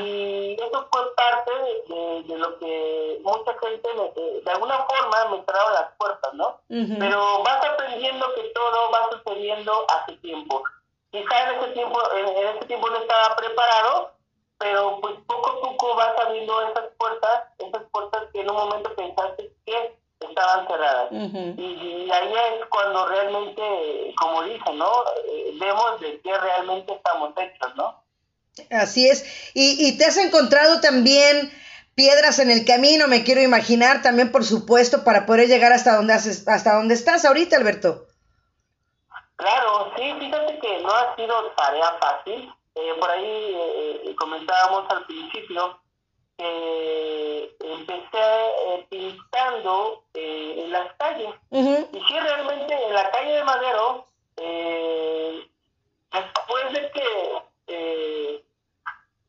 Y 0.01 0.57
eso 0.61 0.89
fue 0.91 1.15
parte 1.15 1.51
de, 1.89 2.23
de, 2.25 2.39
lo 2.39 2.59
que 2.59 3.21
mucha 3.23 3.57
gente, 3.61 3.89
me, 3.95 4.23
de 4.43 4.51
alguna 4.51 4.85
forma, 4.85 5.37
me 5.37 5.45
cerraba 5.45 5.73
las 5.73 5.93
puertas, 5.97 6.35
¿no? 6.35 6.61
Pero 6.69 7.43
vas 7.43 7.65
aprendiendo 7.65 8.27
que 8.35 8.43
todo 8.55 8.91
va 8.91 9.11
sucediendo 9.11 9.87
hace 9.89 10.17
tiempo. 10.17 10.63
Quizá 11.11 11.51
en 11.51 11.59
ese 11.59 11.73
tiempo, 11.73 11.99
en, 12.15 12.57
ese 12.57 12.67
tiempo 12.67 12.89
no 12.91 12.99
estaba 12.99 13.37
preparado, 13.37 14.13
pero 14.59 14.99
pues 15.01 15.15
poco 15.27 15.51
a 15.51 15.61
poco 15.61 15.97
vas 15.97 16.13
abriendo 16.19 16.61
esas 16.63 16.85
puertas, 16.99 17.45
esas 17.59 17.83
puertas 17.91 18.25
que 18.33 18.41
en 18.41 18.51
un 18.51 18.57
momento 18.57 18.95
pensaste 18.95 19.53
que 19.65 20.00
estaban 20.29 20.67
cerradas. 20.67 21.09
y, 21.13 22.11
ahí 22.11 22.33
es 22.33 22.67
cuando 22.69 23.07
realmente, 23.07 23.63
como 24.21 24.43
dicen, 24.43 24.79
¿no? 24.79 24.91
Eh, 25.27 25.53
vemos 25.59 26.01
de 26.01 26.21
qué 26.21 26.37
realmente 26.39 26.93
estamos 26.93 27.33
hechos, 27.37 27.75
¿no? 27.77 28.03
Así 28.71 29.09
es. 29.09 29.25
Y, 29.55 29.89
y 29.89 29.97
te 29.97 30.05
has 30.07 30.17
encontrado 30.17 30.81
también 30.81 31.51
piedras 31.95 32.39
en 32.39 32.51
el 32.51 32.65
camino, 32.65 33.09
me 33.09 33.25
quiero 33.25 33.43
imaginar, 33.43 34.03
también 34.03 34.33
por 34.33 34.45
supuesto, 34.45 35.05
para 35.05 35.27
poder 35.27 35.49
llegar 35.49 35.73
hasta 35.73 35.97
donde, 35.97 36.15
haces, 36.15 36.47
hasta 36.49 36.75
donde 36.75 36.95
estás 36.95 37.25
ahorita, 37.25 37.57
Alberto. 37.57 38.07
Claro, 39.37 39.93
sí, 39.97 40.15
fíjate 40.19 40.59
que 40.59 40.81
no 40.81 40.91
ha 40.91 41.17
sido 41.17 41.51
tarea 41.53 41.97
fácil. 42.01 42.53
Eh, 42.75 42.95
por 43.01 43.11
ahí 43.11 43.25
eh, 43.25 44.01
eh 44.05 44.15
comentábamos 44.17 44.89
al 44.91 45.05
principio 45.07 45.80
que 46.41 47.57
empecé 47.61 48.87
pintando 48.89 50.05
en 50.15 50.73
las 50.73 50.93
calles. 50.95 51.35
Y 51.51 51.63
sí, 51.63 52.19
realmente 52.19 52.75
en 52.87 52.95
la 52.95 53.11
calle 53.11 53.33
de 53.33 53.45
Madero, 53.45 54.07
después 56.13 56.73
de 56.73 56.91
que 56.93 58.43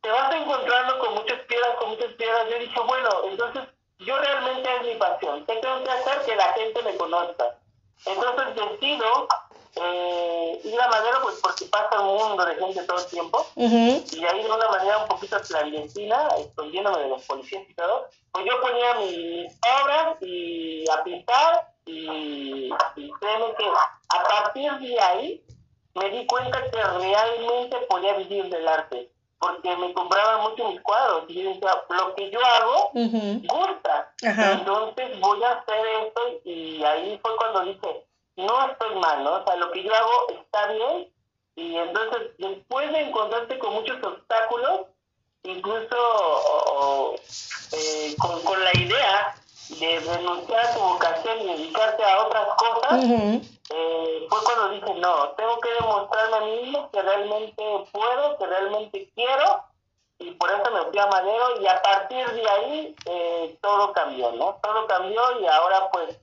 te 0.02 0.10
vas 0.10 0.34
encontrando 0.36 1.00
con 1.00 1.16
muchas 1.16 1.40
piedras, 1.42 1.76
con 1.80 1.90
muchas 1.90 2.14
piedras. 2.14 2.50
Yo 2.50 2.60
dije, 2.60 2.80
bueno, 2.80 3.10
entonces 3.26 3.64
yo 4.00 4.18
realmente 4.18 4.70
es 4.78 4.84
mi 4.88 4.96
pasión. 4.96 5.46
¿Qué 5.46 5.56
tengo 5.58 5.84
que 5.84 5.92
hacer? 5.92 6.22
Que 6.26 6.36
la 6.36 6.54
gente 6.54 6.82
me 6.82 6.96
conozca. 6.96 7.58
Entonces 8.06 8.56
decido 8.56 9.28
eh, 9.76 10.62
ir 10.64 10.82
a 10.82 10.88
Madero 10.90 11.20
pues 11.24 11.40
porque 11.42 11.66
pasa 11.66 12.00
un 12.02 12.18
mundo 12.18 12.46
de 12.46 12.56
gente 12.56 12.84
todo 12.84 12.98
el 13.00 13.06
tiempo 13.08 13.46
y 14.12 14.26
ahí 14.26 14.44
de 14.44 14.52
una 14.52 14.68
manera 14.70 14.98
un 15.00 15.08
poquito 15.08 15.40
clandestina, 15.42 16.28
escondiéndome 16.40 17.00
de 17.04 17.10
los 17.10 17.24
policías 17.24 17.64
y 17.70 17.74
todo, 17.74 18.08
pues 18.32 18.46
yo 18.46 18.62
ponía 18.62 18.94
mis 18.96 19.54
obras 19.82 20.18
y 20.22 20.86
a 20.90 21.04
pintar 21.04 21.68
y, 21.86 22.70
y 22.96 23.12
créeme 23.20 23.54
que 23.58 23.66
a 24.10 24.24
partir 24.24 24.72
de 24.74 25.00
ahí 25.00 25.44
me 25.96 26.10
di 26.10 26.26
cuenta 26.26 26.62
que 26.70 26.84
realmente 26.84 27.78
podía 27.90 28.14
vivir 28.14 28.50
del 28.50 28.68
arte 28.68 29.10
porque 29.40 29.76
me 29.76 29.92
compraban 29.94 30.42
mucho 30.42 30.70
mis 30.70 30.80
cuadros 30.82 31.24
y 31.28 31.42
yo 31.42 31.50
decía, 31.50 31.84
lo 31.90 32.14
que 32.14 32.30
yo 32.30 32.40
hago 32.46 32.92
gusta, 33.48 34.14
entonces 34.22 35.20
voy 35.20 35.44
a 35.44 35.54
hacer 35.54 35.84
esto 36.06 36.22
y 36.46 36.84
ahí 36.84 37.20
fue 37.24 37.36
cuando 37.38 37.62
dije, 37.62 38.06
no 38.42 38.72
estoy 38.72 38.96
mal, 38.96 39.24
¿no? 39.24 39.36
O 39.36 39.44
sea, 39.44 39.56
lo 39.56 39.72
que 39.72 39.84
yo 39.84 39.94
hago 39.94 40.30
está 40.30 40.68
bien 40.68 41.12
y 41.56 41.76
entonces 41.76 42.32
después 42.38 42.92
de 42.92 43.02
encontrarte 43.02 43.60
con 43.60 43.74
muchos 43.74 44.02
obstáculos, 44.04 44.82
incluso 45.44 47.16
eh, 47.74 48.16
con, 48.20 48.42
con 48.42 48.64
la 48.64 48.76
idea 48.78 49.36
de 49.80 50.00
renunciar 50.00 50.66
a 50.66 50.74
tu 50.74 50.80
vocación 50.80 51.42
y 51.42 51.46
dedicarte 51.48 52.04
a 52.04 52.26
otras 52.26 52.48
cosas, 52.56 53.04
eh, 53.04 54.28
fue 54.30 54.40
cuando 54.44 54.70
dije, 54.70 54.94
no, 54.96 55.30
tengo 55.32 55.60
que 55.60 55.74
demostrarme 55.74 56.38
a 56.38 56.42
mí 56.42 56.62
mismo 56.62 56.90
que 56.92 57.02
realmente 57.02 57.64
puedo, 57.92 58.38
que 58.38 58.46
realmente 58.48 59.12
quiero, 59.16 59.64
y 60.20 60.32
por 60.32 60.52
eso 60.52 60.72
me 60.72 60.90
fui 60.90 61.00
a 61.00 61.08
Madero, 61.08 61.62
y 61.62 61.68
a 61.68 61.82
partir 61.82 62.28
de 62.32 62.50
ahí 62.50 62.96
eh, 63.06 63.58
todo 63.62 63.94
cambió, 63.94 64.32
¿no? 64.34 64.60
Todo 64.62 64.88
cambió 64.88 65.40
y 65.40 65.48
ahora 65.48 65.90
pues 65.92 66.20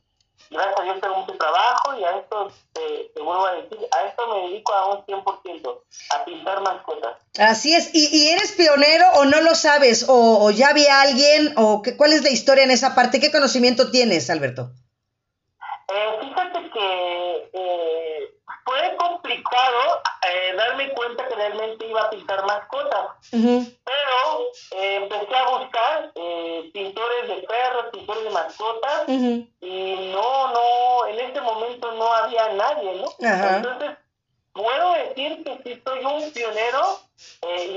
gracias 0.51 0.79
a 0.79 0.83
Dios 0.83 1.01
tengo 1.01 1.17
mucho 1.17 1.37
trabajo 1.37 1.99
y 1.99 2.05
a 2.05 2.19
esto 2.19 2.53
te, 2.73 3.23
vuelvo 3.23 3.47
a 3.47 3.53
decir, 3.55 3.79
a 3.91 4.07
esto 4.07 4.27
me 4.29 4.49
dedico 4.49 4.73
a 4.73 4.95
un 4.95 5.05
100%, 5.05 5.81
a 6.15 6.25
pintar 6.25 6.61
mascotas. 6.63 7.17
Así 7.39 7.75
es, 7.75 7.91
¿Y, 7.95 8.09
¿Y, 8.13 8.29
eres 8.31 8.53
pionero 8.53 9.07
o 9.15 9.25
no 9.25 9.41
lo 9.41 9.55
sabes? 9.55 10.07
¿O, 10.09 10.51
ya 10.51 10.71
había 10.71 11.01
alguien? 11.01 11.55
¿O 11.57 11.83
qué, 11.83 11.97
cuál 11.97 12.13
es 12.13 12.23
la 12.23 12.31
historia 12.31 12.65
en 12.65 12.71
esa 12.71 12.95
parte? 12.95 13.21
¿Qué 13.21 13.31
conocimiento 13.31 13.91
tienes, 13.91 14.31
Alberto? 14.31 14.71
Eh, 15.89 16.19
fíjate 16.21 16.71
que 16.71 17.51
eh, 17.53 18.18
fue 18.69 18.97
complicado 18.97 20.03
eh, 20.29 20.55
darme 20.55 20.91
cuenta 20.91 21.27
que 21.27 21.35
realmente 21.35 21.87
iba 21.87 22.03
a 22.03 22.11
pintar 22.11 22.45
mascotas, 22.45 23.17
pero 23.31 24.51
eh, 24.73 24.97
empecé 24.97 25.37
a 25.37 25.49
buscar 25.59 26.13
eh, 26.15 26.71
pintores 26.75 27.29
de 27.29 27.47
perros, 27.47 27.87
pintores 27.93 28.25
de 28.25 28.31
mascotas, 28.31 29.09
y 29.09 30.11
no, 30.13 30.53
no, 30.53 31.07
en 31.07 31.19
ese 31.19 31.41
momento 31.41 31.93
no 31.93 32.13
había 32.13 32.53
nadie, 32.53 32.95
¿no? 32.97 33.07
Entonces, 33.19 33.97
puedo 34.53 34.93
decir 34.93 35.45
que 35.45 35.61
sí 35.65 35.83
soy 35.85 36.05
un 36.05 36.31
pionero 36.33 37.01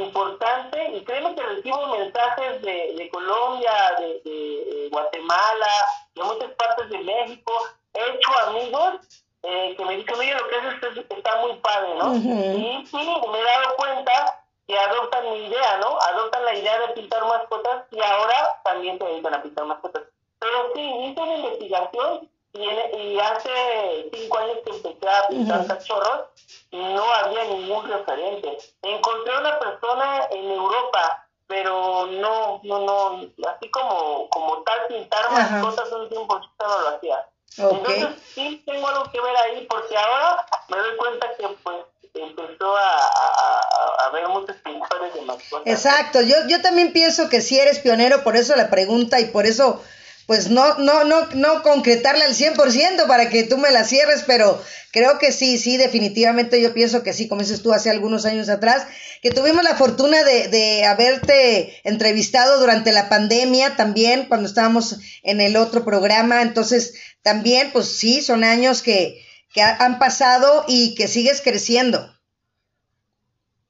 importante 0.04 0.92
y 0.94 1.06
créeme 1.06 1.36
que 1.36 1.44
recibo 1.44 1.88
mensajes 1.88 2.62
de, 2.64 2.96
de 2.98 3.10
Colombia, 3.10 3.72
de, 3.98 4.22
de, 4.30 4.90
Guatemala, 4.92 5.86
de 6.16 6.24
muchas 6.24 6.52
partes 6.56 6.90
de 6.90 6.98
México. 7.00 7.54
He 7.94 8.16
hecho 8.16 8.32
amigos 8.48 9.11
eh, 9.44 9.76
que 9.76 9.86
me 9.86 9.98
dicen, 9.98 10.16
oye, 10.16 10.34
lo 10.34 10.48
que 10.48 10.56
haces 10.56 11.06
está 11.10 11.36
muy 11.42 11.54
padre, 11.56 11.96
¿no? 11.96 12.16
Y 12.16 12.86
sí, 12.86 12.98
me 12.98 13.40
he 13.40 13.44
dado 13.44 13.76
cuenta 13.76 14.44
que 14.68 14.78
adoptan 14.78 15.32
mi 15.32 15.48
idea, 15.48 15.78
¿no? 15.78 15.98
Adoptan 16.00 16.46
la 16.46 16.56
idea 16.56 16.80
de 16.80 16.94
pintar 16.94 17.26
mascotas 17.26 17.86
y 17.92 18.02
ahora 18.02 18.62
también 18.64 18.98
se 18.98 19.06
dedican 19.06 19.34
a 19.34 19.44
pintar 19.44 19.66
mascotas. 19.66 20.04
Pero 20.40 20.74
sí, 20.74 20.82
hice 20.82 21.22
una 21.22 21.36
investigación 21.36 22.30
y, 22.54 22.64
y 22.64 23.20
hace 23.20 24.10
cinco 24.14 24.38
años 24.38 24.58
que 24.64 24.72
empecé 24.72 25.10
a 25.10 25.28
pintar 25.28 25.68
cachorros 25.68 26.28
y 26.70 26.78
no 26.78 27.04
había 27.14 27.44
ningún 27.46 27.88
referente. 27.88 28.58
Encontré 28.82 29.38
una 29.38 29.60
persona 29.60 30.28
en 30.32 30.52
Europa 30.52 31.28
pero 31.52 32.08
no, 32.08 32.62
no, 32.64 32.80
no, 32.80 33.28
así 33.50 33.70
como, 33.72 34.30
como 34.30 34.64
tal 34.64 34.88
pintar 34.88 35.30
mascotas 35.34 35.92
un 35.92 36.08
tiempo 36.08 36.40
no 36.40 36.82
lo 36.82 36.88
hacía. 36.96 37.28
Entonces 37.58 38.08
sí 38.34 38.64
tengo 38.66 38.88
algo 38.88 39.12
que 39.12 39.20
ver 39.20 39.36
ahí 39.36 39.68
porque 39.70 39.96
ahora 39.98 40.46
me 40.70 40.78
doy 40.78 40.98
cuenta 40.98 41.28
que 41.38 41.48
pues 41.64 41.78
empezó 42.14 42.76
a, 42.76 42.98
a, 42.98 44.08
a 44.08 44.10
ver 44.12 44.28
muchos 44.28 44.56
pintores 44.58 45.14
de 45.14 45.22
mascotas. 45.22 45.74
Exacto, 45.74 46.22
yo, 46.22 46.36
yo 46.48 46.62
también 46.62 46.92
pienso 46.94 47.30
que 47.30 47.42
sí 47.42 47.60
eres 47.60 47.80
pionero, 47.80 48.24
por 48.24 48.36
eso 48.36 48.56
la 48.56 48.70
pregunta 48.70 49.20
y 49.20 49.26
por 49.26 49.46
eso 49.46 49.82
pues 50.28 50.50
no, 50.50 50.76
no, 50.76 51.04
no, 51.04 51.28
no 51.34 51.62
concretarla 51.62 52.24
al 52.24 52.36
100% 52.36 53.06
para 53.08 53.30
que 53.30 53.44
tú 53.44 53.58
me 53.58 53.72
la 53.72 53.84
cierres, 53.84 54.24
pero 54.26 54.62
creo 54.92 55.20
que 55.20 55.34
sí, 55.34 55.58
sí, 55.58 55.76
definitivamente 55.76 56.62
yo 56.62 56.74
pienso 56.74 57.04
que 57.04 57.12
sí, 57.12 57.28
como 57.28 57.42
dices 57.42 57.62
tú 57.62 57.74
hace 57.74 57.90
algunos 57.90 58.26
años 58.26 58.48
atrás, 58.48 58.88
que 59.22 59.32
tuvimos 59.32 59.64
la 59.64 59.76
fortuna 59.76 60.24
de, 60.24 60.48
de 60.48 60.86
haberte 60.86 61.80
entrevistado 61.88 62.60
durante 62.60 62.92
la 62.92 63.08
pandemia 63.08 63.76
también, 63.76 64.26
cuando 64.28 64.48
estábamos 64.48 64.98
en 65.24 65.42
el 65.42 65.56
otro 65.58 65.86
programa, 65.86 66.42
entonces 66.42 67.00
también, 67.22 67.72
pues 67.72 67.98
sí, 67.98 68.22
son 68.22 68.44
años 68.44 68.82
que, 68.82 69.24
que 69.54 69.62
han 69.62 70.00
pasado 70.00 70.66
y 70.68 70.96
que 70.96 71.08
sigues 71.08 71.42
creciendo. 71.42 72.14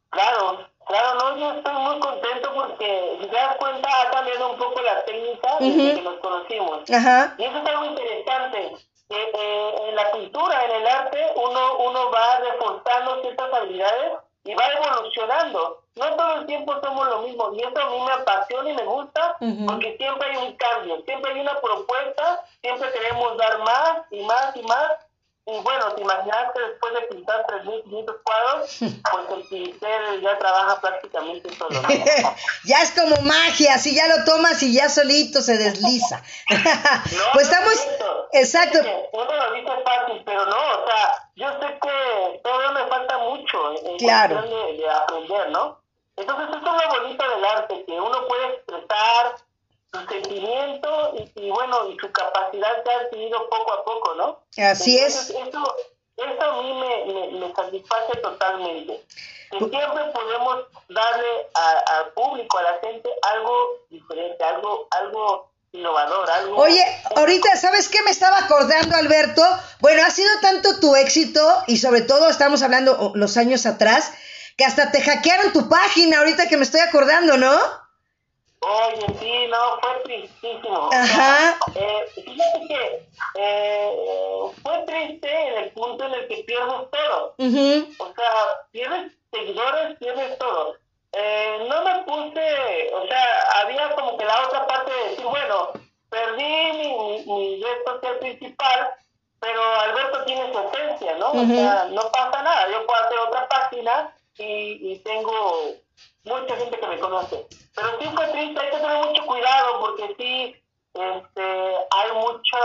Claro, 0.09 0.71
Claro, 0.87 1.13
no, 1.19 1.37
yo 1.37 1.53
estoy 1.53 1.73
muy 1.73 1.99
contento 1.99 2.53
porque, 2.53 3.17
si 3.21 3.27
te 3.27 3.33
das 3.35 3.55
cuenta, 3.55 3.87
ha 4.01 4.11
cambiado 4.11 4.51
un 4.51 4.57
poco 4.57 4.81
la 4.81 5.05
técnica 5.05 5.55
desde 5.59 5.95
que 5.95 6.01
nos 6.01 6.19
conocimos. 6.19 6.81
Y 6.89 6.93
eso 6.93 7.57
es 7.57 7.65
algo 7.65 7.85
interesante. 7.85 8.75
eh, 9.09 9.75
en 9.87 9.95
la 9.95 10.11
cultura, 10.11 10.65
en 10.65 10.71
el 10.71 10.87
arte, 10.87 11.17
uno, 11.35 11.77
uno 11.77 12.11
va 12.11 12.39
reforzando 12.39 13.21
ciertas 13.21 13.53
habilidades 13.53 14.13
y 14.43 14.53
va 14.53 14.63
evolucionando. 14.67 15.83
No 15.95 16.15
todo 16.15 16.35
el 16.35 16.45
tiempo 16.45 16.79
somos 16.81 17.07
lo 17.07 17.21
mismo 17.23 17.53
y 17.53 17.59
eso 17.59 17.79
a 17.79 17.89
mí 17.89 17.99
me 18.05 18.11
apasiona 18.13 18.69
y 18.69 18.73
me 18.73 18.83
gusta 18.83 19.37
porque 19.67 19.97
siempre 19.97 20.29
hay 20.29 20.37
un 20.47 20.55
cambio, 20.55 21.01
siempre 21.05 21.33
hay 21.33 21.41
una 21.41 21.59
propuesta, 21.59 22.43
siempre 22.61 22.91
queremos 22.91 23.37
dar 23.37 23.59
más 23.59 24.01
y 24.09 24.23
más 24.23 24.55
y 24.55 24.63
más 24.63 24.91
y 25.47 25.59
bueno, 25.59 25.93
te 25.95 26.01
imaginas 26.01 26.53
que 26.53 26.61
después 26.61 26.93
de 26.93 27.01
pintar 27.01 27.45
3.500 27.47 28.15
cuadros, 28.23 28.77
pues 28.79 29.29
el 29.31 29.47
pincel 29.47 30.21
ya 30.21 30.37
trabaja 30.37 30.79
prácticamente 30.79 31.55
solo. 31.55 31.81
ya 32.65 32.81
es 32.83 32.91
como 32.91 33.15
magia, 33.23 33.79
si 33.79 33.95
ya 33.95 34.07
lo 34.07 34.23
tomas 34.23 34.61
y 34.61 34.73
ya 34.73 34.87
solito 34.87 35.41
se 35.41 35.57
desliza. 35.57 36.21
pues 37.33 37.49
estamos... 37.49 37.87
Exacto. 38.33 38.79
uno 39.13 39.35
lo 39.35 39.53
dice 39.53 39.71
fácil, 39.83 40.21
pero 40.25 40.45
no, 40.45 40.55
o 40.55 40.87
sea, 40.87 41.29
yo 41.35 41.51
sé 41.59 41.79
que 41.81 42.39
todavía 42.43 42.83
me 42.83 42.87
falta 42.87 43.17
mucho 43.17 43.71
en 43.83 43.97
claro. 43.97 44.41
de, 44.43 44.77
de 44.77 44.89
aprender, 44.89 45.49
¿no? 45.49 45.81
Entonces 46.15 46.49
eso 46.49 46.57
es 46.57 46.63
lo 46.63 47.01
bonito 47.01 47.29
del 47.29 47.45
arte, 47.45 47.83
que 47.85 47.93
uno 47.93 48.27
puede 48.27 48.47
expresar 48.53 49.35
su 49.93 50.07
sentimiento 50.07 51.13
y, 51.35 51.49
bueno, 51.49 51.89
y 51.89 51.97
su 51.99 52.11
capacidad 52.11 52.83
se 52.83 52.91
ha 52.91 52.97
adquirido 52.99 53.49
poco 53.49 53.73
a 53.73 53.83
poco, 53.83 54.15
¿no? 54.15 54.39
Así 54.63 54.97
es. 54.97 55.29
Eso, 55.29 55.75
eso 56.17 56.41
a 56.41 56.61
mí 56.61 56.73
me, 56.73 57.39
me, 57.39 57.53
satisface 57.53 58.17
totalmente. 58.21 59.03
Que 59.51 59.57
siempre 59.57 60.03
podemos 60.13 60.65
darle 60.87 61.27
al 61.53 62.13
público, 62.13 62.57
a 62.57 62.63
la 62.63 62.79
gente, 62.79 63.09
algo 63.33 63.53
diferente, 63.89 64.41
algo, 64.45 64.87
algo 64.91 65.51
innovador, 65.73 66.29
algo... 66.29 66.55
Oye, 66.55 66.83
ahorita, 67.17 67.57
¿sabes 67.57 67.89
qué 67.89 68.01
me 68.03 68.11
estaba 68.11 68.39
acordando, 68.39 68.95
Alberto? 68.95 69.43
Bueno, 69.79 70.03
ha 70.03 70.09
sido 70.09 70.29
tanto 70.41 70.79
tu 70.79 70.95
éxito 70.95 71.63
y 71.67 71.77
sobre 71.77 72.01
todo 72.01 72.29
estamos 72.29 72.61
hablando 72.63 73.11
los 73.15 73.35
años 73.35 73.65
atrás, 73.65 74.13
que 74.55 74.63
hasta 74.63 74.91
te 74.91 75.01
hackearon 75.01 75.51
tu 75.51 75.67
página, 75.67 76.19
ahorita 76.19 76.47
que 76.47 76.55
me 76.55 76.63
estoy 76.63 76.79
acordando, 76.79 77.35
¿no? 77.35 77.80
Oye, 78.63 79.07
sí, 79.19 79.47
no, 79.47 79.79
fue 79.81 80.03
tristísimo. 80.03 80.89
Ajá. 80.93 81.57
eh, 81.73 82.05
fíjate 82.13 82.67
que 82.67 83.07
eh, 83.35 84.51
fue 84.61 84.77
triste 84.85 85.47
en 85.47 85.63
el 85.63 85.71
punto 85.71 86.05
en 86.05 86.13
el 86.13 86.27
que 86.27 86.43
pierdes 86.43 86.91
todo. 86.91 87.35
O 87.37 88.13
sea, 88.13 88.67
pierdes 88.71 89.13
seguidores, 89.31 89.97
pierdes 89.97 90.37
todo. 90.37 90.75
Eh, 91.13 91.65
no 91.67 91.83
me 91.83 92.03
puse, 92.03 92.93
o 92.93 93.07
sea, 93.07 93.25
había 93.61 93.95
como 93.95 94.15
que 94.17 94.25
la 94.25 94.45
otra 94.45 94.67
parte 94.67 94.91
de 94.91 95.09
decir, 95.09 95.25
bueno, 95.25 95.71
perdí 96.09 96.71
mi, 96.73 97.25
mi, 97.25 97.63
red 97.63 97.83
social 97.85 98.19
principal, 98.19 98.93
pero 99.39 99.61
Alberto 99.81 100.23
tiene 100.25 100.53
su 100.53 100.59
esencia, 100.59 101.17
¿no? 101.17 101.31
O 101.31 101.45
sea, 101.45 101.87
no 101.91 102.09
pasa 102.11 102.43
nada, 102.43 102.69
yo 102.69 102.85
puedo 102.85 103.03
hacer 103.03 103.17
otra 103.19 103.49
página 103.49 104.15
y, 104.37 104.93
y 104.93 104.99
tengo 104.99 105.80
mucha 106.23 106.55
gente 106.55 106.79
que 106.79 106.87
me 106.87 106.99
conoce. 106.99 107.47
Pero 107.75 107.87
sí 107.99 108.07
fue 108.13 108.27
triste, 108.27 108.59
hay 108.59 108.69
que 108.71 108.77
tener 108.77 109.05
mucho 109.05 109.25
cuidado 109.25 109.79
porque 109.79 110.15
sí 110.17 110.55
este, 110.93 111.41
hay 111.89 112.11
mucho 112.15 112.57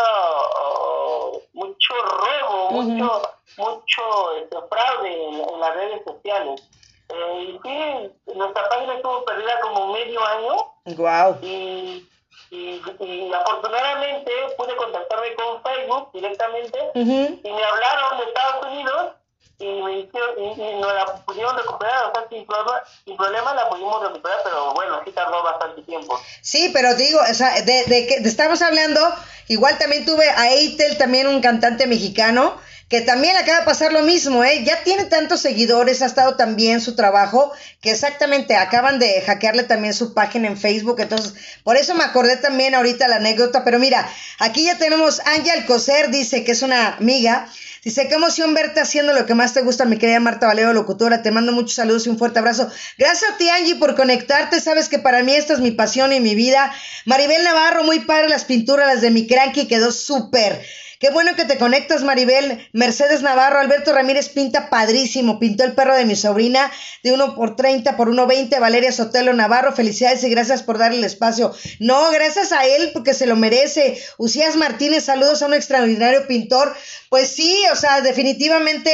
mucho 1.53 1.95
robo, 1.95 2.71
mucho 2.71 3.23
mucho 3.57 4.33
este, 4.39 4.57
fraude 4.69 5.29
en, 5.29 5.61
las 5.61 5.75
redes 5.75 6.03
sociales. 6.05 6.63
Eh, 7.09 7.43
y 7.43 7.61
sí, 7.63 8.35
nuestra 8.35 8.69
página 8.69 8.95
estuvo 8.95 9.25
perdida 9.25 9.61
como 9.61 9.93
medio 9.93 10.21
año. 10.25 10.57
Wow. 10.97 11.39
Y, 11.43 12.09
y, 12.51 13.33
afortunadamente 13.33 14.33
pude 14.57 14.77
contactarme 14.77 15.35
con 15.35 15.63
Facebook 15.63 16.11
directamente 16.13 16.79
y 16.95 17.05
me 17.05 17.65
hablaron 17.65 18.19
de 18.19 18.25
Estados 18.25 18.67
Unidos 18.67 19.13
y 19.59 19.65
hicieron, 19.65 20.39
y, 20.39 20.81
nos 20.81 20.95
la 20.95 21.07
pudieron 21.25 21.57
recuperar, 21.57 22.05
o 22.07 22.13
sea, 22.13 22.29
sin 22.29 22.47
problema, 22.47 22.83
sin 23.05 23.17
problema 23.17 23.55
la 23.55 23.69
pudimos 23.69 24.03
recuperar, 24.03 24.39
pero 24.45 24.75
bueno, 24.75 25.01
sí 25.05 25.13
tardó 25.13 25.43
bastante 25.43 25.83
tiempo. 25.83 26.21
Sí, 26.43 26.71
pero 26.73 26.95
digo, 26.95 27.21
o 27.21 27.35
sea, 27.35 27.63
de, 27.63 27.85
de 27.85 28.07
que 28.07 28.17
estamos 28.17 28.61
hablando, 28.63 29.01
igual 29.49 29.79
también 29.79 30.05
tuve 30.05 30.29
a 30.29 30.53
Eitel, 30.53 30.99
también 30.99 31.27
un 31.27 31.41
cantante 31.41 31.87
mexicano, 31.87 32.55
que 32.89 33.01
también 33.01 33.37
acaba 33.37 33.61
de 33.61 33.65
pasar 33.65 33.93
lo 33.93 34.03
mismo, 34.03 34.45
¿eh? 34.45 34.63
Ya 34.65 34.85
tiene 34.85 35.07
tantos 35.07 35.41
seguidores, 35.41 36.03
ha 36.03 36.07
estado 36.07 36.37
tan 36.37 36.55
bien 36.55 36.81
su 36.81 36.95
trabajo, 36.95 37.53
que 37.81 37.91
exactamente 37.91 38.55
acaban 38.55 39.01
de 39.01 39.23
hackearle 39.23 39.65
también 39.65 39.93
su 39.93 40.15
página 40.15 40.47
en 40.47 40.57
Facebook, 40.57 41.01
entonces, 41.01 41.35
por 41.65 41.77
eso 41.77 41.95
me 41.95 42.05
acordé 42.05 42.37
también 42.37 42.75
ahorita 42.75 43.09
la 43.09 43.17
anécdota, 43.17 43.65
pero 43.65 43.81
mira, 43.81 44.09
aquí 44.39 44.65
ya 44.65 44.79
tenemos 44.79 45.21
Ángel 45.27 45.67
Coser, 45.67 46.11
dice 46.11 46.45
que 46.45 46.53
es 46.53 46.63
una 46.63 46.95
amiga, 46.97 47.49
Dice, 47.87 48.09
qué 48.09 48.17
emoción 48.17 48.53
verte 48.53 48.81
haciendo 48.81 49.13
lo 49.13 49.27
que 49.27 49.37
más 49.37 49.55
te 49.55 49.63
gusta, 49.63 49.85
mi 49.85 49.97
querida 49.97 50.19
Marta 50.19 50.49
Valero, 50.49 50.73
locutora. 50.73 51.23
Te 51.23 51.31
mando 51.31 51.53
muchos 51.53 51.75
saludos 51.75 52.05
y 52.05 52.11
un 52.11 52.19
fuerte 52.19 52.41
abrazo. 52.41 52.69
Gracias 52.99 53.31
a 53.31 53.37
ti, 53.37 53.49
Angie, 53.49 53.77
por 53.77 53.95
conectarte. 53.95 54.61
Sabes 54.61 54.89
que 54.89 54.99
para 54.99 55.23
mí 55.23 55.33
esta 55.33 55.53
es 55.53 55.61
mi 55.61 55.71
pasión 55.71 56.13
y 56.13 56.19
mi 56.19 56.35
vida. 56.35 56.75
Maribel 57.05 57.45
Navarro, 57.45 57.85
muy 57.85 58.01
padre 58.01 58.29
las 58.29 58.45
pinturas, 58.45 58.89
las 58.89 59.03
de 59.03 59.13
mi 59.13 59.29
cranky, 59.29 59.69
quedó 59.69 59.93
súper. 59.93 60.67
Qué 60.99 61.11
bueno 61.11 61.37
que 61.37 61.45
te 61.45 61.59
conectas, 61.59 62.03
Maribel. 62.03 62.69
Mercedes 62.73 63.21
Navarro, 63.21 63.59
Alberto 63.59 63.93
Ramírez 63.93 64.31
pinta 64.31 64.71
padrísimo. 64.71 65.39
Pintó 65.39 65.65
el 65.65 65.75
perro 65.75 65.95
de 65.95 66.07
mi 66.07 66.17
sobrina 66.17 66.71
de 67.03 67.13
1 67.13 67.35
por 67.35 67.55
30 67.55 67.97
por 67.99 68.09
1.20. 68.09 68.59
Valeria 68.59 68.91
Sotelo 68.93 69.35
Navarro, 69.35 69.75
felicidades 69.75 70.25
y 70.25 70.31
gracias 70.31 70.63
por 70.63 70.79
darle 70.79 70.99
el 70.99 71.05
espacio. 71.05 71.55
No, 71.81 72.11
gracias 72.13 72.53
a 72.53 72.65
él 72.65 72.91
porque 72.95 73.13
se 73.13 73.27
lo 73.27 73.37
merece. 73.37 74.03
Usías 74.17 74.57
Martínez, 74.57 75.05
saludos 75.05 75.43
a 75.43 75.47
un 75.47 75.55
extraordinario 75.55 76.27
pintor. 76.27 76.75
Pues 77.11 77.29
sí, 77.29 77.55
o 77.71 77.77
sea, 77.77 78.01
definitivamente 78.01 78.91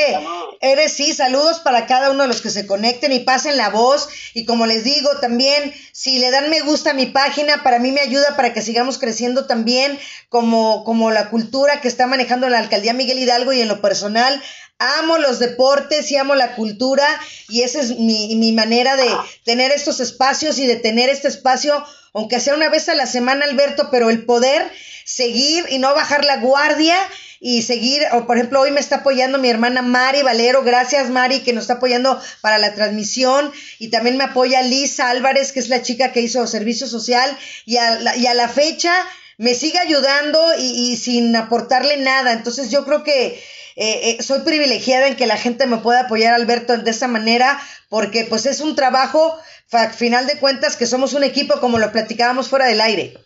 eres 0.60 0.92
sí. 0.92 1.14
Saludos 1.14 1.60
para 1.60 1.86
cada 1.86 2.10
uno 2.10 2.22
de 2.22 2.28
los 2.28 2.42
que 2.42 2.50
se 2.50 2.66
conecten 2.66 3.12
y 3.12 3.20
pasen 3.20 3.56
la 3.56 3.70
voz. 3.70 4.08
Y 4.34 4.44
como 4.44 4.66
les 4.66 4.82
digo, 4.82 5.08
también 5.20 5.72
si 5.92 6.18
le 6.18 6.30
dan 6.30 6.50
me 6.50 6.60
gusta 6.62 6.90
a 6.90 6.94
mi 6.94 7.06
página, 7.06 7.62
para 7.62 7.78
mí 7.78 7.92
me 7.92 8.00
ayuda 8.00 8.34
para 8.34 8.52
que 8.52 8.60
sigamos 8.60 8.98
creciendo 8.98 9.46
también 9.46 9.98
como, 10.28 10.82
como 10.84 11.10
la 11.10 11.30
cultura 11.30 11.80
que 11.80 11.91
está 11.92 12.06
manejando 12.06 12.48
la 12.48 12.58
alcaldía 12.58 12.92
Miguel 12.92 13.18
Hidalgo 13.18 13.52
y 13.52 13.60
en 13.60 13.68
lo 13.68 13.80
personal. 13.80 14.42
Amo 14.78 15.18
los 15.18 15.38
deportes 15.38 16.10
y 16.10 16.16
amo 16.16 16.34
la 16.34 16.56
cultura 16.56 17.06
y 17.48 17.62
esa 17.62 17.80
es 17.80 17.98
mi, 17.98 18.34
mi 18.34 18.52
manera 18.52 18.96
de 18.96 19.08
tener 19.44 19.70
estos 19.70 20.00
espacios 20.00 20.58
y 20.58 20.66
de 20.66 20.76
tener 20.76 21.08
este 21.08 21.28
espacio, 21.28 21.84
aunque 22.14 22.40
sea 22.40 22.54
una 22.54 22.68
vez 22.68 22.88
a 22.88 22.94
la 22.94 23.06
semana, 23.06 23.44
Alberto, 23.44 23.88
pero 23.90 24.10
el 24.10 24.24
poder 24.24 24.68
seguir 25.04 25.66
y 25.68 25.78
no 25.78 25.94
bajar 25.94 26.24
la 26.24 26.38
guardia 26.38 26.96
y 27.44 27.62
seguir, 27.62 28.02
o 28.12 28.24
por 28.26 28.36
ejemplo, 28.36 28.60
hoy 28.60 28.70
me 28.70 28.78
está 28.78 28.96
apoyando 28.96 29.36
mi 29.36 29.50
hermana 29.50 29.82
Mari 29.82 30.22
Valero, 30.22 30.62
gracias 30.62 31.10
Mari 31.10 31.40
que 31.40 31.52
nos 31.52 31.62
está 31.62 31.74
apoyando 31.74 32.20
para 32.40 32.58
la 32.58 32.72
transmisión 32.72 33.52
y 33.80 33.88
también 33.88 34.16
me 34.16 34.24
apoya 34.24 34.62
Lisa 34.62 35.10
Álvarez, 35.10 35.50
que 35.50 35.58
es 35.58 35.68
la 35.68 35.82
chica 35.82 36.12
que 36.12 36.20
hizo 36.20 36.46
servicio 36.46 36.86
social 36.86 37.36
y 37.66 37.78
a 37.78 37.98
la, 37.98 38.16
y 38.16 38.26
a 38.26 38.34
la 38.34 38.48
fecha 38.48 38.94
me 39.42 39.54
sigue 39.54 39.78
ayudando 39.78 40.38
y, 40.56 40.92
y 40.92 40.96
sin 40.96 41.34
aportarle 41.34 41.96
nada, 41.96 42.32
entonces 42.32 42.70
yo 42.70 42.84
creo 42.84 43.02
que 43.02 43.42
eh, 43.74 44.10
eh, 44.10 44.22
soy 44.22 44.40
privilegiada 44.42 45.08
en 45.08 45.16
que 45.16 45.26
la 45.26 45.36
gente 45.36 45.66
me 45.66 45.78
pueda 45.78 46.02
apoyar, 46.02 46.32
Alberto, 46.34 46.76
de 46.76 46.90
esa 46.90 47.08
manera, 47.08 47.60
porque 47.88 48.24
pues 48.24 48.46
es 48.46 48.60
un 48.60 48.76
trabajo, 48.76 49.36
a 49.72 49.88
final 49.88 50.28
de 50.28 50.38
cuentas, 50.38 50.76
que 50.76 50.86
somos 50.86 51.12
un 51.14 51.24
equipo 51.24 51.58
como 51.58 51.78
lo 51.78 51.90
platicábamos 51.90 52.48
fuera 52.48 52.66
del 52.66 52.80
aire. 52.80 53.18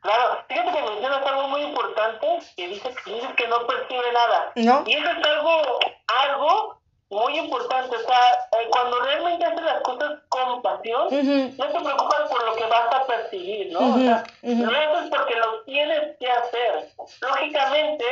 Claro, 0.00 0.44
fíjate 0.48 0.72
que 0.72 0.82
mencionas 0.82 1.24
algo 1.24 1.48
muy 1.48 1.60
importante, 1.60 2.26
que 2.56 2.66
dices, 2.66 2.92
dices 3.04 3.30
que 3.36 3.46
no 3.46 3.66
percibe 3.68 4.12
nada. 4.12 4.52
¿No? 4.56 4.84
Y 4.88 4.94
eso 4.94 5.06
es 5.08 5.24
algo, 5.24 5.78
algo 6.06 6.79
muy 7.10 7.38
importante. 7.38 7.96
O 7.96 8.00
sea, 8.00 8.48
eh, 8.60 8.68
cuando 8.70 9.00
realmente 9.00 9.44
haces 9.44 9.62
las 9.62 9.82
cosas 9.82 10.20
con 10.28 10.62
pasión, 10.62 11.08
no 11.10 11.66
te 11.66 11.80
preocupas 11.80 12.30
por 12.30 12.44
lo 12.44 12.54
que 12.54 12.66
vas 12.66 12.94
a 12.94 13.06
percibir, 13.06 13.72
¿no? 13.72 13.80
Ujú, 13.80 13.98
o 13.98 14.02
sea, 14.02 14.24
ujú. 14.42 14.64
lo 14.64 14.70
haces 14.70 15.10
porque 15.10 15.34
lo 15.34 15.64
tienes 15.64 16.16
que 16.18 16.30
hacer. 16.30 16.92
Lógicamente, 17.20 18.04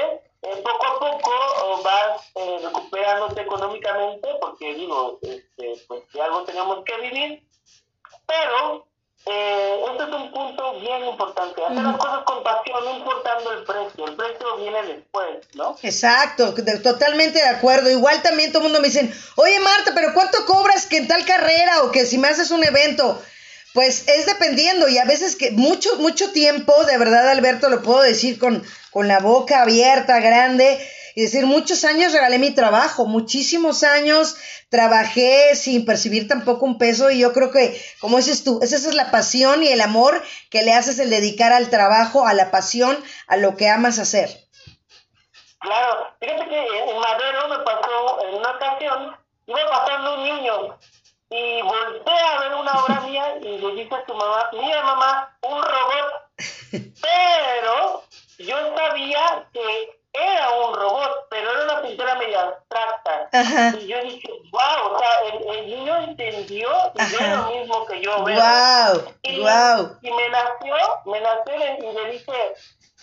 eh, 0.43 0.63
poco 0.65 0.87
a 0.87 0.99
poco 0.99 1.31
oh, 1.65 1.83
vas 1.83 2.31
eh, 2.35 2.59
recuperándote 2.63 3.41
económicamente, 3.41 4.29
porque 4.41 4.75
digo, 4.75 5.19
este, 5.23 5.75
pues 5.87 6.03
de 6.13 6.23
algo 6.23 6.43
tenemos 6.45 6.85
que 6.85 6.97
vivir, 7.01 7.49
pero 8.27 8.88
eh, 9.27 9.81
este 9.91 10.05
es 10.05 10.09
un 10.11 10.31
punto 10.31 10.81
bien 10.81 11.05
importante. 11.05 11.63
Hacer 11.65 11.83
las 11.83 11.97
cosas 11.99 12.25
con 12.25 12.43
pasión, 12.43 12.85
no 12.85 12.97
importando 12.97 13.53
el 13.53 13.65
precio. 13.65 14.07
El 14.07 14.17
precio 14.17 14.57
viene 14.59 14.83
después, 14.85 15.39
¿no? 15.55 15.77
Exacto, 15.83 16.53
de- 16.53 16.79
totalmente 16.79 17.39
de 17.39 17.49
acuerdo. 17.49 17.91
Igual 17.91 18.23
también 18.23 18.53
todo 18.53 18.61
el 18.63 18.69
mundo 18.69 18.81
me 18.81 18.89
dicen, 18.89 19.13
oye 19.37 19.61
Marta, 19.61 19.93
pero 19.95 20.15
¿cuánto 20.15 20.47
cobras 20.47 20.87
que 20.87 20.97
en 20.99 21.09
tal 21.09 21.25
carrera 21.27 21.83
o 21.83 21.91
que 21.91 22.07
si 22.07 22.17
me 22.19 22.29
haces 22.29 22.51
un 22.51 22.65
evento? 22.65 23.21
Pues 23.75 24.09
es 24.09 24.25
dependiendo 24.25 24.89
y 24.89 24.97
a 24.99 25.05
veces 25.05 25.37
que 25.37 25.51
mucho, 25.51 25.97
mucho 25.97 26.33
tiempo, 26.33 26.73
de 26.87 26.97
verdad 26.97 27.29
Alberto, 27.29 27.69
lo 27.69 27.83
puedo 27.83 28.01
decir 28.01 28.39
con, 28.39 28.65
con 28.91 29.09
la 29.09 29.19
boca 29.21 29.61
abierta, 29.63 30.21
grande, 30.21 30.79
y 31.15 31.23
decir, 31.23 31.47
muchos 31.47 31.85
años 31.85 32.13
regalé 32.13 32.39
mi 32.39 32.51
trabajo, 32.51 33.07
muchísimos 33.07 33.83
años 33.83 34.37
trabajé 34.69 35.55
sin 35.55 35.85
percibir 35.85 36.29
tampoco 36.29 36.67
un 36.67 36.79
peso 36.79 37.11
y 37.11 37.21
yo 37.21 37.33
creo 37.33 37.51
que, 37.51 37.81
como 38.01 38.19
dices 38.19 38.45
tú, 38.45 38.61
esa 38.63 38.77
es 38.77 38.95
la 38.95 39.11
pasión 39.11 39.63
y 39.63 39.69
el 39.69 39.81
amor 39.81 40.23
que 40.51 40.63
le 40.63 40.75
haces 40.75 40.99
el 40.99 41.11
dedicar 41.11 41.53
al 41.53 41.71
trabajo, 41.71 42.27
a 42.27 42.35
la 42.35 42.51
pasión, 42.51 42.97
a 43.27 43.37
lo 43.37 43.57
que 43.57 43.69
amas 43.69 43.99
hacer. 43.99 44.29
Claro, 45.61 46.15
fíjate 46.21 46.49
que 46.49 46.91
en 46.91 46.99
Madero 46.99 47.49
me 47.49 47.59
pasó 47.65 48.25
en 48.29 48.35
una 48.37 48.51
ocasión, 48.51 49.17
iba 49.47 49.71
pasando 49.71 50.15
un 50.15 50.25
niño 50.25 50.79
y 51.31 51.63
volteé 51.63 52.19
a 52.21 52.41
ver 52.41 52.55
una 52.55 52.73
obra 52.85 53.01
mía 53.01 53.37
y 53.41 53.59
le 53.59 53.75
dije 53.75 53.95
a 53.95 54.07
su 54.07 54.15
mamá, 54.15 54.49
mira 54.53 54.83
mamá, 54.83 55.37
un 55.43 55.63
robot. 55.63 56.29
Pero 57.03 58.05
yo 58.39 58.57
sabía 58.77 59.49
que 59.53 59.98
era 60.13 60.51
un 60.51 60.75
robot, 60.75 61.27
pero 61.31 61.51
era 61.51 61.65
una 61.65 61.83
pintura 61.83 62.15
medio 62.17 62.41
abstracta. 62.41 63.29
Ajá. 63.33 63.75
Y 63.79 63.87
yo 63.87 64.03
dije, 64.03 64.29
wow, 64.51 64.93
o 64.93 64.99
sea, 64.99 65.09
el, 65.33 65.59
el 65.59 65.67
niño 65.67 65.97
entendió 65.99 66.69
y 66.95 66.99
ve 66.99 67.17
Ajá. 67.25 67.37
lo 67.37 67.51
mismo 67.53 67.87
que 67.87 68.01
yo 68.01 68.25
veo. 68.25 68.41
Wow, 68.41 69.15
Y, 69.23 69.41
wow, 69.41 69.99
y 70.03 70.11
me 70.11 70.29
nació, 70.31 70.77
me 71.07 71.21
nació 71.21 71.55
y 71.55 71.93
le 71.93 72.13
dije, 72.13 72.55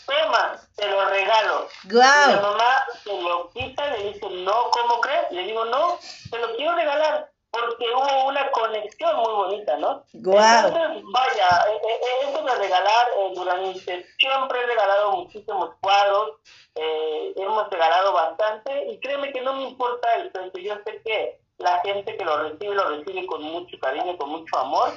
toma, 0.05 0.59
te 0.75 0.87
lo 0.87 1.05
regalo. 1.09 1.67
Y 1.83 1.87
mi 1.87 1.93
wow. 1.93 2.41
mamá 2.41 2.85
se 3.03 3.21
lo 3.21 3.49
quita, 3.51 3.87
le 3.91 4.13
dice, 4.13 4.29
no, 4.29 4.69
¿cómo 4.71 4.99
crees? 5.01 5.31
Le 5.31 5.43
digo, 5.43 5.65
no, 5.65 5.97
te 6.31 6.39
lo 6.39 6.55
quiero 6.55 6.75
regalar, 6.75 7.29
porque 7.55 7.85
hubo 7.93 8.27
una 8.27 8.51
conexión 8.51 9.15
muy 9.17 9.33
bonita, 9.33 9.77
¿no? 9.77 10.03
Guau. 10.13 10.67
Entonces, 10.67 11.03
vaya, 11.13 11.47
eh, 11.71 11.81
eh, 11.83 12.29
eso 12.29 12.43
de 12.43 12.55
regalar, 12.55 13.07
eh, 13.19 13.31
durante, 13.33 14.05
siempre 14.17 14.59
he 14.61 14.65
regalado 14.65 15.11
muchísimos 15.13 15.69
cuadros, 15.81 16.31
eh, 16.75 17.33
hemos 17.37 17.69
regalado 17.69 18.13
bastante, 18.13 18.91
y 18.91 18.99
créeme 18.99 19.31
que 19.31 19.41
no 19.41 19.53
me 19.53 19.63
importa 19.63 20.13
el 20.15 20.31
precio, 20.31 20.61
yo 20.61 20.75
sé 20.85 21.01
que 21.03 21.39
la 21.57 21.79
gente 21.79 22.17
que 22.17 22.25
lo 22.25 22.37
recibe, 22.43 22.75
lo 22.75 22.89
recibe 22.89 23.25
con 23.25 23.41
mucho 23.41 23.77
cariño, 23.79 24.17
con 24.17 24.29
mucho 24.29 24.57
amor, 24.57 24.89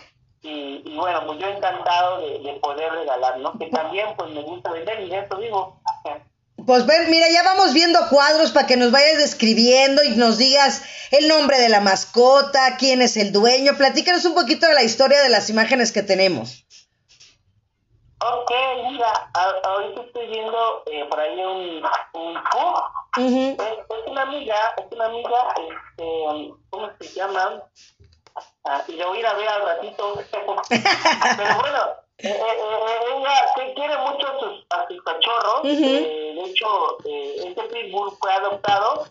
y, 0.42 0.82
y 0.84 0.96
bueno, 0.96 1.24
pues 1.26 1.38
yo 1.38 1.48
encantado 1.48 2.20
de, 2.20 2.38
de 2.40 2.54
poder 2.60 2.92
regalar, 2.92 3.38
¿no? 3.38 3.52
Que 3.58 3.66
también 3.66 4.14
pues 4.16 4.30
me 4.30 4.42
gusta 4.42 4.72
vender 4.72 5.00
y 5.00 5.08
de 5.08 5.18
eso 5.18 5.36
vivo. 5.36 5.80
Pues 6.66 6.86
ven, 6.86 7.10
mira, 7.10 7.26
ya 7.30 7.42
vamos 7.44 7.72
viendo 7.72 7.98
cuadros 8.10 8.50
para 8.50 8.66
que 8.66 8.76
nos 8.76 8.90
vayas 8.90 9.18
describiendo 9.18 10.02
y 10.02 10.10
nos 10.16 10.38
digas 10.38 10.82
el 11.12 11.28
nombre 11.28 11.58
de 11.58 11.68
la 11.68 11.80
mascota, 11.80 12.76
quién 12.78 13.00
es 13.00 13.16
el 13.16 13.32
dueño. 13.32 13.76
Platícanos 13.76 14.24
un 14.24 14.34
poquito 14.34 14.66
de 14.66 14.74
la 14.74 14.82
historia 14.82 15.22
de 15.22 15.28
las 15.28 15.48
imágenes 15.50 15.92
que 15.92 16.02
tenemos. 16.02 16.64
Ok, 18.20 18.50
mira, 18.90 19.30
a- 19.32 19.60
ahorita 19.68 20.00
estoy 20.02 20.26
viendo 20.26 20.82
eh, 20.90 21.04
por 21.08 21.20
ahí 21.20 21.38
un, 21.38 21.80
un. 22.14 22.36
Ujú. 23.16 23.56
Es, 23.62 23.78
es 23.78 24.06
una 24.10 24.22
amiga, 24.22 24.56
es 24.76 24.84
una 24.92 25.04
amiga, 25.06 25.54
este, 25.56 26.50
¿cómo 26.70 26.90
se 27.00 27.08
llama? 27.14 27.62
Ah, 28.64 28.82
y 28.88 28.92
la 28.94 29.06
voy 29.06 29.18
a 29.18 29.20
ir 29.20 29.26
a 29.26 29.34
ver 29.34 29.48
al 29.48 29.62
ratito. 29.62 30.14
Pero 30.30 31.60
bueno, 31.60 31.78
eh, 32.18 32.28
eh, 32.28 32.42
eh, 32.42 32.98
ella 33.16 33.72
quiere 33.74 33.96
mucho 33.98 34.26
a 34.26 34.40
sus, 34.40 34.66
a 34.70 34.86
sus 34.88 35.02
cachorros. 35.04 35.60
Eh, 35.64 36.27
de 36.42 36.50
hecho, 36.50 36.98
eh, 37.04 37.36
este 37.46 37.62
pitbull 37.64 38.12
fue 38.20 38.32
adoptado. 38.32 39.06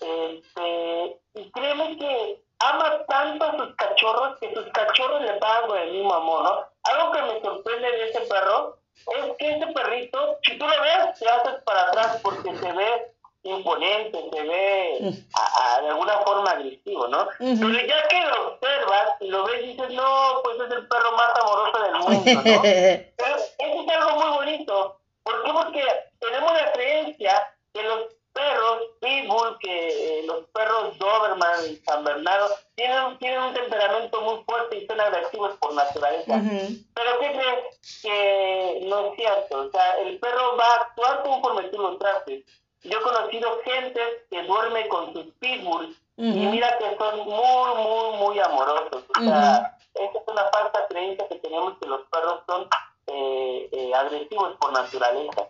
Este, 0.00 1.20
y 1.34 1.50
créeme 1.52 1.96
que 1.98 2.42
ama 2.58 3.04
tanto 3.06 3.44
a 3.44 3.56
sus 3.56 3.74
cachorros 3.76 4.38
que 4.38 4.54
sus 4.54 4.64
cachorros 4.72 5.20
le 5.22 5.34
pagan 5.34 5.68
con 5.68 5.78
el 5.78 5.92
mismo 5.92 6.14
amor, 6.14 6.42
¿no? 6.42 6.66
Algo 6.84 7.12
que 7.12 7.22
me 7.22 7.40
sorprende 7.42 7.90
de 7.90 8.08
ese 8.10 8.20
perro 8.22 8.78
es 9.06 9.36
que 9.38 9.50
ese 9.56 9.66
perrito, 9.68 10.38
si 10.42 10.58
tú 10.58 10.66
lo 10.66 10.80
ves, 10.82 11.18
te 11.18 11.28
haces 11.28 11.62
para 11.64 11.82
atrás 11.88 12.18
porque 12.22 12.54
se 12.56 12.72
ve 12.72 13.12
imponente, 13.42 14.22
se 14.32 14.42
ve 14.42 15.14
a- 15.34 15.76
a- 15.76 15.80
de 15.82 15.88
alguna 15.88 16.18
forma 16.18 16.50
agresivo, 16.50 17.08
¿no? 17.08 17.22
Ujú. 17.40 17.60
Pero 17.60 17.86
ya 17.86 18.08
que 18.08 18.20
lo 18.26 18.48
observas 18.48 19.08
y 19.20 19.28
lo 19.28 19.44
ves, 19.44 19.62
dices, 19.62 19.90
no, 19.92 20.40
pues 20.44 20.56
es 20.60 20.72
el 20.76 20.86
perro 20.88 21.12
más 21.12 21.30
amoroso 21.40 21.78
del 21.82 21.94
mundo, 21.94 22.42
¿no? 22.44 22.62
Pero 23.16 23.36
eso 23.36 23.52
es 23.58 23.96
algo 23.96 24.20
muy 24.20 24.36
bonito. 24.36 24.99
¿Por 25.30 25.42
qué? 25.44 25.52
Porque 25.52 25.84
tenemos 26.18 26.52
la 26.52 26.72
creencia 26.72 27.56
que 27.72 27.82
los 27.82 28.04
perros 28.32 28.82
pitbull, 29.00 29.58
que 29.58 30.20
eh, 30.20 30.22
los 30.24 30.46
perros 30.46 30.96
Doberman 30.98 31.68
y 31.68 31.76
San 31.76 32.04
Bernardo 32.04 32.48
tienen, 32.74 33.18
tienen 33.18 33.42
un 33.42 33.54
temperamento 33.54 34.20
muy 34.20 34.42
fuerte 34.44 34.78
y 34.78 34.86
son 34.86 35.00
agresivos 35.00 35.56
por 35.58 35.74
naturaleza. 35.74 36.36
Ujú. 36.36 36.76
Pero 36.94 37.18
¿qué 37.18 37.32
crees? 37.32 38.00
Que 38.02 38.80
no 38.88 39.06
es 39.06 39.16
cierto. 39.16 39.58
O 39.66 39.70
sea, 39.70 39.96
el 39.98 40.18
perro 40.20 40.56
va 40.56 40.64
a 40.64 40.76
actuar 40.76 41.22
conforme 41.22 41.64
tú 41.70 41.78
lo 41.82 41.96
trates. 41.98 42.44
Yo 42.82 42.98
he 42.98 43.02
conocido 43.02 43.60
gente 43.64 44.00
que 44.30 44.42
duerme 44.44 44.88
con 44.88 45.12
sus 45.12 45.26
pitbulls 45.40 45.96
y 46.16 46.30
Ujú. 46.30 46.50
mira 46.50 46.78
que 46.78 46.96
son 46.96 47.18
muy, 47.20 47.74
muy, 47.82 48.16
muy 48.18 48.38
amorosos. 48.38 49.04
O 49.18 49.22
sea, 49.22 49.76
esa 49.94 50.18
es 50.18 50.24
una 50.28 50.44
falsa 50.50 50.86
creencia 50.88 51.26
que 51.28 51.36
tenemos 51.36 51.78
que 51.78 51.88
los 51.88 52.02
perros 52.08 52.40
son 52.46 52.68
eh, 53.12 53.68
eh, 53.72 53.90
agresivos 53.94 54.56
por 54.60 54.72
naturaleza. 54.72 55.46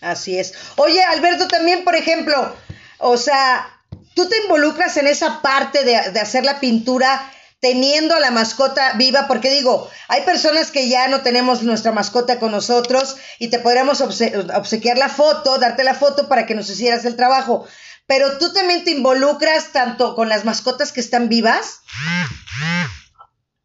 Así 0.00 0.38
es. 0.38 0.54
Oye, 0.76 1.02
Alberto, 1.02 1.48
también, 1.48 1.84
por 1.84 1.94
ejemplo, 1.94 2.54
o 2.98 3.16
sea, 3.16 3.80
tú 4.14 4.28
te 4.28 4.42
involucras 4.42 4.96
en 4.96 5.06
esa 5.06 5.42
parte 5.42 5.84
de, 5.84 6.10
de 6.10 6.20
hacer 6.20 6.44
la 6.44 6.60
pintura 6.60 7.32
teniendo 7.62 8.16
a 8.16 8.20
la 8.20 8.32
mascota 8.32 8.94
viva, 8.94 9.28
porque 9.28 9.48
digo, 9.48 9.88
hay 10.08 10.22
personas 10.22 10.72
que 10.72 10.88
ya 10.88 11.06
no 11.06 11.22
tenemos 11.22 11.62
nuestra 11.62 11.92
mascota 11.92 12.40
con 12.40 12.50
nosotros 12.50 13.16
y 13.38 13.50
te 13.50 13.60
podríamos 13.60 14.00
obsequiar 14.00 14.98
la 14.98 15.08
foto, 15.08 15.58
darte 15.58 15.84
la 15.84 15.94
foto 15.94 16.28
para 16.28 16.44
que 16.44 16.56
nos 16.56 16.68
hicieras 16.68 17.04
el 17.04 17.14
trabajo, 17.14 17.64
pero 18.08 18.36
tú 18.38 18.52
también 18.52 18.82
te 18.82 18.90
involucras 18.90 19.70
tanto 19.70 20.16
con 20.16 20.28
las 20.28 20.44
mascotas 20.44 20.90
que 20.90 21.00
están 21.00 21.28
vivas. 21.28 21.82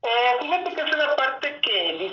Eh, 0.04 0.41
fíjate 0.41 0.66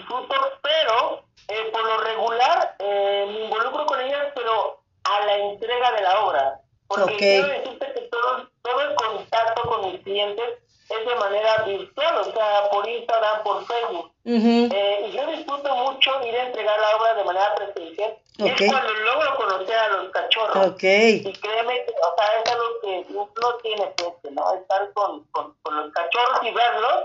disfruto, 0.04 0.34
pero 0.62 1.24
eh, 1.48 1.70
por 1.72 1.84
lo 1.84 1.98
regular 1.98 2.76
eh, 2.78 3.26
me 3.32 3.44
involucro 3.44 3.86
con 3.86 4.00
ellas, 4.00 4.28
pero 4.34 4.80
a 5.04 5.26
la 5.26 5.38
entrega 5.38 5.92
de 5.92 6.02
la 6.02 6.24
obra. 6.24 6.60
Porque 6.86 7.16
quiero 7.16 7.48
decirte 7.48 7.92
que 7.94 8.00
todo, 8.02 8.48
todo 8.62 8.80
el 8.82 8.94
contacto 8.94 9.62
con 9.62 9.92
mis 9.92 10.00
clientes 10.02 10.44
es 10.88 11.06
de 11.06 11.14
manera 11.16 11.62
virtual, 11.64 12.18
o 12.18 12.24
sea, 12.24 12.68
por 12.70 12.88
Instagram, 12.88 13.42
por 13.42 13.66
Facebook. 13.66 14.12
eh, 14.24 15.06
y 15.08 15.12
yo 15.12 15.26
disfruto 15.26 15.74
mucho 15.76 16.10
ir 16.26 16.34
a 16.36 16.46
entregar 16.46 16.78
la 16.78 16.96
obra 16.96 17.14
de 17.14 17.24
manera 17.24 17.54
presencial. 17.54 18.18
Es 18.38 18.70
cuando 18.70 18.92
logro 18.92 19.36
conocer 19.36 19.76
a 19.76 19.88
los 19.88 20.10
cachorros. 20.10 20.66
Okay. 20.74 21.22
Y 21.24 21.32
créeme 21.34 21.84
que, 21.84 21.92
o 21.92 22.14
sea, 22.16 22.40
es 22.42 22.50
algo 22.50 22.64
que 22.82 23.06
no 23.14 23.54
tiene 23.62 23.86
precio, 23.96 24.30
¿no? 24.32 24.54
Estar 24.54 24.92
con, 24.92 25.24
con, 25.30 25.54
con, 25.62 25.76
los 25.76 25.92
cachorros 25.92 26.42
y 26.42 26.50
verlos. 26.50 27.04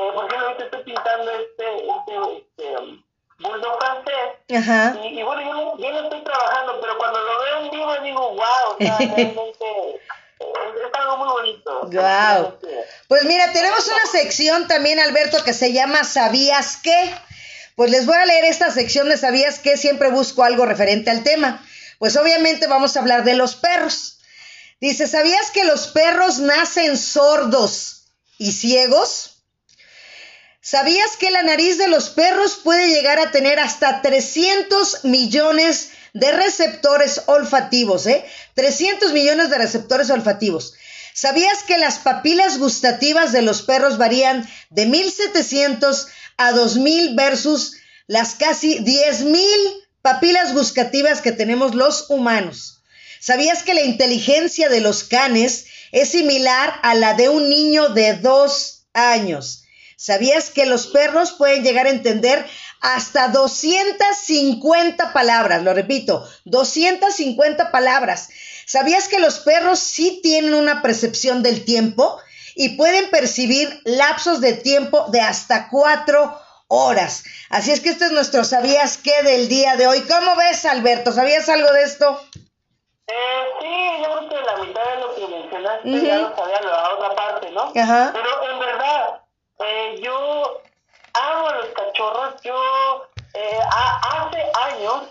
Eh, 0.00 0.12
por 0.14 0.24
ejemplo, 0.24 0.46
ahorita 0.46 0.64
estoy 0.64 0.82
pintando 0.84 1.30
este, 1.30 1.64
este, 1.76 2.38
este 2.38 2.78
um, 2.78 3.02
bulldog 3.38 3.78
francés. 3.78 4.58
Ajá. 4.58 4.96
Y, 5.02 5.20
y, 5.20 5.22
bueno, 5.22 5.42
yo, 5.42 5.78
yo 5.78 5.92
no 5.92 6.02
estoy 6.04 6.24
trabajando, 6.24 6.80
pero 6.80 6.96
cuando 6.96 7.18
lo 7.20 7.40
veo 7.40 7.64
en 7.64 7.70
vivo 7.70 7.94
digo, 8.02 8.20
wow, 8.30 8.72
o 8.72 8.76
sea, 8.78 8.96
realmente 8.98 10.00
es 10.40 10.94
algo 10.94 11.16
muy 11.18 11.28
bonito. 11.28 11.80
Wow. 11.82 12.58
Pues 13.08 13.24
mira, 13.24 13.52
tenemos 13.52 13.86
una 13.88 14.06
sección 14.10 14.68
también, 14.68 14.98
Alberto, 15.00 15.44
que 15.44 15.52
se 15.52 15.72
llama 15.72 16.04
¿Sabías 16.04 16.78
qué? 16.82 17.14
Pues 17.76 17.90
les 17.90 18.06
voy 18.06 18.16
a 18.16 18.24
leer 18.24 18.44
esta 18.44 18.70
sección 18.70 19.08
de 19.08 19.18
¿Sabías 19.18 19.58
qué? 19.58 19.76
Siempre 19.76 20.10
busco 20.10 20.44
algo 20.44 20.64
referente 20.64 21.10
al 21.10 21.22
tema. 21.24 21.62
Pues 21.98 22.16
obviamente 22.16 22.66
vamos 22.66 22.96
a 22.96 23.00
hablar 23.00 23.24
de 23.24 23.34
los 23.34 23.54
perros. 23.56 24.18
Dice, 24.80 25.06
¿sabías 25.06 25.50
que 25.50 25.64
los 25.64 25.88
perros 25.88 26.38
nacen 26.38 26.96
sordos 26.96 28.06
y 28.38 28.52
ciegos? 28.52 29.29
¿Sabías 30.62 31.16
que 31.18 31.30
la 31.30 31.42
nariz 31.42 31.78
de 31.78 31.88
los 31.88 32.10
perros 32.10 32.60
puede 32.62 32.88
llegar 32.88 33.18
a 33.18 33.30
tener 33.30 33.58
hasta 33.58 34.02
300 34.02 35.04
millones 35.04 35.92
de 36.12 36.32
receptores 36.32 37.22
olfativos, 37.26 38.06
¿eh? 38.06 38.26
300 38.54 39.12
millones 39.12 39.48
de 39.48 39.56
receptores 39.56 40.10
olfativos. 40.10 40.74
¿Sabías 41.14 41.62
que 41.62 41.78
las 41.78 41.98
papilas 41.98 42.58
gustativas 42.58 43.32
de 43.32 43.40
los 43.40 43.62
perros 43.62 43.96
varían 43.96 44.46
de 44.68 44.84
1700 44.84 46.08
a 46.36 46.52
2000 46.52 47.14
versus 47.14 47.76
las 48.06 48.34
casi 48.34 48.80
10000 48.80 49.38
papilas 50.02 50.52
gustativas 50.52 51.22
que 51.22 51.32
tenemos 51.32 51.74
los 51.74 52.10
humanos? 52.10 52.82
¿Sabías 53.18 53.62
que 53.62 53.72
la 53.72 53.82
inteligencia 53.82 54.68
de 54.68 54.80
los 54.80 55.04
canes 55.04 55.66
es 55.92 56.10
similar 56.10 56.74
a 56.82 56.94
la 56.94 57.14
de 57.14 57.30
un 57.30 57.48
niño 57.48 57.88
de 57.88 58.14
dos 58.14 58.84
años? 58.92 59.64
¿Sabías 60.00 60.48
que 60.48 60.64
los 60.64 60.86
perros 60.86 61.32
pueden 61.32 61.62
llegar 61.62 61.84
a 61.84 61.90
entender 61.90 62.46
hasta 62.80 63.28
250 63.28 65.12
palabras? 65.12 65.62
Lo 65.62 65.74
repito, 65.74 66.26
250 66.46 67.70
palabras. 67.70 68.30
¿Sabías 68.64 69.08
que 69.08 69.18
los 69.18 69.40
perros 69.40 69.78
sí 69.78 70.20
tienen 70.22 70.54
una 70.54 70.80
percepción 70.80 71.42
del 71.42 71.66
tiempo 71.66 72.18
y 72.54 72.78
pueden 72.78 73.10
percibir 73.10 73.82
lapsos 73.84 74.40
de 74.40 74.54
tiempo 74.54 75.04
de 75.10 75.20
hasta 75.20 75.68
cuatro 75.68 76.34
horas? 76.68 77.24
Así 77.50 77.70
es 77.70 77.80
que 77.80 77.90
este 77.90 78.06
es 78.06 78.12
nuestro 78.12 78.44
¿Sabías 78.44 78.96
qué 78.96 79.22
del 79.22 79.50
día 79.50 79.76
de 79.76 79.86
hoy? 79.86 80.00
¿Cómo 80.08 80.34
ves, 80.34 80.64
Alberto? 80.64 81.12
¿Sabías 81.12 81.46
algo 81.50 81.70
de 81.74 81.82
esto? 81.82 82.24
Eh, 83.06 83.12
sí, 83.60 84.02
yo 84.02 84.16
creo 84.16 84.28
que 84.30 84.46
la 84.46 84.64
mitad 84.64 84.82
de 84.82 85.00
lo 85.02 85.14
que 85.14 85.28
mencionaste 85.28 86.06
ya 86.06 86.16
lo 86.16 86.34
sabía 86.34 86.62
la 86.62 86.94
otra 86.94 87.14
parte, 87.14 87.50
¿no? 87.50 87.70
Ajá. 87.76 88.12
Pero 88.14 88.50
en 88.50 88.58
verdad, 88.60 89.20
eh, 89.64 90.00
yo 90.02 90.60
amo 91.14 91.48
a 91.48 91.54
los 91.56 91.66
cachorros. 91.68 92.40
Yo 92.42 93.06
eh, 93.34 93.58
hace 93.70 94.50
años, 94.62 95.04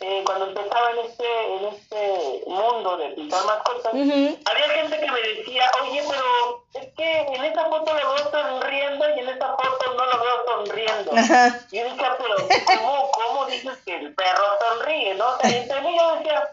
eh, 0.00 0.22
cuando 0.24 0.46
empezaba 0.46 0.90
en 0.90 0.98
este, 0.98 1.56
en 1.56 1.64
este 1.66 2.44
mundo 2.46 2.96
de 2.96 3.08
pintar 3.10 3.44
mascotas, 3.44 3.92
había 3.92 4.68
gente 4.74 4.98
que 4.98 5.10
me 5.10 5.20
decía, 5.20 5.70
oye, 5.80 6.02
pero 6.08 6.64
es 6.74 6.94
que 6.94 7.20
en 7.20 7.44
esa 7.44 7.64
foto 7.66 7.94
lo 7.94 8.14
veo 8.14 8.30
sonriendo 8.30 9.04
y 9.14 9.20
en 9.20 9.28
esa 9.28 9.56
foto 9.56 9.94
no 9.96 10.06
lo 10.06 10.18
veo 10.20 10.44
sonriendo. 10.46 11.12
Y 11.70 11.78
yo 11.78 11.84
decía, 11.84 12.16
pero 12.18 12.36
¿cómo, 12.66 13.10
¿cómo 13.12 13.46
dices 13.46 13.78
que 13.84 13.96
el 13.96 14.14
perro 14.14 14.44
sonríe? 14.60 15.14
¿no? 15.14 15.28
O 15.28 15.38
sea, 15.38 15.50
entre 15.50 15.80
mí 15.82 15.96
yo 15.96 16.16
decía, 16.16 16.50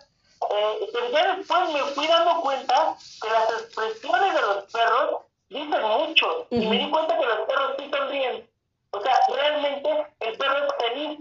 eh, 0.51 0.89
pero 0.93 1.09
ya 1.11 1.35
después 1.35 1.69
me 1.73 1.83
fui 1.93 2.07
dando 2.07 2.41
cuenta 2.41 2.95
que 3.21 3.29
las 3.29 3.49
expresiones 3.61 4.33
de 4.33 4.41
los 4.41 4.63
perros 4.71 5.28
dicen 5.49 5.81
mucho. 5.81 6.47
Y 6.49 6.67
me 6.67 6.77
di 6.77 6.89
cuenta 6.89 7.17
que 7.17 7.25
los 7.25 7.39
perros 7.47 7.73
sí 7.77 7.89
sonríen. 7.91 8.49
O 8.91 9.01
sea, 9.01 9.19
realmente 9.33 10.07
el 10.19 10.37
perro 10.37 10.57
es 10.65 10.73
feliz. 10.87 11.19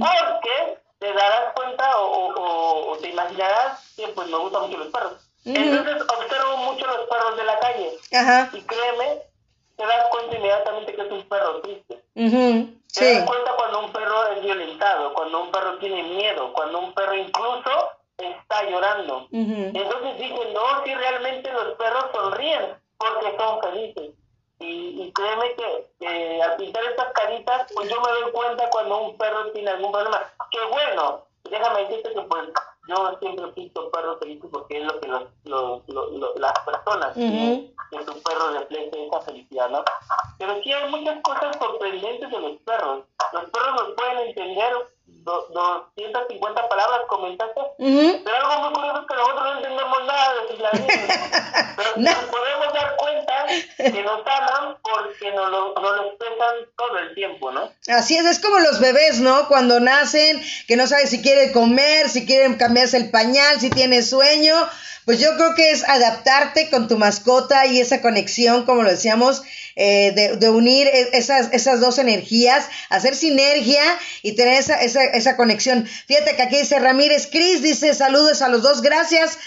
Porque 0.00 0.78
te 0.98 1.12
darás 1.12 1.52
cuenta 1.54 1.98
o, 1.98 2.90
o, 2.92 2.96
te 2.98 3.10
imaginarás 3.10 3.92
que 3.96 4.08
pues 4.08 4.28
me 4.28 4.36
gustan 4.38 4.62
mucho 4.62 4.78
los 4.78 4.88
perros. 4.88 5.12
Entonces 5.44 6.02
observo 6.02 6.56
mucho 6.58 6.86
los 6.86 7.08
perros 7.08 7.36
de 7.36 7.44
la 7.44 7.58
calle. 7.58 7.98
Y 8.52 8.60
créeme, 8.62 9.22
te 9.76 9.86
das 9.86 10.06
cuenta 10.10 10.36
inmediatamente 10.36 10.94
que 10.94 11.02
es 11.02 11.10
un 11.10 11.22
perro 11.28 11.60
triste. 11.60 12.02
Te 12.92 13.14
das 13.14 13.26
cuenta 13.26 13.52
cuando 13.56 13.80
un 13.80 13.92
perro 13.92 14.26
es 14.32 14.42
violentado, 14.42 15.12
cuando 15.14 15.42
un 15.42 15.50
perro 15.50 15.78
tiene 15.78 16.02
miedo, 16.04 16.52
cuando 16.52 16.78
un 16.78 16.92
perro 16.94 17.14
incluso 17.14 17.70
está 18.18 18.64
llorando. 18.70 19.28
Entonces 19.74 20.18
dije, 20.18 20.40
no, 20.54 20.84
si 20.84 20.94
realmente 20.94 21.52
los 21.52 21.74
perros 21.76 22.06
sonríen 22.12 22.74
porque 22.98 23.36
son 23.36 23.60
felices. 23.60 24.10
Y, 24.58 25.02
y 25.02 25.12
créeme 25.12 25.54
que 25.54 26.42
al 26.42 26.56
pintar 26.56 26.82
estas 26.84 27.12
caritas, 27.12 27.70
pues 27.74 27.90
yo 27.90 28.00
me 28.00 28.10
doy 28.10 28.32
cuenta 28.32 28.70
cuando 28.70 29.02
un 29.02 29.18
perro 29.18 29.52
tiene 29.52 29.70
algún 29.70 29.92
problema. 29.92 30.32
Que 30.50 30.64
bueno, 30.66 31.26
déjame 31.44 31.84
decirte 31.84 32.14
que 32.14 32.22
pues 32.22 32.48
yo 32.88 33.18
siempre 33.18 33.48
pinto 33.48 33.90
perros 33.90 34.18
felices 34.20 34.48
porque 34.50 34.78
es 34.80 34.84
lo 34.84 35.00
que 35.00 35.08
los, 35.08 35.24
los, 35.44 35.82
las 36.36 36.58
personas 36.60 37.14
que 37.14 38.04
su 38.04 38.22
perro 38.22 38.50
refleje 38.52 39.06
esa 39.06 39.20
felicidad, 39.20 39.70
¿no? 39.70 39.84
Pero 40.38 40.60
sí 40.62 40.72
hay 40.72 40.90
muchas 40.90 41.20
cosas 41.22 41.56
sorprendentes 41.58 42.30
de 42.30 42.40
los 42.40 42.56
perros. 42.62 43.04
Los 43.32 43.44
perros 43.50 43.74
nos 43.74 43.94
pueden 43.94 44.18
entender 44.28 44.72
250 45.06 46.68
palabras 46.68 47.00
comentaste, 47.08 47.60
pero 47.78 48.36
algo 48.36 48.60
muy 48.62 48.74
curioso 48.74 49.00
es 49.00 49.06
que 49.06 49.14
nosotros 49.14 49.44
no 49.44 49.56
entendemos 49.56 50.06
nada 50.06 50.34
de 50.34 50.48
sus 50.48 50.56
pero 51.76 51.90
nos 51.96 52.14
podemos 52.14 52.72
dar 52.72 52.96
cuenta 52.96 53.46
que 53.76 54.02
nos 54.02 54.20
aman 54.26 54.76
porque 54.82 55.32
nos 55.32 55.50
lo, 55.50 55.74
nos 55.74 55.96
lo 55.96 56.06
expresan 56.06 56.54
todo 56.76 56.98
el 56.98 57.14
tiempo, 57.14 57.50
¿no? 57.50 57.70
Así 57.88 58.16
es, 58.16 58.24
es 58.24 58.38
como 58.38 58.60
los 58.60 58.80
bebés, 58.80 59.20
¿no? 59.20 59.48
Cuando 59.48 59.80
nacen, 59.80 60.40
que 60.68 60.76
no 60.76 60.86
saben 60.86 61.08
si 61.08 61.22
quieren 61.22 61.52
comer, 61.52 62.08
si 62.08 62.24
quieren 62.24 62.56
cambiarse 62.56 62.96
el 62.96 63.10
pañal, 63.10 63.60
si 63.60 63.70
tienen 63.70 64.04
sueño, 64.04 64.54
pues 65.06 65.20
yo 65.20 65.36
creo 65.36 65.54
que 65.54 65.70
es 65.70 65.88
adaptarte 65.88 66.70
con 66.70 66.88
tu 66.88 66.98
mascota 66.98 67.66
y 67.66 67.80
esa 67.80 68.00
conexión, 68.00 68.64
como 68.64 68.82
lo 68.82 68.90
decíamos, 68.90 69.42
eh, 69.76 70.12
de, 70.14 70.36
de, 70.36 70.48
unir 70.48 70.86
e, 70.86 71.10
esas, 71.12 71.52
esas 71.52 71.80
dos 71.80 71.98
energías, 71.98 72.66
hacer 72.88 73.14
sinergia 73.14 73.82
y 74.22 74.32
tener 74.32 74.54
esa, 74.54 74.80
esa, 74.80 75.04
esa 75.04 75.36
conexión. 75.36 75.86
Fíjate 76.06 76.34
que 76.34 76.42
aquí 76.42 76.56
dice 76.56 76.78
Ramírez 76.78 77.28
Cris, 77.30 77.62
dice 77.62 77.92
saludos 77.94 78.40
a 78.40 78.48
los 78.48 78.62
dos, 78.62 78.80
gracias. 78.80 79.38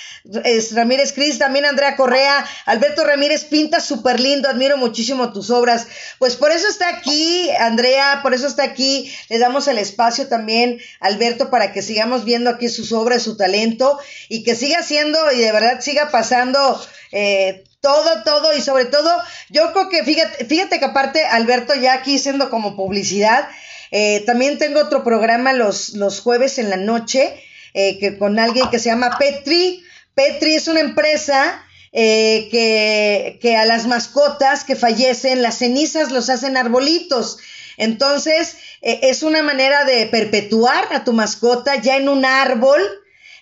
Ramírez 0.74 1.14
Cris, 1.14 1.40
también 1.40 1.66
Andrea 1.66 1.96
Correa, 1.96 2.46
Alberto 2.66 3.04
Ramírez 3.04 3.46
pinta 3.46 3.80
súper 3.80 4.20
lindo, 4.20 4.50
admiro 4.50 4.78
muchísimo 4.78 5.34
tus 5.34 5.50
obras. 5.50 5.88
Pues 6.20 6.36
por 6.36 6.52
eso 6.52 6.68
está 6.68 6.90
aquí, 6.90 7.50
Andrea, 7.60 8.20
por 8.22 8.34
eso 8.34 8.46
está 8.46 8.64
aquí, 8.64 9.12
le 9.30 9.40
damos 9.40 9.68
el 9.68 9.78
espacio 9.78 10.28
también, 10.28 10.80
Alberto, 11.00 11.50
para 11.50 11.72
que 11.72 11.82
sigamos 11.82 12.26
viendo 12.26 12.50
aquí 12.50 12.70
sus 12.70 12.92
obras, 12.92 13.24
su 13.24 13.38
talento 13.38 13.98
y 14.28 14.44
que 14.44 14.56
siga 14.56 14.84
siendo 14.84 15.32
y 15.32 15.40
de 15.40 15.52
verdad 15.52 15.80
siga 15.82 16.12
pasando 16.12 16.80
eh, 17.12 17.64
todo, 17.82 18.24
todo 18.24 18.54
y 18.56 18.62
sobre 18.62 18.86
todo, 18.86 19.10
yo 19.50 19.72
creo 19.72 19.90
que 19.90 20.04
fíjate, 20.04 20.46
fíjate 20.46 20.80
que 20.80 20.86
aparte, 20.86 21.24
Alberto, 21.26 21.76
ya 21.76 21.94
aquí 21.94 22.20
siendo 22.20 22.50
como 22.50 22.76
publicidad, 22.76 23.48
eh, 23.92 24.24
también 24.26 24.58
tengo 24.58 24.82
otro 24.82 25.04
programa 25.04 25.54
los, 25.54 25.94
los 25.94 26.22
jueves 26.22 26.60
en 26.60 26.70
la 26.70 26.78
noche, 26.78 27.42
eh, 27.74 27.98
que 28.00 28.18
con 28.18 28.40
alguien 28.40 28.70
que 28.70 28.80
se 28.80 28.90
llama 28.90 29.18
Petri. 29.18 29.84
Petri 30.14 30.56
es 30.56 30.68
una 30.68 30.82
empresa 30.82 31.64
eh, 31.92 32.50
que, 32.52 33.40
que 33.42 33.56
a 33.56 33.66
las 33.66 33.88
mascotas 33.88 34.64
que 34.64 34.76
fallecen, 34.76 35.42
las 35.42 35.60
cenizas 35.60 36.12
los 36.12 36.30
hacen 36.30 36.58
arbolitos. 36.58 37.38
Entonces, 37.78 38.58
es 38.82 39.24
una 39.24 39.42
manera 39.42 39.86
de 39.86 40.06
perpetuar 40.08 40.90
a 40.92 41.06
tu 41.06 41.14
mascota 41.14 41.78
ya 41.78 41.96
en 41.96 42.10
un 42.10 42.26
árbol 42.26 42.82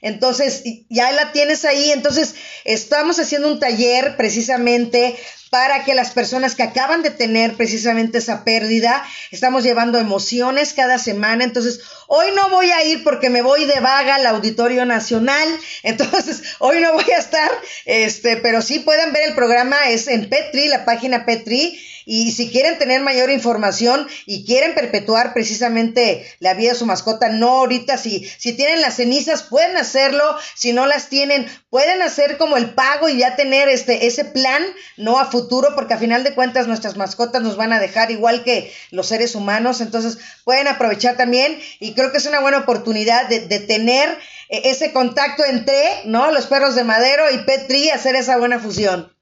entonces, 0.02 0.64
ya 0.90 1.12
la 1.12 1.32
tienes 1.32 1.66
ahí. 1.66 1.92
Entonces, 1.92 2.36
estamos 2.64 3.20
haciendo 3.20 3.52
un 3.52 3.60
taller 3.60 4.18
precisamente 4.18 5.18
para 5.50 5.84
que 5.86 5.96
las 5.96 6.12
personas 6.12 6.56
que 6.56 6.64
acaban 6.64 7.04
de 7.04 7.10
tener 7.10 7.56
precisamente 7.56 8.18
esa 8.18 8.44
pérdida, 8.44 9.06
estamos 9.32 9.64
llevando 9.64 9.98
emociones 9.98 10.74
cada 10.74 10.98
semana, 10.98 11.44
entonces 11.44 11.80
hoy 12.08 12.28
no 12.36 12.50
voy 12.50 12.70
a 12.72 12.84
ir 12.84 13.04
porque 13.04 13.30
me 13.30 13.42
voy 13.42 13.66
de 13.66 13.80
vaga 13.80 14.16
al 14.16 14.28
Auditorio 14.28 14.86
Nacional, 14.86 15.48
entonces 15.84 16.44
hoy 16.60 16.80
no 16.82 16.94
voy 16.94 17.10
a 17.12 17.20
estar, 17.20 17.50
este, 17.86 18.38
pero 18.38 18.62
sí 18.62 18.80
pueden 18.80 19.14
ver 19.14 19.30
el 19.30 19.36
programa, 19.36 19.78
es 19.90 20.08
en 20.08 20.30
Petri, 20.30 20.68
la 20.68 20.86
página 20.86 21.26
Petri, 21.26 21.80
y 22.10 22.32
si 22.32 22.50
quieren 22.50 22.80
tener 22.80 23.02
mayor 23.02 23.30
información 23.30 24.08
y 24.26 24.46
quieren 24.46 24.74
perpetuar 24.74 25.34
precisamente 25.34 26.26
la 26.40 26.54
vida 26.54 26.72
de 26.72 26.78
su 26.78 26.86
mascota, 26.86 27.28
no 27.28 27.50
ahorita, 27.50 27.98
si, 27.98 28.24
si 28.40 28.54
tienen 28.54 28.80
las 28.80 28.96
cenizas 28.96 29.44
pueden 29.44 29.76
hacerlo, 29.76 30.24
si 30.56 30.72
no 30.72 30.86
las 30.86 31.10
tienen, 31.10 31.46
pueden 31.70 32.02
hacer 32.02 32.38
como 32.38 32.56
el 32.56 32.70
pago 32.70 33.10
y 33.10 33.18
ya 33.18 33.36
tener 33.36 33.68
este, 33.68 34.08
ese 34.08 34.24
plan, 34.24 34.64
no 34.96 35.20
a 35.20 35.26
futuro, 35.26 35.76
porque 35.76 35.96
a 35.96 35.98
final 35.98 36.24
de 36.24 36.34
cuentas 36.34 36.66
nuestras 36.66 36.96
mascotas 36.96 37.42
nos 37.42 37.58
van 37.58 37.74
a 37.74 37.80
dejar 37.82 38.10
igual 38.10 38.46
que 38.46 38.74
los 38.92 39.08
seres 39.08 39.36
humanos, 39.36 39.82
entonces 39.82 40.18
pueden 40.46 40.70
aprovechar 40.70 41.18
también 41.18 41.60
y 41.82 41.94
creo 41.94 42.14
que 42.14 42.20
es 42.20 42.26
una 42.26 42.40
buena 42.40 42.60
oportunidad 42.60 43.28
de, 43.28 43.42
de 43.48 43.60
tener 43.60 44.18
eh, 44.48 44.62
ese 44.64 44.94
contacto 44.94 45.44
entre, 45.44 46.06
¿no? 46.06 46.32
Los 46.32 46.46
perros 46.46 46.74
de 46.76 46.86
madero 46.86 47.26
y 47.34 47.40
Petri, 47.40 47.90
hacer 47.90 48.16
esa 48.16 48.38
buena 48.38 48.60
fusión. 48.60 49.17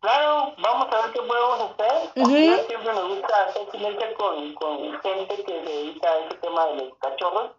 Claro, 0.00 0.54
vamos 0.58 0.88
a 0.92 1.02
ver 1.02 1.12
qué 1.12 1.20
podemos 1.22 1.70
hacer. 1.72 2.10
Uh 2.16 2.66
siempre 2.68 2.92
nos 2.92 3.08
gusta 3.08 3.44
hacer 3.48 3.70
silencio 3.72 4.14
con, 4.16 4.54
con 4.54 5.00
gente 5.02 5.36
que 5.44 5.52
se 5.52 5.60
dedica 5.60 6.08
a 6.08 6.18
ese 6.26 6.34
tema 6.36 6.66
de 6.66 6.74
los 6.76 6.98
cachorros. 6.98 7.50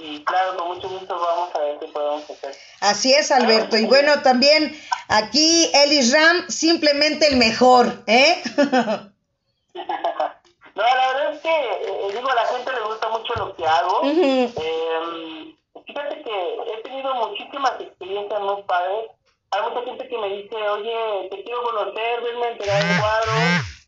Y 0.00 0.22
claro, 0.24 0.56
con 0.56 0.68
mucho 0.68 0.88
gusto 0.88 1.18
vamos 1.18 1.52
a 1.54 1.58
ver 1.58 1.78
qué 1.80 1.88
podemos 1.88 2.22
hacer. 2.30 2.54
Así 2.80 3.12
es, 3.12 3.32
Alberto. 3.32 3.76
Y 3.76 3.84
bueno, 3.86 4.22
también 4.22 4.80
aquí 5.08 5.68
Elis 5.74 6.12
Ram, 6.12 6.48
simplemente 6.48 7.26
el 7.26 7.36
mejor, 7.36 8.04
¿eh? 8.06 8.40
no, 8.56 8.62
la 9.74 11.06
verdad 11.12 11.34
es 11.34 11.40
que, 11.40 11.48
eh, 11.50 12.12
digo, 12.14 12.30
a 12.30 12.34
la 12.36 12.46
gente 12.46 12.72
le 12.72 12.80
gusta 12.82 13.08
mucho 13.08 13.34
lo 13.34 13.56
que 13.56 13.66
hago. 13.66 14.02
eh, 14.04 15.56
fíjate 15.84 16.22
que 16.22 16.56
he 16.72 16.82
tenido 16.82 17.12
muchísimas 17.16 17.80
experiencias 17.80 18.40
muy 18.40 18.62
padres 18.62 19.10
hay 19.50 19.62
mucha 19.62 19.82
gente 19.84 20.08
que 20.08 20.18
me 20.18 20.28
dice, 20.28 20.56
oye, 20.56 21.28
te 21.30 21.42
quiero 21.42 21.62
conocer, 21.62 22.22
venme 22.22 22.46
a 22.46 22.50
entregar 22.50 22.82
el 22.82 23.00
cuadro, 23.00 23.32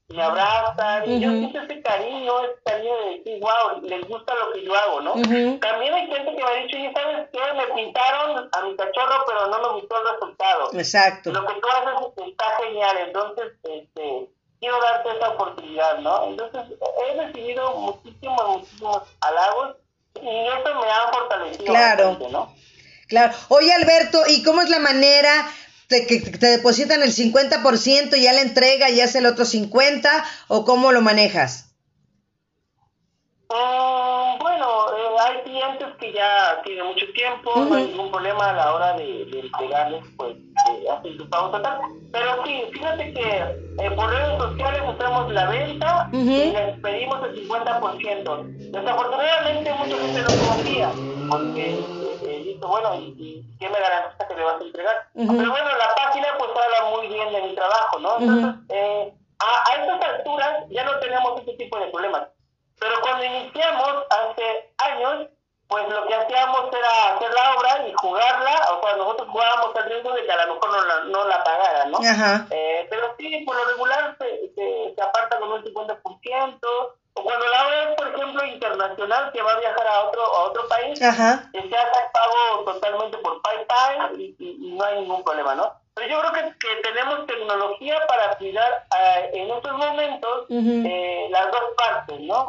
me 0.09 0.23
abrazan, 0.23 1.11
y 1.11 1.21
yo 1.21 1.31
siento 1.31 1.61
ese 1.61 1.83
cariño, 1.83 2.45
ese 2.45 2.63
cariño 2.65 2.97
de 2.97 3.19
decir, 3.19 3.41
wow, 3.41 3.81
les 3.83 4.09
gusta 4.09 4.35
lo 4.35 4.53
que 4.53 4.65
yo 4.65 4.75
hago, 4.75 5.01
¿no? 5.03 5.13
También 5.13 5.95
hay 5.95 6.07
gente 6.09 6.35
que 6.35 6.43
me 6.43 6.51
ha 6.51 6.55
dicho, 6.63 6.77
oye, 6.77 6.93
¿sabes 6.95 7.29
qué? 7.33 7.39
Me 7.55 7.75
pintaron 7.75 8.49
a 8.51 8.63
mi 8.63 8.77
cachorro, 8.77 9.25
pero 9.27 9.47
no 9.49 9.61
me 9.61 9.81
gustó 9.81 9.97
el 9.99 10.13
resultado. 10.15 10.71
Exacto. 10.73 11.33
Lo 11.33 11.47
que 11.47 11.55
tú 11.55 11.69
haces 11.69 12.29
está 12.29 12.45
genial, 12.65 12.97
entonces, 13.07 13.53
este, 13.63 14.29
quiero 14.59 14.81
darte 14.81 15.17
esa 15.17 15.31
oportunidad, 15.31 15.99
¿no? 15.99 16.25
Entonces, 16.25 16.63
he 17.07 17.23
recibido 17.23 17.73
muchísimos, 17.75 18.49
muchísimos 18.49 19.03
halagos, 19.21 19.77
y 20.21 20.27
eso 20.27 20.75
me 20.81 20.91
ha 20.91 21.13
fortalecido 21.13 21.65
claro. 21.67 22.09
bastante, 22.09 22.33
¿no? 22.33 22.55
Claro. 23.11 23.35
Oye, 23.49 23.73
Alberto, 23.73 24.23
¿y 24.29 24.43
cómo 24.45 24.63
es 24.63 24.71
la 24.71 24.79
manera 24.79 25.51
de 25.89 26.07
que 26.07 26.21
te 26.21 26.47
depositan 26.47 27.03
el 27.03 27.11
50% 27.13 28.17
y 28.17 28.23
ya 28.23 28.33
la 28.33 28.43
entrega 28.43 28.89
y 28.89 29.01
hace 29.01 29.19
el 29.19 29.27
otro 29.27 29.45
50% 29.45 30.23
o 30.47 30.65
cómo 30.65 30.93
lo 30.93 31.03
manejas? 31.03 31.75
Mm, 33.49 34.39
bueno, 34.39 34.67
eh, 34.97 35.17
hay 35.27 35.43
clientes 35.43 35.89
que 35.99 36.13
ya 36.13 36.63
tienen 36.65 36.87
mucho 36.87 37.07
tiempo, 37.13 37.65
no 37.65 37.75
hay 37.75 37.89
ningún 37.89 38.13
problema 38.13 38.51
a 38.51 38.53
la 38.53 38.75
hora 38.75 38.93
de, 38.97 39.25
de 39.25 39.41
entregarles, 39.41 40.05
pues, 40.17 40.37
eh, 40.37 40.85
hacen 40.89 41.17
su 41.19 41.29
pago 41.29 41.51
total. 41.51 41.81
Pero 42.13 42.45
sí, 42.45 42.63
fíjate 42.73 43.13
que 43.13 43.39
eh, 43.85 43.91
por 43.97 44.09
redes 44.09 44.39
sociales 44.39 44.83
hacemos 44.87 45.33
la 45.33 45.49
venta 45.49 46.09
y 46.13 46.53
les 46.53 46.79
pedimos 46.81 47.19
el 47.25 47.49
50%. 47.49 48.47
Desafortunadamente 48.71 49.75
mucha 49.75 49.97
gente 49.97 50.23
no 50.23 50.29
confía, 50.49 50.93
porque 51.29 51.85
dice, 52.61 52.67
bueno, 52.67 52.95
¿y, 52.95 53.15
y 53.19 53.59
qué 53.59 53.69
me 53.69 53.81
garantiza 53.81 54.29
que 54.29 54.35
le 54.35 54.45
vas 54.45 54.61
a 54.61 54.65
entregar? 54.65 55.09
Pero 55.15 55.51
bueno, 55.51 55.77
la 55.77 55.95
página 55.95 56.29
pues 56.39 56.51
habla 56.51 56.91
muy 56.97 57.09
bien 57.09 57.33
de 57.33 57.43
mi 57.43 57.55
trabajo, 57.55 57.99
¿no? 57.99 58.19
Entonces, 58.19 59.15
a, 59.39 59.71
a 59.71 59.75
estas 59.77 60.03
alturas 60.03 60.65
ya 60.69 60.85
no 60.85 60.99
tenemos 60.99 61.41
ese 61.41 61.53
tipo 61.55 61.79
de 61.79 61.87
problemas. 61.89 62.29
Pero 62.79 62.95
cuando 63.03 63.25
iniciamos 63.25 64.05
hace 64.11 64.73
años, 64.79 65.29
pues 65.69 65.89
lo 65.89 66.07
que 66.07 66.15
hacíamos 66.15 66.65
era 66.73 67.15
hacer 67.15 67.33
la 67.33 67.55
obra 67.55 67.87
y 67.87 67.93
jugarla, 67.93 68.69
o 68.73 68.83
sea, 68.85 68.97
nosotros 68.97 69.29
jugábamos 69.31 69.77
al 69.77 69.85
riesgo 69.85 70.13
de 70.13 70.25
que 70.25 70.33
a 70.33 70.47
lo 70.47 70.55
mejor 70.55 70.71
no 70.71 70.85
la, 70.85 71.05
no 71.05 71.25
la 71.29 71.45
pagaran, 71.45 71.91
¿no? 71.93 71.99
Eh, 72.51 72.87
pero 72.91 73.15
sí, 73.19 73.45
por 73.47 73.55
lo 73.57 73.65
regular 73.67 74.17
se, 74.19 74.53
se, 74.55 74.95
se 74.95 75.03
aparta 75.03 75.39
con 75.39 75.53
un 75.53 75.63
50%, 75.63 76.59
o 76.63 77.10
cuando 77.23 77.47
la 77.47 77.67
obra 77.67 77.83
es, 77.83 77.97
por 77.97 78.09
ejemplo, 78.09 78.45
internacional, 78.45 79.33
que 79.33 79.43
va 79.43 79.53
a 79.53 79.61
viajar 79.61 79.87
a 79.87 80.05
otro 80.05 80.23
a 80.23 80.41
otro 80.45 80.69
país, 80.69 81.01
Ajá. 81.03 81.49
se 81.53 81.59
hace 81.59 81.75
el 81.77 82.11
pago 82.13 82.65
totalmente 82.65 83.19
por 83.19 83.41
PayPal 83.43 84.21
y, 84.21 84.35
y, 84.39 84.69
y 84.69 84.73
no 84.73 84.85
hay 84.85 85.01
ningún 85.01 85.23
problema, 85.25 85.55
¿no? 85.55 85.73
Pero 85.95 86.09
yo 86.09 86.21
creo 86.21 86.33
que, 86.33 86.59
que 86.59 86.83
tenemos 86.83 87.27
tecnología 87.27 88.01
para 88.07 88.37
cuidar 88.39 88.87
uh, 88.91 89.37
en 89.37 89.51
estos 89.51 89.73
momentos 89.73 90.47
uh 90.49 90.55
-huh. 90.55 90.87
eh, 90.89 91.29
las 91.31 91.51
dos 91.51 91.63
partes, 91.77 92.21
¿no? 92.21 92.47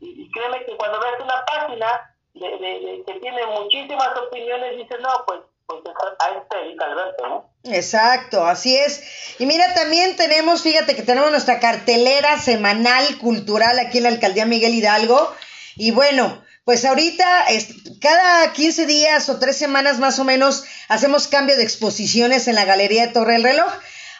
Y, 0.00 0.22
y, 0.22 0.30
créeme 0.32 0.64
que 0.64 0.76
cuando 0.76 1.00
ves 1.00 1.20
una 1.22 1.44
página 1.46 2.14
de, 2.34 2.48
de, 2.58 2.80
de, 2.80 3.04
que 3.06 3.20
tiene 3.20 3.46
muchísimas 3.46 4.16
opiniones, 4.18 4.76
dices, 4.76 5.00
no, 5.00 5.08
pues, 5.26 5.40
pues 5.82 5.94
a 6.18 6.84
Alberto, 6.84 7.28
¿no? 7.28 7.50
Exacto, 7.64 8.44
así 8.46 8.76
es. 8.76 9.02
Y 9.38 9.46
mira, 9.46 9.74
también 9.74 10.16
tenemos, 10.16 10.62
fíjate 10.62 10.96
que 10.96 11.02
tenemos 11.02 11.30
nuestra 11.30 11.60
cartelera 11.60 12.38
semanal 12.38 13.18
cultural 13.18 13.78
aquí 13.78 13.98
en 13.98 14.04
la 14.04 14.10
Alcaldía 14.10 14.46
Miguel 14.46 14.74
Hidalgo. 14.74 15.34
Y 15.76 15.90
bueno, 15.90 16.42
pues 16.64 16.84
ahorita, 16.84 17.46
cada 18.00 18.52
15 18.52 18.86
días 18.86 19.28
o 19.28 19.38
tres 19.38 19.56
semanas 19.56 19.98
más 19.98 20.18
o 20.18 20.24
menos, 20.24 20.64
hacemos 20.88 21.26
cambio 21.26 21.56
de 21.56 21.62
exposiciones 21.62 22.48
en 22.48 22.54
la 22.54 22.64
Galería 22.64 23.06
de 23.06 23.12
Torre 23.12 23.34
del 23.34 23.44
Reloj. 23.44 23.72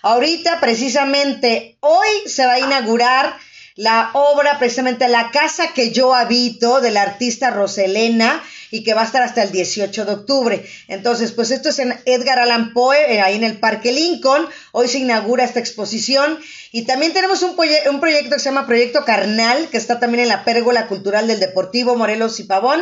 Ahorita, 0.02 0.60
precisamente, 0.60 1.76
hoy 1.80 2.08
se 2.26 2.46
va 2.46 2.54
a 2.54 2.58
inaugurar 2.58 3.36
la 3.76 4.10
obra, 4.12 4.58
precisamente 4.58 5.08
La 5.08 5.30
casa 5.30 5.72
que 5.74 5.92
yo 5.92 6.14
habito, 6.14 6.80
de 6.80 6.90
la 6.90 7.02
artista 7.02 7.50
Roselena, 7.50 8.42
y 8.70 8.82
que 8.84 8.94
va 8.94 9.02
a 9.02 9.04
estar 9.04 9.22
hasta 9.22 9.42
el 9.42 9.52
18 9.52 10.04
de 10.04 10.12
octubre. 10.12 10.66
Entonces, 10.88 11.32
pues 11.32 11.50
esto 11.50 11.68
es 11.68 11.78
en 11.78 11.98
Edgar 12.04 12.38
Allan 12.38 12.72
Poe, 12.72 13.20
ahí 13.20 13.36
en 13.36 13.44
el 13.44 13.58
Parque 13.58 13.92
Lincoln. 13.92 14.48
Hoy 14.72 14.88
se 14.88 14.98
inaugura 14.98 15.44
esta 15.44 15.60
exposición. 15.60 16.38
Y 16.72 16.82
también 16.82 17.12
tenemos 17.12 17.42
un, 17.42 17.56
un 17.90 18.00
proyecto 18.00 18.34
que 18.34 18.40
se 18.40 18.48
llama 18.50 18.66
Proyecto 18.66 19.04
Carnal, 19.04 19.68
que 19.68 19.76
está 19.76 19.98
también 19.98 20.22
en 20.22 20.28
la 20.28 20.44
Pérgola 20.44 20.86
Cultural 20.86 21.26
del 21.26 21.40
Deportivo 21.40 21.96
Morelos 21.96 22.38
y 22.40 22.44
Pavón. 22.44 22.80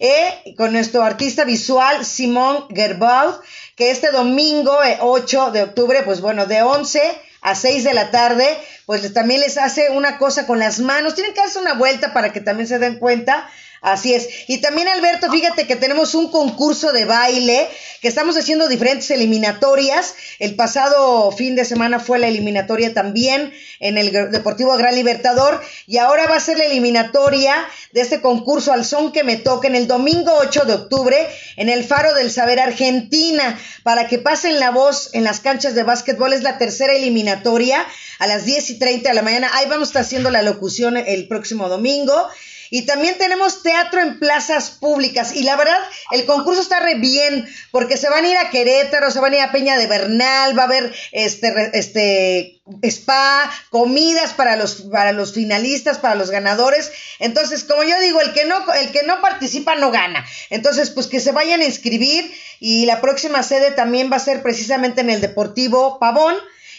Eh, 0.00 0.54
con 0.56 0.72
nuestro 0.72 1.02
artista 1.02 1.44
visual 1.44 2.04
Simón 2.04 2.66
Gerbaud, 2.68 3.36
que 3.76 3.92
este 3.92 4.10
domingo 4.10 4.82
eh, 4.82 4.98
8 5.00 5.52
de 5.52 5.62
octubre, 5.62 6.02
pues 6.02 6.20
bueno, 6.20 6.46
de 6.46 6.62
11 6.62 7.00
a 7.42 7.54
6 7.54 7.84
de 7.84 7.94
la 7.94 8.10
tarde, 8.10 8.44
pues 8.86 9.12
también 9.12 9.40
les 9.40 9.56
hace 9.56 9.90
una 9.90 10.18
cosa 10.18 10.46
con 10.46 10.58
las 10.58 10.80
manos. 10.80 11.14
Tienen 11.14 11.32
que 11.32 11.40
darse 11.40 11.58
una 11.58 11.74
vuelta 11.74 12.12
para 12.12 12.32
que 12.32 12.40
también 12.40 12.66
se 12.66 12.78
den 12.78 12.98
cuenta. 12.98 13.48
Así 13.84 14.14
es. 14.14 14.30
Y 14.48 14.62
también, 14.62 14.88
Alberto, 14.88 15.30
fíjate 15.30 15.66
que 15.66 15.76
tenemos 15.76 16.14
un 16.14 16.30
concurso 16.30 16.90
de 16.90 17.04
baile, 17.04 17.68
que 18.00 18.08
estamos 18.08 18.34
haciendo 18.34 18.66
diferentes 18.66 19.10
eliminatorias. 19.10 20.14
El 20.38 20.54
pasado 20.54 21.30
fin 21.32 21.54
de 21.54 21.66
semana 21.66 22.00
fue 22.00 22.18
la 22.18 22.28
eliminatoria 22.28 22.94
también 22.94 23.52
en 23.80 23.98
el 23.98 24.10
Deportivo 24.32 24.74
Gran 24.78 24.94
Libertador. 24.94 25.62
Y 25.86 25.98
ahora 25.98 26.26
va 26.26 26.36
a 26.36 26.40
ser 26.40 26.56
la 26.56 26.64
eliminatoria 26.64 27.54
de 27.92 28.00
este 28.00 28.22
concurso 28.22 28.72
al 28.72 28.86
son 28.86 29.12
que 29.12 29.22
me 29.22 29.36
toca 29.36 29.68
en 29.68 29.74
el 29.74 29.86
domingo 29.86 30.32
8 30.34 30.64
de 30.64 30.72
octubre 30.72 31.18
en 31.56 31.68
el 31.68 31.84
Faro 31.84 32.14
del 32.14 32.30
Saber 32.30 32.60
Argentina. 32.60 33.60
Para 33.82 34.08
que 34.08 34.18
pasen 34.18 34.60
la 34.60 34.70
voz 34.70 35.10
en 35.12 35.24
las 35.24 35.40
canchas 35.40 35.74
de 35.74 35.82
básquetbol. 35.82 36.32
Es 36.32 36.42
la 36.42 36.56
tercera 36.56 36.94
eliminatoria 36.94 37.84
a 38.18 38.26
las 38.26 38.46
10 38.46 38.70
y 38.70 38.78
30 38.78 39.10
de 39.10 39.14
la 39.14 39.20
mañana. 39.20 39.50
Ahí 39.52 39.66
vamos 39.68 39.88
a 39.88 39.90
estar 39.90 40.02
haciendo 40.02 40.30
la 40.30 40.40
locución 40.40 40.96
el 40.96 41.28
próximo 41.28 41.68
domingo. 41.68 42.30
Y 42.74 42.86
también 42.86 43.16
tenemos 43.18 43.62
teatro 43.62 44.00
en 44.00 44.18
plazas 44.18 44.70
públicas. 44.72 45.36
Y 45.36 45.44
la 45.44 45.54
verdad, 45.54 45.78
el 46.10 46.24
concurso 46.24 46.60
está 46.60 46.80
re 46.80 46.96
bien, 46.96 47.46
porque 47.70 47.96
se 47.96 48.08
van 48.08 48.24
a 48.24 48.28
ir 48.28 48.36
a 48.36 48.50
Querétaro, 48.50 49.12
se 49.12 49.20
van 49.20 49.32
a 49.32 49.36
ir 49.36 49.42
a 49.42 49.52
Peña 49.52 49.78
de 49.78 49.86
Bernal, 49.86 50.58
va 50.58 50.62
a 50.62 50.66
haber 50.66 50.92
este, 51.12 51.70
este 51.74 52.60
spa, 52.82 53.48
comidas 53.70 54.32
para 54.32 54.56
los, 54.56 54.82
para 54.90 55.12
los 55.12 55.34
finalistas, 55.34 55.98
para 55.98 56.16
los 56.16 56.30
ganadores. 56.30 56.90
Entonces, 57.20 57.62
como 57.62 57.84
yo 57.84 57.96
digo, 58.00 58.20
el 58.20 58.32
que 58.32 58.44
no, 58.44 58.72
el 58.72 58.90
que 58.90 59.04
no 59.04 59.20
participa 59.20 59.76
no 59.76 59.92
gana. 59.92 60.26
Entonces, 60.50 60.90
pues 60.90 61.06
que 61.06 61.20
se 61.20 61.30
vayan 61.30 61.60
a 61.60 61.66
inscribir. 61.66 62.28
Y 62.58 62.86
la 62.86 63.00
próxima 63.00 63.44
sede 63.44 63.70
también 63.70 64.10
va 64.10 64.16
a 64.16 64.18
ser 64.18 64.42
precisamente 64.42 65.00
en 65.00 65.10
el 65.10 65.20
Deportivo 65.20 66.00
Pavón. 66.00 66.34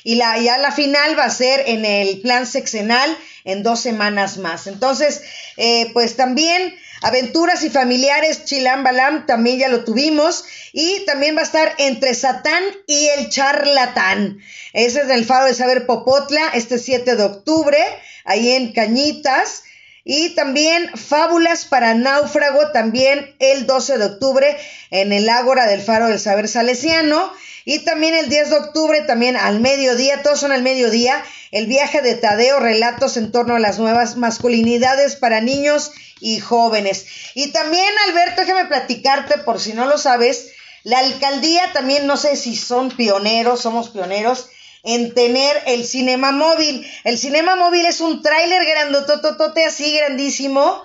Y 0.06 0.16
la, 0.16 0.40
ya 0.40 0.58
la 0.58 0.72
final 0.72 1.20
va 1.20 1.26
a 1.26 1.30
ser 1.30 1.64
en 1.66 1.84
el 1.84 2.22
plan 2.22 2.48
sexenal 2.48 3.18
en 3.44 3.62
dos 3.64 3.82
semanas 3.82 4.38
más. 4.38 4.68
Entonces, 4.68 5.24
eh, 5.58 5.90
pues 5.94 6.16
también 6.16 6.76
Aventuras 7.02 7.64
y 7.64 7.70
familiares, 7.70 8.46
Chilam 8.46 8.84
Balam, 8.84 9.28
también 9.28 9.60
ya 9.60 9.68
lo 9.68 9.84
tuvimos. 9.84 10.46
Y 10.74 11.06
también 11.06 11.36
va 11.36 11.42
a 11.42 11.44
estar 11.44 11.74
entre 11.78 12.16
Satán 12.16 12.64
y 12.88 13.08
el 13.18 13.30
charlatán. 13.30 14.40
Ese 14.74 15.02
es 15.02 15.10
el 15.10 15.26
Faro 15.26 15.46
de 15.46 15.54
Saber 15.54 15.86
Popotla, 15.86 16.50
este 16.56 16.80
7 16.80 17.16
de 17.16 17.24
octubre, 17.24 17.78
ahí 18.24 18.54
en 18.54 18.74
Cañitas. 18.74 19.66
Y 20.04 20.36
también 20.36 20.90
Fábulas 20.96 21.66
para 21.66 21.94
Náufrago, 21.94 22.72
también 22.72 23.36
el 23.40 23.66
12 23.68 23.98
de 23.98 24.06
octubre 24.06 24.58
en 24.92 25.14
el 25.14 25.30
Ágora 25.30 25.68
del 25.68 25.82
Faro 25.82 26.08
del 26.08 26.20
Saber 26.20 26.48
Salesiano. 26.48 27.32
Y 27.66 27.80
también 27.80 28.14
el 28.14 28.30
10 28.30 28.52
de 28.52 28.58
octubre, 28.58 29.02
también 29.02 29.36
al 29.36 29.60
mediodía, 29.60 30.22
todos 30.22 30.40
son 30.40 30.52
al 30.52 30.62
mediodía, 30.62 31.24
el 31.52 31.66
viaje 31.66 32.02
de 32.02 32.16
Tadeo, 32.16 32.60
relatos 32.60 33.18
en 33.18 33.32
torno 33.32 33.56
a 33.56 33.60
las 33.60 33.80
nuevas 33.80 34.18
masculinidades 34.18 35.16
para 35.16 35.42
niños 35.42 35.92
y 36.20 36.40
jóvenes. 36.40 37.08
Y 37.34 37.52
también, 37.52 37.92
Alberto, 38.08 38.42
déjame 38.42 38.66
platicarte, 38.66 39.40
por 39.40 39.60
si 39.60 39.74
no 39.74 39.86
lo 39.86 39.98
sabes, 39.98 40.52
la 40.84 41.00
alcaldía 41.00 41.74
también, 41.74 42.06
no 42.06 42.16
sé 42.16 42.36
si 42.36 42.56
son 42.56 42.92
pioneros, 42.92 43.62
somos 43.62 43.90
pioneros, 43.90 44.50
en 44.84 45.16
tener 45.16 45.64
el 45.66 45.84
cinema 45.86 46.32
móvil. 46.32 46.88
El 47.04 47.18
cinema 47.18 47.56
móvil 47.56 47.88
es 47.88 48.00
un 48.02 48.22
tráiler 48.22 48.64
grandototote 48.66 49.66
así 49.66 49.98
grandísimo 49.98 50.84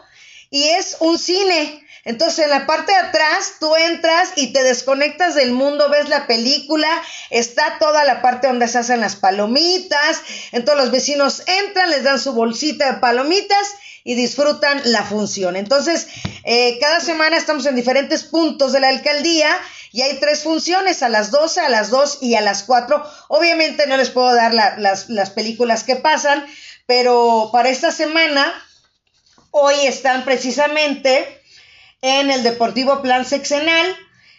y 0.50 0.68
es 0.70 0.96
un 1.00 1.18
cine. 1.18 1.84
Entonces 2.04 2.44
en 2.44 2.50
la 2.50 2.66
parte 2.66 2.92
de 2.92 2.98
atrás 2.98 3.54
tú 3.60 3.76
entras 3.76 4.32
y 4.36 4.52
te 4.52 4.62
desconectas 4.62 5.34
del 5.34 5.52
mundo, 5.52 5.90
ves 5.90 6.08
la 6.08 6.26
película, 6.26 6.88
está 7.28 7.78
toda 7.78 8.04
la 8.04 8.22
parte 8.22 8.46
donde 8.46 8.68
se 8.68 8.78
hacen 8.78 9.00
las 9.00 9.16
palomitas, 9.16 10.22
entonces 10.52 10.84
los 10.84 10.92
vecinos 10.92 11.42
entran, 11.46 11.90
les 11.90 12.04
dan 12.04 12.18
su 12.18 12.32
bolsita 12.32 12.92
de 12.92 12.98
palomitas 13.00 13.74
y 14.04 14.14
disfrutan 14.14 14.80
la 14.84 15.04
función. 15.04 15.56
Entonces, 15.56 16.08
eh, 16.44 16.78
cada 16.80 17.00
semana 17.00 17.36
estamos 17.36 17.66
en 17.66 17.76
diferentes 17.76 18.24
puntos 18.24 18.72
de 18.72 18.80
la 18.80 18.88
alcaldía 18.88 19.54
y 19.92 20.02
hay 20.02 20.18
tres 20.20 20.42
funciones, 20.42 21.02
a 21.02 21.08
las 21.08 21.30
12, 21.30 21.60
a 21.60 21.68
las 21.68 21.90
2 21.90 22.18
y 22.22 22.34
a 22.34 22.40
las 22.40 22.62
4. 22.62 23.04
Obviamente 23.28 23.86
no 23.86 23.96
les 23.96 24.10
puedo 24.10 24.34
dar 24.34 24.54
las, 24.54 25.08
las 25.08 25.30
películas 25.30 25.84
que 25.84 25.96
pasan, 25.96 26.46
pero 26.86 27.50
para 27.52 27.68
esta 27.68 27.92
semana, 27.92 28.52
hoy 29.50 29.74
están 29.82 30.24
precisamente 30.24 31.39
en 32.02 32.30
el 32.30 32.42
Deportivo 32.42 33.02
Plan 33.02 33.24
Sexenal, 33.24 33.96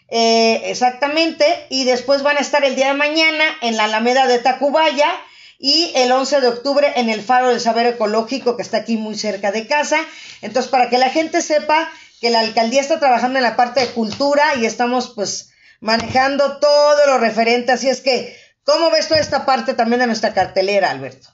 eh, 0.09 0.61
exactamente, 0.65 1.45
y 1.69 1.85
después 1.85 2.23
van 2.23 2.37
a 2.37 2.41
estar 2.41 2.63
el 2.63 2.75
día 2.75 2.87
de 2.87 2.93
mañana 2.93 3.43
en 3.61 3.77
la 3.77 3.85
Alameda 3.85 4.27
de 4.27 4.39
Tacubaya 4.39 5.09
y 5.57 5.93
el 5.95 6.11
11 6.11 6.41
de 6.41 6.47
octubre 6.47 6.91
en 6.95 7.09
el 7.09 7.21
Faro 7.21 7.49
del 7.49 7.61
Saber 7.61 7.85
Ecológico 7.85 8.55
que 8.55 8.63
está 8.63 8.77
aquí 8.77 8.97
muy 8.97 9.15
cerca 9.15 9.51
de 9.51 9.67
casa. 9.67 9.99
Entonces, 10.41 10.71
para 10.71 10.89
que 10.89 10.97
la 10.97 11.09
gente 11.09 11.41
sepa 11.41 11.89
que 12.19 12.31
la 12.31 12.39
alcaldía 12.39 12.81
está 12.81 12.99
trabajando 12.99 13.37
en 13.39 13.43
la 13.43 13.55
parte 13.55 13.79
de 13.79 13.93
cultura 13.93 14.55
y 14.55 14.65
estamos 14.65 15.13
pues 15.15 15.53
manejando 15.79 16.59
todo 16.59 17.05
lo 17.07 17.19
referente, 17.19 17.71
así 17.71 17.89
es 17.89 18.01
que, 18.01 18.35
¿cómo 18.63 18.89
ves 18.91 19.07
toda 19.07 19.21
esta 19.21 19.45
parte 19.45 19.73
también 19.75 19.99
de 19.99 20.07
nuestra 20.07 20.33
cartelera, 20.33 20.91
Alberto? 20.91 21.29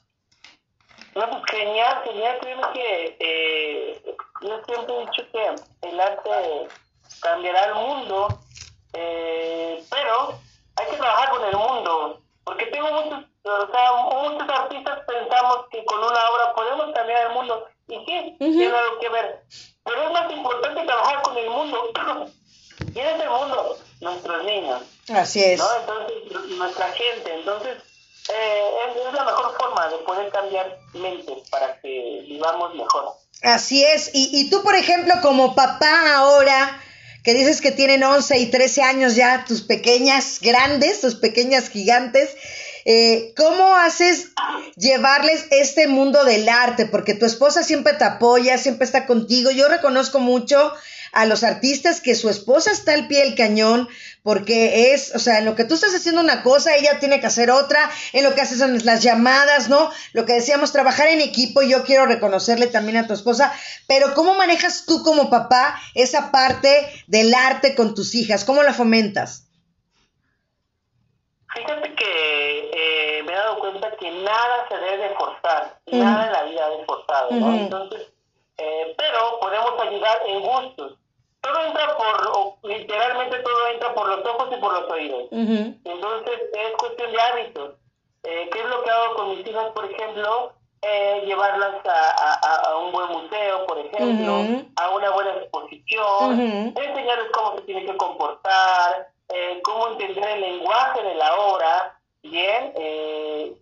No, 1.14 1.28
pues 1.30 1.42
genial, 1.50 2.02
genial, 2.04 2.38
creo 2.40 2.72
que 2.72 3.16
eh, 3.18 4.02
yo 4.42 4.60
siempre 4.66 4.94
he 4.94 5.00
dicho 5.00 5.22
que 5.32 5.88
el 5.88 6.00
arte 6.00 6.68
cambiará 7.20 7.64
el 7.66 7.74
mundo, 7.74 8.28
eh, 8.92 9.84
pero 9.90 10.38
hay 10.76 10.86
que 10.86 10.96
trabajar 10.96 11.30
con 11.30 11.44
el 11.44 11.56
mundo, 11.56 12.20
porque 12.44 12.66
tengo 12.66 12.90
muchos, 12.92 13.24
o 13.44 13.70
sea, 13.70 13.92
muchos 14.22 14.48
artistas 14.48 15.00
pensamos 15.06 15.66
que 15.70 15.84
con 15.84 15.98
una 15.98 16.30
obra 16.30 16.54
podemos 16.54 16.94
cambiar 16.94 17.26
el 17.26 17.32
mundo, 17.32 17.66
y 17.88 17.96
sí, 18.04 18.36
tiene 18.38 18.66
algo 18.66 18.98
que 19.00 19.08
ver, 19.08 19.42
pero 19.84 20.02
es 20.02 20.12
más 20.12 20.30
importante 20.30 20.84
trabajar 20.84 21.22
con 21.22 21.36
el 21.36 21.48
mundo. 21.48 21.90
¿Quién 22.92 23.06
es 23.06 23.20
el 23.20 23.30
mundo? 23.30 23.76
Nuestros 24.00 24.44
niños. 24.44 24.82
Así 25.12 25.42
es. 25.42 25.58
¿no? 25.58 25.66
Entonces, 25.80 26.50
nuestra 26.56 26.92
gente. 26.92 27.34
Entonces, 27.34 27.78
eh, 28.28 28.70
es, 28.88 29.14
la 29.14 29.24
mejor 29.24 29.56
forma 29.58 29.88
de 29.88 29.96
poder 29.98 30.30
cambiar 30.30 30.78
mentes 30.92 31.48
para 31.48 31.80
que 31.80 32.24
vivamos 32.26 32.74
mejor. 32.74 33.14
Así 33.42 33.84
es. 33.84 34.10
Y, 34.12 34.30
y 34.32 34.50
tú, 34.50 34.62
por 34.62 34.74
ejemplo, 34.74 35.14
como 35.22 35.54
papá 35.54 36.14
ahora, 36.14 36.80
que 37.22 37.34
dices 37.34 37.60
que 37.60 37.72
tienen 37.72 38.02
11 38.02 38.38
y 38.38 38.46
13 38.46 38.82
años 38.82 39.14
ya, 39.14 39.44
tus 39.46 39.62
pequeñas 39.62 40.38
grandes, 40.40 41.00
tus 41.00 41.14
pequeñas 41.14 41.68
gigantes, 41.68 42.30
eh, 42.84 43.34
¿cómo 43.36 43.76
haces 43.76 44.28
llevarles 44.76 45.44
este 45.50 45.88
mundo 45.88 46.24
del 46.24 46.48
arte? 46.48 46.86
Porque 46.86 47.12
tu 47.12 47.26
esposa 47.26 47.62
siempre 47.62 47.92
te 47.92 48.04
apoya, 48.04 48.56
siempre 48.56 48.86
está 48.86 49.04
contigo. 49.06 49.50
Yo 49.50 49.68
reconozco 49.68 50.20
mucho 50.20 50.72
a 51.12 51.26
los 51.26 51.42
artistas 51.44 52.00
que 52.00 52.14
su 52.14 52.30
esposa 52.30 52.70
está 52.70 52.94
al 52.94 53.06
pie 53.06 53.24
del 53.24 53.34
cañón, 53.34 53.88
porque 54.28 54.92
es, 54.92 55.14
o 55.14 55.18
sea, 55.18 55.38
en 55.38 55.46
lo 55.46 55.54
que 55.54 55.64
tú 55.64 55.72
estás 55.72 55.94
haciendo 55.94 56.20
una 56.20 56.42
cosa, 56.42 56.76
ella 56.76 56.98
tiene 56.98 57.18
que 57.18 57.26
hacer 57.26 57.50
otra, 57.50 57.88
en 58.12 58.24
lo 58.24 58.34
que 58.34 58.42
haces 58.42 58.58
son 58.58 58.76
las 58.84 59.02
llamadas, 59.02 59.70
¿no? 59.70 59.90
Lo 60.12 60.26
que 60.26 60.34
decíamos, 60.34 60.70
trabajar 60.70 61.08
en 61.08 61.22
equipo, 61.22 61.62
yo 61.62 61.82
quiero 61.82 62.04
reconocerle 62.04 62.66
también 62.66 62.98
a 62.98 63.06
tu 63.06 63.14
esposa, 63.14 63.50
pero 63.86 64.12
¿cómo 64.12 64.34
manejas 64.34 64.84
tú 64.84 65.02
como 65.02 65.30
papá 65.30 65.80
esa 65.94 66.30
parte 66.30 66.68
del 67.06 67.32
arte 67.32 67.74
con 67.74 67.94
tus 67.94 68.14
hijas? 68.14 68.44
¿Cómo 68.44 68.62
la 68.62 68.74
fomentas? 68.74 69.48
Fíjate 71.54 71.94
que 71.94 72.70
eh, 72.74 73.22
me 73.22 73.32
he 73.32 73.34
dado 73.34 73.58
cuenta 73.60 73.96
que 73.98 74.10
nada 74.10 74.68
se 74.68 74.76
debe 74.76 75.08
forzar, 75.16 75.80
nada 75.86 76.26
en 76.26 76.32
la 76.32 76.42
vida 76.42 76.68
es 76.78 76.84
forzado, 76.84 77.30
¿no? 77.30 77.54
Entonces, 77.54 78.08
eh, 78.58 78.94
pero 78.94 79.40
podemos 79.40 79.72
ayudar 79.80 80.18
en 80.26 80.42
gustos. 80.42 80.98
Todo 81.40 81.64
entra 81.64 81.96
por, 81.96 82.70
literalmente 82.70 83.38
todo 83.38 83.68
entra 83.68 83.94
por 83.94 84.08
los 84.08 84.26
ojos 84.26 84.48
y 84.56 84.60
por 84.60 84.72
los 84.72 84.90
oídos. 84.90 85.28
Entonces 85.30 86.40
es 86.52 86.72
cuestión 86.78 87.12
de 87.12 87.20
hábitos. 87.20 87.74
Eh, 88.24 88.48
¿Qué 88.52 88.60
es 88.60 88.66
lo 88.66 88.82
que 88.82 88.90
hago 88.90 89.14
con 89.14 89.30
mis 89.30 89.46
hijas, 89.46 89.70
por 89.72 89.84
ejemplo? 89.84 90.52
Eh, 90.80 91.24
llevarlas 91.26 91.84
a, 91.84 92.70
a, 92.70 92.76
un 92.76 92.92
buen 92.92 93.08
museo, 93.08 93.66
por 93.66 93.78
ejemplo, 93.78 94.44
a 94.76 94.90
una 94.90 95.10
buena 95.10 95.34
exposición, 95.34 96.38
enseñarles 96.40 97.30
cómo 97.32 97.56
se 97.56 97.62
tiene 97.62 97.84
que 97.84 97.96
comportar, 97.96 99.08
eh, 99.28 99.60
cómo 99.64 99.88
entender 99.88 100.24
el 100.24 100.40
lenguaje 100.40 101.02
de 101.02 101.14
la 101.16 101.34
obra, 101.34 101.98
bien, 102.22 102.72
eh, 102.76 103.56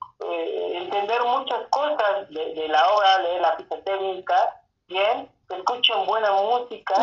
entender 0.74 1.22
muchas 1.24 1.66
cosas 1.70 2.28
de, 2.28 2.54
de, 2.54 2.68
la 2.68 2.86
obra, 2.90 3.22
leer 3.22 3.40
la 3.40 3.56
ficha 3.56 3.80
técnica, 3.80 4.60
bien, 4.86 5.30
escuchan 5.48 6.06
buena 6.06 6.32
música, 6.32 6.94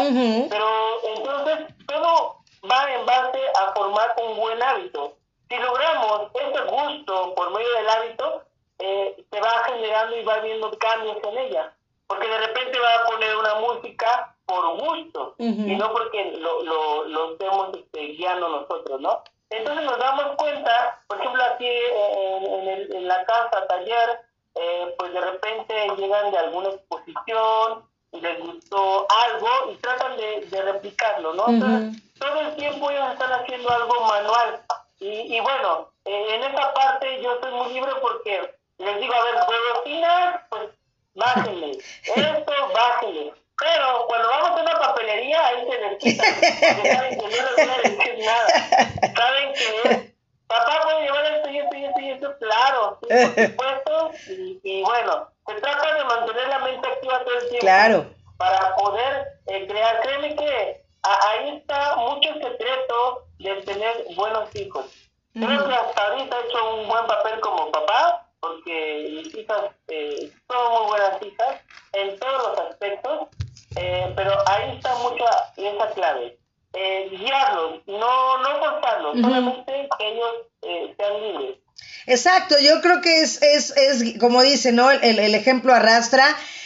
pero 0.50 0.68
entonces 1.16 1.68
todo 1.88 2.38
va 2.70 2.92
en 2.94 3.06
base 3.06 3.40
a 3.62 3.74
formar 3.74 4.16
un 4.22 4.38
buen 4.38 4.62
hábito. 4.62 5.14
Si 5.50 5.58
logramos 5.58 6.32
ese 6.34 6.62
gusto 6.64 7.34
por 7.36 7.52
medio 7.52 7.72
del 7.76 7.90
hábito, 7.90 8.44
eh, 8.80 9.26
se 9.32 9.40
va 9.40 9.52
generando 9.66 10.18
y 10.18 10.24
va 10.24 10.40
viendo 10.40 10.72
cambios 10.80 11.18
en 11.24 11.38
ella. 11.38 11.74
Porque 12.08 12.28
de 12.28 12.38
repente 12.38 12.80
va 12.80 12.96
a 12.96 13.06
poner 13.06 13.36
una 13.38 13.56
música 13.56 14.36
por 14.46 14.78
gusto 14.78 15.36
y 15.38 15.76
no 15.76 15.92
porque 15.94 16.34
lo, 16.38 16.64
lo, 16.64 17.06
lo 17.06 17.32
estemos 17.32 17.70
este, 17.78 18.00
guiando 18.08 18.50
nosotros, 18.50 19.00
¿no? 19.00 19.24
Entonces 19.50 19.86
nos 19.86 19.98
damos 20.00 20.36
cuenta, 20.36 21.02
por 21.08 21.20
ejemplo, 21.20 21.44
aquí 21.44 21.68
en, 21.68 22.96
en 22.96 23.08
la 23.08 23.24
casa, 23.26 23.68
taller, 23.68 24.20
eh, 24.56 24.96
pues 24.98 25.14
de 25.14 25.22
repente 25.22 25.74
llegan 25.98 26.32
de 26.32 26.38
alguna 26.40 26.70
exposición, 26.70 27.88
les 28.22 28.40
gustó 28.40 29.08
algo 29.26 29.72
y 29.72 29.76
tratan 29.78 30.18
de, 30.18 30.46
de 30.46 30.62
replicarlo, 30.62 31.34
¿no? 31.34 31.50
Entonces, 31.50 32.02
todo 32.20 32.40
el 32.42 32.56
tiempo 32.56 32.90
ellos 32.90 33.12
están 33.14 33.34
haciendo 33.34 33.70
algo 33.70 34.02
manual. 34.02 34.62
Y, 35.00 35.36
y 35.36 35.40
bueno, 35.40 35.90
eh, 36.06 36.36
en 36.36 36.44
esa 36.44 36.74
parte 36.74 37.22
yo 37.22 37.38
soy 37.42 37.52
muy 37.52 37.74
libre 37.74 37.92
porque 38.02 38.54
les 38.78 39.00
digo, 39.00 39.14
a 39.14 39.24
ver, 39.24 39.36
golosinas, 39.46 40.42
pues 40.50 40.70
bájenle, 41.16 41.72
esto, 42.16 42.54
bájenle. 42.74 43.34
Pero 43.58 44.06
cuando 44.08 44.28
vamos 44.30 44.50
a 44.50 44.62
una 44.62 44.80
papelería, 44.80 45.46
ahí 45.46 45.68
se 45.70 45.78
les 45.80 45.98
quita, 46.00 46.24
saben 46.96 47.20
que 47.20 47.24
no 47.24 47.30
les 47.30 47.56
voy 47.56 47.70
a 47.70 47.90
decir 47.90 48.26
nada. 48.26 49.14
Saben 49.16 49.54
que 49.54 49.90
es 49.90 50.14
papá 50.54 50.82
puede 50.84 51.02
llevar 51.04 51.26
esto 51.26 51.50
y 51.50 51.58
esto 51.60 51.76
y 51.76 51.86
esto 51.86 52.00
y 52.00 52.10
esto, 52.10 52.38
claro, 52.40 53.00
sí, 53.02 53.08
por 53.08 53.46
supuesto, 53.48 54.12
y, 54.30 54.60
y, 54.64 54.84
bueno, 54.84 55.28
se 55.46 55.54
trata 55.56 55.96
de 55.96 56.04
mantener 56.06 56.48
la 56.48 56.60
mente 56.60 56.88
activa 56.88 57.24
todo 57.24 57.36
el 57.36 57.50
tiempo 57.50 57.60
claro. 57.60 58.06
para 58.38 58.76
poder 58.76 59.28
eh, 59.48 59.68
crear, 59.68 60.02
créeme 60.02 60.36
que 60.36 60.84
a, 61.04 61.30
ahí 61.30 61.58
está 61.58 61.96
mucho 61.98 62.34
secreto 62.34 63.26
de 63.40 63.62
tener 63.64 64.06
buenos 64.16 64.56
hijos. 64.56 64.86
Creo 65.34 65.68
que 65.68 65.74
hasta 65.74 66.08
ahorita 66.08 66.38
he 66.38 66.46
hecho 66.48 66.76
un 66.76 66.88
buen 66.88 67.08
papel 67.08 67.40
como 67.40 67.72
papá, 67.72 68.28
porque 68.40 69.10
mis 69.16 69.36
hijas 69.36 69.72
eh, 69.88 70.32
son 70.48 70.72
muy 70.74 70.88
buenas 70.90 71.22
hijas 71.24 71.62
en 71.94 72.20
todos 72.20 72.50
los 72.50 72.60
aspectos, 72.70 73.28
eh, 73.76 74.14
pero 74.16 74.32
ahí 74.48 74.76
está 74.78 74.96
mucho 74.98 75.26
esa 75.58 75.90
clave 75.92 76.38
eh, 76.74 77.08
guiarlos, 77.12 77.82
no, 77.86 78.38
no 78.40 78.50
forzarlos, 78.60 79.22
solamente 79.22 79.90
que 79.98 80.08
ellos 80.08 80.34
eh, 80.64 80.94
sean 80.98 81.22
libres. 81.22 81.58
Exacto, 82.06 82.56
yo 82.60 82.82
creo 82.82 83.02
que 83.02 83.22
es, 83.22 83.42
es, 83.42 83.74
es 83.78 84.18
como 84.20 84.42
dice, 84.42 84.72
¿no? 84.72 84.92
El, 84.92 85.20
el 85.20 85.36
ejemplo 85.36 85.74
arrastra 85.74 86.26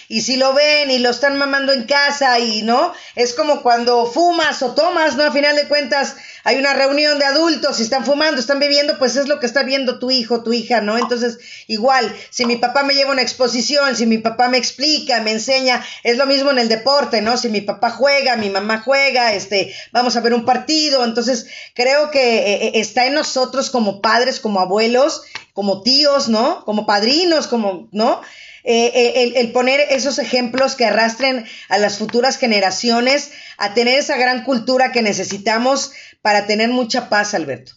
y 0.10 0.22
si 0.22 0.38
lo 0.38 0.54
ven 0.54 0.90
y 0.90 1.00
lo 1.00 1.10
están 1.10 1.38
mamando 1.38 1.74
en 1.74 1.84
casa 1.84 2.40
y 2.40 2.62
no, 2.62 2.94
es 3.16 3.34
como 3.34 3.62
cuando 3.62 4.06
fumas 4.06 4.62
o 4.62 4.74
tomas, 4.74 5.16
¿no? 5.18 5.24
A 5.24 5.32
final 5.32 5.56
de 5.56 5.68
cuentas 5.68 6.16
hay 6.44 6.58
una 6.58 6.74
reunión 6.74 7.20
de 7.20 7.26
adultos 7.26 7.80
y 7.80 7.84
están 7.84 8.06
fumando, 8.06 8.40
están 8.40 8.60
bebiendo, 8.60 8.98
pues 8.98 9.18
es 9.18 9.28
lo 9.28 9.40
que 9.40 9.46
está 9.46 9.64
viendo 9.64 10.00
tu 10.00 10.10
hijo, 10.10 10.44
tu 10.44 10.54
hija, 10.54 10.80
¿no? 10.80 10.98
Entonces, 10.98 11.40
igual, 11.68 12.16
si 12.30 12.46
mi 12.46 12.56
papá 12.56 12.84
me 12.84 12.94
lleva 12.94 13.12
una 13.12 13.22
exposición, 13.22 13.98
si 13.98 14.06
mi 14.06 14.18
papá 14.18 14.48
me 14.48 14.58
explica, 14.58 15.20
me 15.22 15.32
enseña, 15.32 15.84
es 16.04 16.16
lo 16.16 16.26
mismo 16.26 16.52
en 16.52 16.60
el 16.60 16.70
deporte, 16.70 17.22
¿no? 17.22 17.36
Si 17.36 17.50
mi 17.50 17.60
papá 17.60 17.90
juega, 17.90 18.38
mi 18.38 18.50
mamá 18.50 18.82
juega, 18.86 19.34
este, 19.34 19.76
vamos 19.92 20.16
a 20.16 20.22
ver 20.22 20.34
un 20.34 20.46
partido, 20.46 21.04
entonces 21.04 21.48
creo 21.74 22.12
que 22.12 22.38
eh, 22.38 22.68
eh, 22.68 22.72
está 22.76 23.06
en 23.08 23.14
nosotros 23.14 23.70
como 23.70 24.02
padres, 24.02 24.40
como 24.40 24.62
abuelos, 24.62 25.24
como 25.54 25.82
tíos, 25.82 26.30
¿no? 26.30 26.64
Como 26.64 26.86
padrinos, 26.86 27.48
como, 27.48 27.90
¿no? 27.92 28.22
Eh, 28.70 29.32
el, 29.38 29.54
poner 29.54 29.80
esos 29.80 30.20
ejemplos 30.20 30.76
que 30.76 30.84
arrastren 30.84 31.48
a 31.70 31.78
las 31.78 31.98
futuras 31.98 32.38
generaciones 32.38 33.32
a 33.58 33.74
tener 33.74 33.98
esa 33.98 34.18
gran 34.18 34.44
cultura 34.44 34.92
que 34.92 35.02
necesitamos 35.02 35.94
para 36.22 36.48
tener 36.48 36.68
mucha 36.68 37.08
paz, 37.08 37.34
Alberto. 37.34 37.72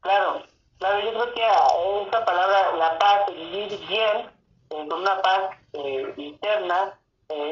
Claro, 0.00 0.42
claro, 0.78 1.00
yo 1.00 1.12
creo 1.12 1.34
que 1.34 2.08
esa 2.08 2.24
palabra, 2.26 2.76
la 2.76 2.98
paz, 2.98 3.20
vivir 3.34 3.80
bien, 3.88 4.30
con 4.68 4.92
una 4.92 5.22
paz 5.22 5.56
interna, 6.18 7.00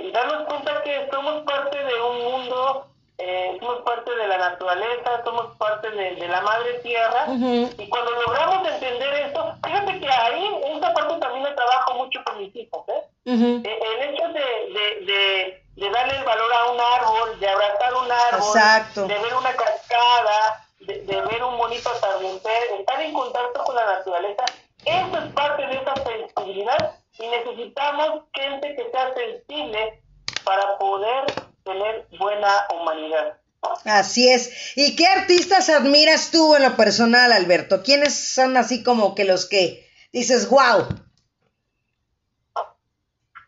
y 0.04 0.12
darnos 0.12 0.46
cuenta 0.48 0.82
que 0.82 1.08
somos 1.10 1.42
parte 1.44 1.78
de 1.78 2.02
un 2.02 2.30
mundo 2.30 2.91
eh, 3.24 3.56
somos 3.60 3.82
parte 3.82 4.10
de 4.16 4.26
la 4.26 4.36
naturaleza, 4.36 5.22
somos 5.24 5.56
parte 5.56 5.88
de, 5.90 6.26
la 6.26 6.40
madre 6.40 6.74
tierra, 6.80 7.26
y 7.28 7.88
cuando 7.88 8.10
logramos 8.10 8.66
entender 8.66 9.30
eso, 9.30 9.54
fíjate 9.64 10.00
que 10.00 10.08
ahí, 10.08 10.44
en 10.64 10.78
esa 10.78 10.92
parte 10.92 11.18
también 11.20 11.44
me 11.44 11.52
trabajo 11.52 11.94
mucho 11.94 12.18
con 12.24 12.38
mis 12.38 12.54
hijos, 12.56 12.84
¿eh? 12.88 13.02
eh 13.26 13.62
el 13.64 14.08
hecho 14.08 14.26
de, 14.28 15.04
de, 15.06 15.62
de, 15.76 15.90
darle 15.90 16.16
el 16.16 16.24
valor 16.24 16.52
a 16.52 16.70
un 16.72 16.80
árbol, 16.80 17.38
de 17.38 17.48
abrazar 17.48 17.94
un 17.94 18.10
árbol, 18.10 19.08
de 19.08 19.18
ver 19.18 19.34
una 19.34 19.52
cascada, 19.52 20.66
de, 20.80 21.22
ver 21.22 21.44
un 21.44 21.58
bonito 21.58 21.90
atardecer, 21.90 22.80
estar 22.80 23.00
en 23.02 23.12
contacto 23.12 23.62
con 23.62 23.76
la 23.76 23.86
naturaleza, 23.86 24.44
eso 24.84 25.18
es 25.18 25.32
parte 25.32 25.64
de 25.64 25.74
esa 25.74 25.94
sensibilidad 25.94 26.96
y 27.20 27.28
necesitamos 27.28 28.24
gente 28.34 28.74
que 28.74 28.90
sea 28.90 29.14
sensible 29.14 30.02
para 30.44 30.76
poder 30.78 31.51
tener 31.64 32.06
buena 32.18 32.66
humanidad. 32.74 33.38
Así 33.84 34.28
es. 34.28 34.76
¿Y 34.76 34.96
qué 34.96 35.06
artistas 35.06 35.68
admiras 35.68 36.30
tú 36.30 36.54
en 36.54 36.62
lo 36.62 36.76
personal, 36.76 37.32
Alberto? 37.32 37.82
¿Quiénes 37.82 38.14
son 38.14 38.56
así 38.56 38.82
como 38.82 39.14
que 39.14 39.24
los 39.24 39.46
que 39.46 39.88
dices, 40.12 40.48
wow? 40.48 40.88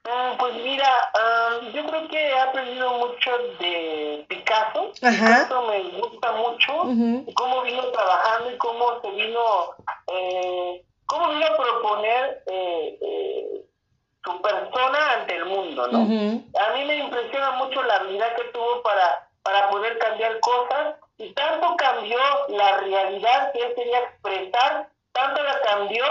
Mm, 0.05 0.37
pues 0.39 0.55
mira, 0.57 0.89
yo 1.73 1.87
creo 1.87 2.09
que 2.09 2.29
he 2.29 2.39
aprendido 2.39 2.93
mucho 2.99 3.31
de 3.59 4.25
Picasso. 4.29 4.93
Ajá. 5.03 5.45
Picasso 5.45 5.67
me 5.67 5.83
gusta 5.99 6.33
mucho. 6.33 6.73
Cómo 7.35 7.63
vino 7.63 7.91
trabajando 7.91 8.53
y 8.53 8.59
cómo 8.59 9.01
se 9.01 9.11
vino, 9.11 9.41
eh, 10.13 10.85
cómo 11.07 11.31
vino 11.31 11.47
a 11.47 11.57
proponer 11.57 12.43
eh, 12.47 12.99
eh, 13.01 13.65
su 14.25 14.41
persona 14.41 15.13
ante 15.19 15.37
el 15.37 15.45
mundo, 15.47 15.87
¿no? 15.89 15.99
A 15.99 16.73
mí 16.73 16.85
me 16.85 16.97
impresiona 16.97 17.53
mucho 17.53 17.83
la 17.83 17.97
habilidad 17.97 18.35
que 18.37 18.45
tuvo 18.45 18.83
para, 18.83 19.29
para 19.43 19.69
poder 19.69 19.99
cambiar 19.99 20.41
cosas 20.41 20.97
y 21.19 21.33
tanto 21.33 21.77
cambió 21.77 22.19
la 22.49 22.79
realidad 22.79 23.53
que 23.53 23.61
él 23.61 23.75
quería 23.75 23.99
expresar, 24.01 24.89
tanto 25.13 25.43
la 25.43 25.61
cambió 25.61 26.05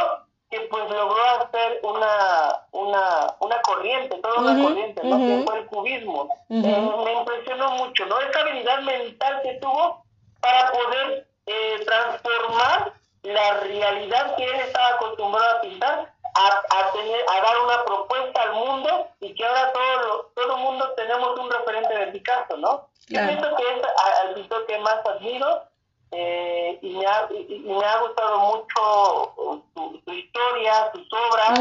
que 0.49 0.59
pues 0.61 0.84
logró 0.88 1.24
hacer 1.41 1.80
una, 1.82 2.61
una, 2.72 3.36
una 3.39 3.61
corriente, 3.64 4.16
toda 4.20 4.39
una 4.39 4.64
corriente, 4.64 5.01
¿no? 5.03 5.18
Que 5.18 5.43
fue 5.43 5.59
el 5.59 5.66
cubismo. 5.66 6.30
Eh, 6.49 6.91
me 7.03 7.14
impresionó 7.14 7.72
mucho, 7.72 8.05
¿no? 8.05 8.20
Esa 8.20 8.41
habilidad 8.41 8.82
mental 8.82 9.41
que 9.41 9.53
tuvo 9.55 10.05
para 10.39 10.72
poder 10.72 11.28
eh, 11.47 11.84
transformar 11.86 12.93
la 13.24 13.53
realidad 13.61 14.36
que 14.36 14.45
él 14.45 14.59
estaba 14.59 14.89
acostumbrado 14.89 15.57
a 15.57 15.61
pintar 15.61 16.12
a, 16.36 16.92
tener, 16.92 17.26
a 17.30 17.42
dar 17.42 17.60
una 17.64 17.86
propuesta 17.86 18.42
al 18.42 18.54
mundo 18.54 19.08
y 19.20 19.34
que 19.34 19.46
ahora 19.46 19.72
todo, 19.72 20.32
todo 20.36 20.56
el 20.56 20.62
mundo 20.64 20.94
tenemos 20.96 21.40
un 21.40 21.52
referente 21.52 21.94
de 21.98 22.08
Picasso, 22.08 22.58
¿no? 22.58 22.90
Yo 23.08 23.20
pienso 23.26 23.56
que 23.56 23.64
es 23.64 23.82
al 24.22 24.34
pintor 24.34 24.66
que 24.66 24.78
más 24.80 25.06
admiro 25.06 25.64
eh, 26.12 26.80
y, 26.82 26.90
me 26.96 27.06
ha, 27.06 27.28
y, 27.32 27.60
me 27.60 27.86
ha 27.86 28.00
gustado 28.00 28.40
mucho 28.40 29.64
su, 30.06 30.14
historia, 30.14 30.92
sus 30.94 31.08
obras, 31.12 31.60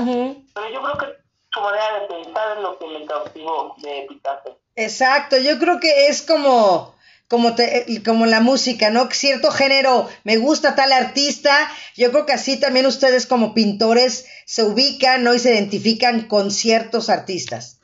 pero 0.54 0.68
yo 0.68 0.82
creo 0.82 0.98
que 0.98 1.22
su 1.52 1.60
manera 1.60 2.00
de 2.00 2.06
pensar 2.06 2.56
es 2.56 2.62
lo 2.62 2.78
que 2.78 2.86
me 2.86 3.06
cautivó 3.06 3.74
de 3.78 4.06
Picasso. 4.08 4.56
Exacto, 4.76 5.36
yo 5.38 5.58
creo 5.58 5.80
que 5.80 6.06
es 6.06 6.22
como 6.22 6.91
como, 7.32 7.54
te, 7.54 7.86
como 8.04 8.26
la 8.26 8.40
música, 8.40 8.90
¿no? 8.90 9.10
Cierto 9.10 9.50
género, 9.50 10.06
me 10.22 10.36
gusta 10.36 10.74
tal 10.74 10.92
artista, 10.92 11.66
yo 11.96 12.10
creo 12.10 12.26
que 12.26 12.34
así 12.34 12.60
también 12.60 12.84
ustedes 12.84 13.26
como 13.26 13.54
pintores 13.54 14.28
se 14.44 14.64
ubican, 14.64 15.24
¿no? 15.24 15.32
Y 15.32 15.38
se 15.38 15.54
identifican 15.54 16.28
con 16.28 16.50
ciertos 16.50 17.08
artistas. 17.08 17.80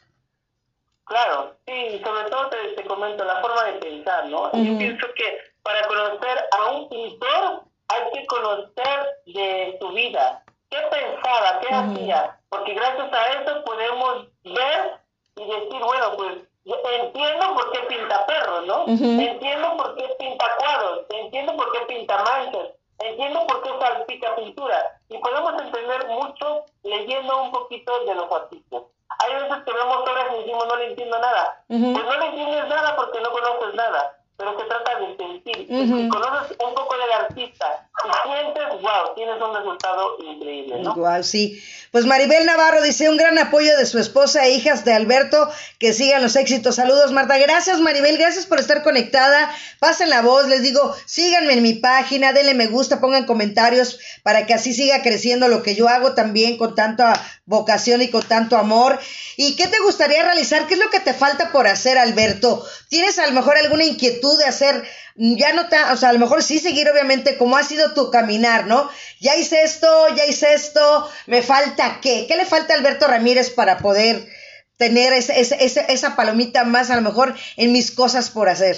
Claro, 1.06 1.56
sí, 1.66 1.98
sobre 2.04 2.28
todo 2.28 2.50
te, 2.76 2.84
comento 2.84 3.24
la 3.24 3.40
forma 3.40 3.64
de 3.64 3.72
pensar, 3.78 4.26
¿no? 4.26 4.52
Yo 4.52 4.76
pienso 4.76 5.06
que 5.16 5.38
para 5.62 5.82
conocer 5.88 6.38
a 6.52 6.70
un 6.72 6.90
pintor 6.90 7.62
hay 7.88 8.02
que 8.12 8.26
conocer 8.26 8.98
de 9.24 9.78
su 9.80 9.88
vida, 9.92 10.44
qué 10.68 10.76
pensaba, 10.90 11.60
qué 11.60 11.74
hacía, 11.74 12.38
porque 12.50 12.74
gracias 12.74 13.10
a 13.10 13.26
eso 13.28 13.64
podemos 13.64 14.26
ver 14.44 15.00
y 15.36 15.42
decir, 15.42 15.80
bueno, 15.82 16.16
pues 16.18 16.47
entiendo 16.74 17.54
por 17.54 17.72
qué 17.72 17.80
pinta 17.80 18.26
perros, 18.26 18.66
¿no? 18.66 18.84
Entiendo 18.86 19.76
por 19.76 19.94
qué 19.96 20.08
pinta 20.18 20.46
cuadros, 20.58 21.06
entiendo 21.10 21.56
por 21.56 21.72
qué 21.72 21.80
pinta 21.86 22.24
manchas, 22.24 22.68
entiendo 22.98 23.46
por 23.46 23.62
qué 23.62 23.70
salpica 23.80 24.36
pintura. 24.36 25.00
Y 25.08 25.18
podemos 25.18 25.62
entender 25.62 26.06
mucho 26.08 26.64
leyendo 26.82 27.42
un 27.42 27.50
poquito 27.50 28.04
de 28.04 28.14
los 28.14 28.30
artistas. 28.30 28.82
Hay 29.20 29.34
veces 29.34 29.64
que 29.64 29.72
vemos 29.72 29.96
obras 29.96 30.26
y 30.34 30.38
decimos 30.38 30.66
no 30.66 30.76
le 30.76 30.86
entiendo 30.88 31.18
nada. 31.18 31.64
Pues 31.66 31.80
no 31.80 32.18
le 32.18 32.26
entiendes 32.26 32.68
nada 32.68 32.96
porque 32.96 33.20
no 33.20 33.30
conoces 33.32 33.74
nada 33.74 34.18
pero 34.38 34.56
se 34.56 34.64
trata 34.66 35.00
de 35.00 35.16
sentir. 35.16 35.66
Si 35.66 36.08
conoces 36.08 36.56
un 36.64 36.72
poco 36.72 36.96
del 36.96 37.12
artista 37.12 37.87
wow, 38.04 39.14
tienes 39.14 39.36
un 39.40 39.54
resultado 39.54 40.16
increíble, 40.24 40.80
¿no? 40.80 40.94
Wow, 40.94 41.22
sí. 41.22 41.62
Pues 41.90 42.04
Maribel 42.04 42.44
Navarro 42.46 42.82
dice 42.82 43.08
un 43.08 43.16
gran 43.16 43.38
apoyo 43.38 43.76
de 43.76 43.86
su 43.86 43.98
esposa 43.98 44.44
e 44.44 44.52
hijas 44.52 44.84
de 44.84 44.92
Alberto, 44.92 45.50
que 45.78 45.92
sigan 45.92 46.22
los 46.22 46.36
éxitos. 46.36 46.76
Saludos, 46.76 47.12
Marta. 47.12 47.38
Gracias, 47.38 47.80
Maribel, 47.80 48.18
gracias 48.18 48.46
por 48.46 48.60
estar 48.60 48.82
conectada. 48.82 49.50
Pasen 49.78 50.10
la 50.10 50.22
voz, 50.22 50.46
les 50.48 50.62
digo, 50.62 50.94
síganme 51.06 51.54
en 51.54 51.62
mi 51.62 51.74
página, 51.74 52.32
denle 52.32 52.54
me 52.54 52.66
gusta, 52.66 53.00
pongan 53.00 53.26
comentarios 53.26 53.98
para 54.22 54.46
que 54.46 54.54
así 54.54 54.74
siga 54.74 55.02
creciendo 55.02 55.48
lo 55.48 55.62
que 55.62 55.74
yo 55.74 55.88
hago 55.88 56.14
también 56.14 56.58
con 56.58 56.74
tanta 56.74 57.20
vocación 57.46 58.02
y 58.02 58.10
con 58.10 58.22
tanto 58.22 58.56
amor. 58.56 58.98
¿Y 59.36 59.56
qué 59.56 59.66
te 59.66 59.78
gustaría 59.80 60.22
realizar? 60.22 60.66
¿Qué 60.66 60.74
es 60.74 60.80
lo 60.80 60.90
que 60.90 61.00
te 61.00 61.14
falta 61.14 61.50
por 61.50 61.66
hacer, 61.66 61.96
Alberto? 61.96 62.64
¿Tienes 62.88 63.18
a 63.18 63.26
lo 63.26 63.32
mejor 63.32 63.56
alguna 63.56 63.84
inquietud? 63.84 64.28
de 64.36 64.44
hacer, 64.44 64.84
ya 65.18 65.52
no 65.52 65.68
tan, 65.68 65.92
o 65.92 65.96
sea, 65.96 66.10
a 66.10 66.12
lo 66.12 66.20
mejor 66.20 66.42
sí 66.44 66.60
seguir 66.60 66.88
obviamente 66.88 67.36
como 67.36 67.56
ha 67.56 67.64
sido 67.64 67.92
tu 67.92 68.10
caminar, 68.10 68.66
¿no? 68.66 68.88
Ya 69.20 69.34
hice 69.36 69.62
esto, 69.62 70.08
ya 70.14 70.24
hice 70.26 70.54
esto, 70.54 71.08
me 71.26 71.42
falta 71.42 72.00
qué, 72.00 72.26
¿qué 72.28 72.36
le 72.36 72.44
falta 72.44 72.74
a 72.74 72.76
Alberto 72.76 73.08
Ramírez 73.08 73.50
para 73.50 73.78
poder 73.78 74.28
tener 74.76 75.12
ese, 75.12 75.40
ese, 75.40 75.84
esa 75.88 76.14
palomita 76.14 76.62
más 76.62 76.90
a 76.90 76.96
lo 76.96 77.02
mejor 77.02 77.34
en 77.56 77.72
mis 77.72 77.90
cosas 77.90 78.30
por 78.30 78.48
hacer? 78.48 78.76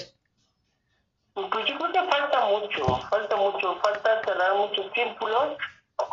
Pues 1.34 1.66
yo 1.68 1.76
creo 1.76 1.92
que 1.92 2.10
falta 2.10 2.46
mucho, 2.46 3.00
falta 3.10 3.36
mucho, 3.36 3.78
falta 3.82 4.22
cerrar 4.24 4.54
muchos 4.54 4.86
círculos 4.94 5.58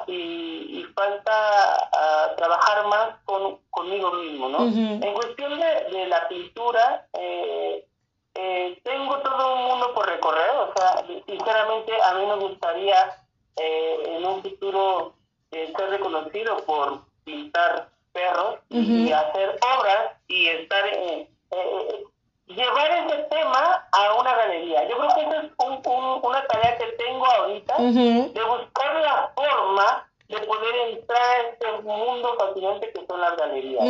y, 0.07 0.85
falta 0.93 1.31
ah, 1.31 2.33
trabajar 2.35 2.85
más 2.87 3.09
con, 3.23 3.59
conmigo 3.69 4.11
mismo, 4.13 4.49
¿no? 4.49 4.65
En 4.65 5.13
cuestión 5.13 5.57
de, 5.57 5.97
de 5.97 6.07
la 6.07 6.27
pintura, 6.27 7.07
eh, 7.13 7.85
eh, 8.39 8.79
tengo 8.83 9.17
todo 9.21 9.55
un 9.55 9.63
mundo 9.63 9.95
por 9.95 10.07
recorrer, 10.07 10.51
o 10.51 10.71
sea, 10.75 11.03
sinceramente 11.25 11.91
a 12.03 12.13
mí 12.13 12.25
me 12.27 12.35
gustaría 12.35 13.17
eh, 13.55 14.15
en 14.15 14.25
un 14.25 14.43
futuro 14.43 15.15
eh, 15.49 15.73
ser 15.75 15.89
reconocido 15.89 16.57
por 16.57 17.01
pintar 17.23 17.89
perros 18.13 18.59
y 18.69 19.11
hacer 19.11 19.57
obras 19.75 20.11
y 20.27 20.49
estar 20.49 20.85
llevar 22.45 22.91
ese 22.91 23.23
tema 23.23 23.87
a 23.91 24.13
una 24.19 24.35
galería. 24.35 24.87
Yo 24.87 24.97
creo 24.97 25.15
que 25.15 25.21
esa 25.21 25.41
es 25.41 25.51
una 26.21 26.47
tarea 26.47 26.77
que 26.77 26.85
tengo 26.91 27.25
ahorita 27.25 27.75
de 27.77 28.43
buscar 28.43 28.95
la 29.01 29.31
forma 29.35 30.09
de 30.27 30.39
poder 30.41 30.75
entrar 30.91 31.21
a 31.21 31.41
este 31.49 31.71
mundo 31.81 32.35
fascinante 32.37 32.91
que 32.93 33.05
son 33.07 33.19
las 33.19 33.35
galerías. 33.35 33.83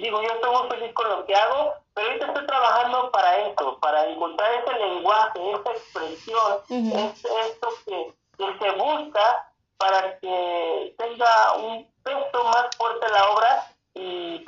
digo, 0.00 0.22
yo 0.22 0.28
estoy 0.32 0.50
muy 0.50 0.68
feliz 0.70 0.92
con 0.94 1.10
lo 1.10 1.26
que 1.26 1.34
hago, 1.34 1.81
pero 1.94 2.06
ahorita 2.08 2.26
estoy 2.26 2.46
trabajando 2.46 3.10
para 3.10 3.38
eso, 3.48 3.78
para 3.80 4.06
encontrar 4.06 4.50
ese 4.54 4.78
lenguaje, 4.78 5.52
esa 5.52 5.70
expresión, 5.72 6.58
esto 6.68 7.68
que, 7.86 8.14
se 8.36 8.70
busca 8.72 9.52
para 9.76 10.18
que 10.18 10.94
tenga 10.98 11.52
un 11.54 11.88
peso 12.02 12.44
más 12.44 12.74
fuerte 12.76 13.08
la 13.08 13.30
obra 13.30 13.66
y, 13.94 14.44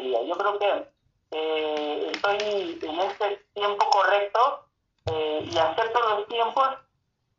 vida. 0.00 0.22
Yo 0.22 0.34
creo 0.36 0.58
que 0.58 0.88
eh, 1.32 2.10
estoy 2.12 2.78
en 2.82 3.00
este 3.00 3.44
tiempo 3.54 3.90
correcto 3.90 4.66
eh, 5.06 5.48
y 5.50 5.58
acepto 5.58 6.00
los 6.00 6.28
tiempos 6.28 6.68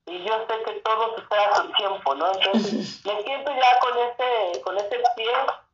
y 0.06 0.24
yo 0.24 0.34
sé 0.48 0.64
que 0.64 0.80
todo 0.80 1.16
sucede 1.16 1.46
a 1.46 1.56
su 1.56 1.72
tiempo, 1.74 2.16
¿no? 2.16 2.32
Entonces 2.32 3.06
me 3.06 3.24
siento 3.24 3.52
ya 3.52 3.80
con 3.80 3.98
este, 3.98 4.62
con 4.62 4.78
este 4.78 5.04
pie 5.16 5.32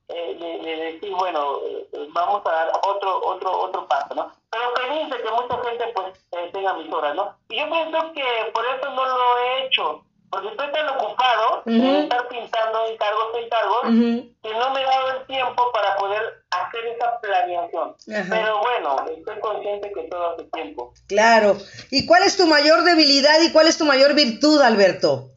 eh, 0.10 0.38
de, 0.40 0.76
decir, 0.92 1.12
bueno, 1.16 1.60
eh, 1.66 2.08
vamos 2.14 2.42
a 2.46 2.52
dar 2.52 2.72
otro, 2.84 3.26
otro, 3.26 3.62
otro 3.62 3.88
paso, 3.88 4.14
¿no? 4.16 4.32
Pero 4.50 4.64
feliz 4.76 5.10
de 5.10 5.24
que 5.24 5.32
mucha 5.32 5.70
gente 5.70 5.86
pues 5.96 6.52
tenga 6.52 6.74
mis 6.74 6.92
horas, 6.92 7.16
¿no? 7.16 7.36
Y 7.50 7.60
yo 7.60 7.70
pienso 7.70 8.14
que 8.14 8.52
por 8.54 8.66
eso 8.66 8.90
no 8.92 9.06
lo 9.06 9.38
he 9.38 9.66
hecho, 9.66 10.04
porque 10.30 10.50
estoy 10.50 10.72
tan 10.72 10.90
ocupado 10.90 11.62
de 11.66 12.00
estar 12.00 12.28
pintando 12.28 12.88
encargos, 12.88 13.28
encargos, 13.36 13.82
que 13.84 14.54
no 14.54 14.72
me 14.72 14.82
he 14.82 14.86
dado 14.86 15.20
el 15.20 15.26
tiempo 15.28 15.72
para 15.72 15.96
poder 15.96 16.44
hacer 16.50 16.86
esa 16.88 17.20
planeación. 17.20 17.96
Pero 18.06 18.60
bueno, 18.62 19.06
estoy 19.16 19.40
consciente 19.40 19.92
que 19.94 20.04
todo 20.10 20.34
hace 20.34 20.44
tiempo. 20.46 20.94
Claro. 21.08 21.58
¿Y 21.92 22.06
cuál 22.06 22.24
es 22.24 22.36
tu 22.36 22.48
mayor 22.48 22.84
debilidad 22.84 23.42
y 23.42 23.52
cuál 23.52 23.68
es 23.68 23.78
tu 23.78 23.86
mayor 23.86 24.16
virtud, 24.16 24.60
Alberto? 24.62 25.30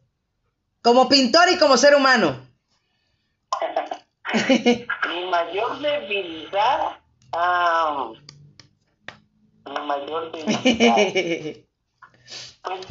Como 0.81 1.07
pintor 1.07 1.49
y 1.49 1.57
como 1.57 1.77
ser 1.77 1.95
humano. 1.95 2.46
Mi 5.09 5.29
mayor 5.29 5.79
debilidad. 5.79 6.97
Ah, 7.33 8.11
mi 9.65 9.79
mayor 9.85 10.31
debilidad. 10.31 11.67
Pues 12.63 12.85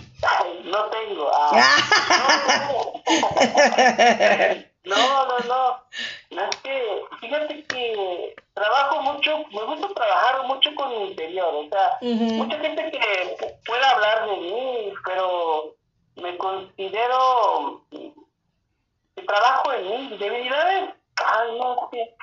no 0.65 0.85
tengo. 0.87 1.31
Ah, 1.35 1.53
no, 4.85 4.97
no, 4.97 5.39
no. 5.41 5.83
No 6.31 6.43
es 6.43 6.57
que, 6.57 7.03
fíjate 7.21 7.65
que 7.65 8.35
trabajo 8.55 9.03
mucho, 9.03 9.39
me 9.53 9.63
gusta 9.65 9.89
trabajar 9.95 10.47
mucho 10.47 10.75
con 10.75 10.91
mi 10.91 11.11
interior. 11.11 11.55
O 11.55 11.69
sea, 11.69 11.99
mucha 12.01 12.59
gente 12.59 12.91
que 12.91 13.57
puede 13.67 13.85
hablar 13.85 14.29
de 14.29 14.37
mí, 14.37 14.93
pero 15.05 15.75
me 16.17 16.37
considero 16.39 17.85
que 17.91 19.23
trabajo 19.23 19.73
en 19.73 19.89
mí. 19.89 20.17
Debilidades, 20.19 20.95
ay, 21.25 21.59
no 21.59 21.89
sé. 21.91 22.17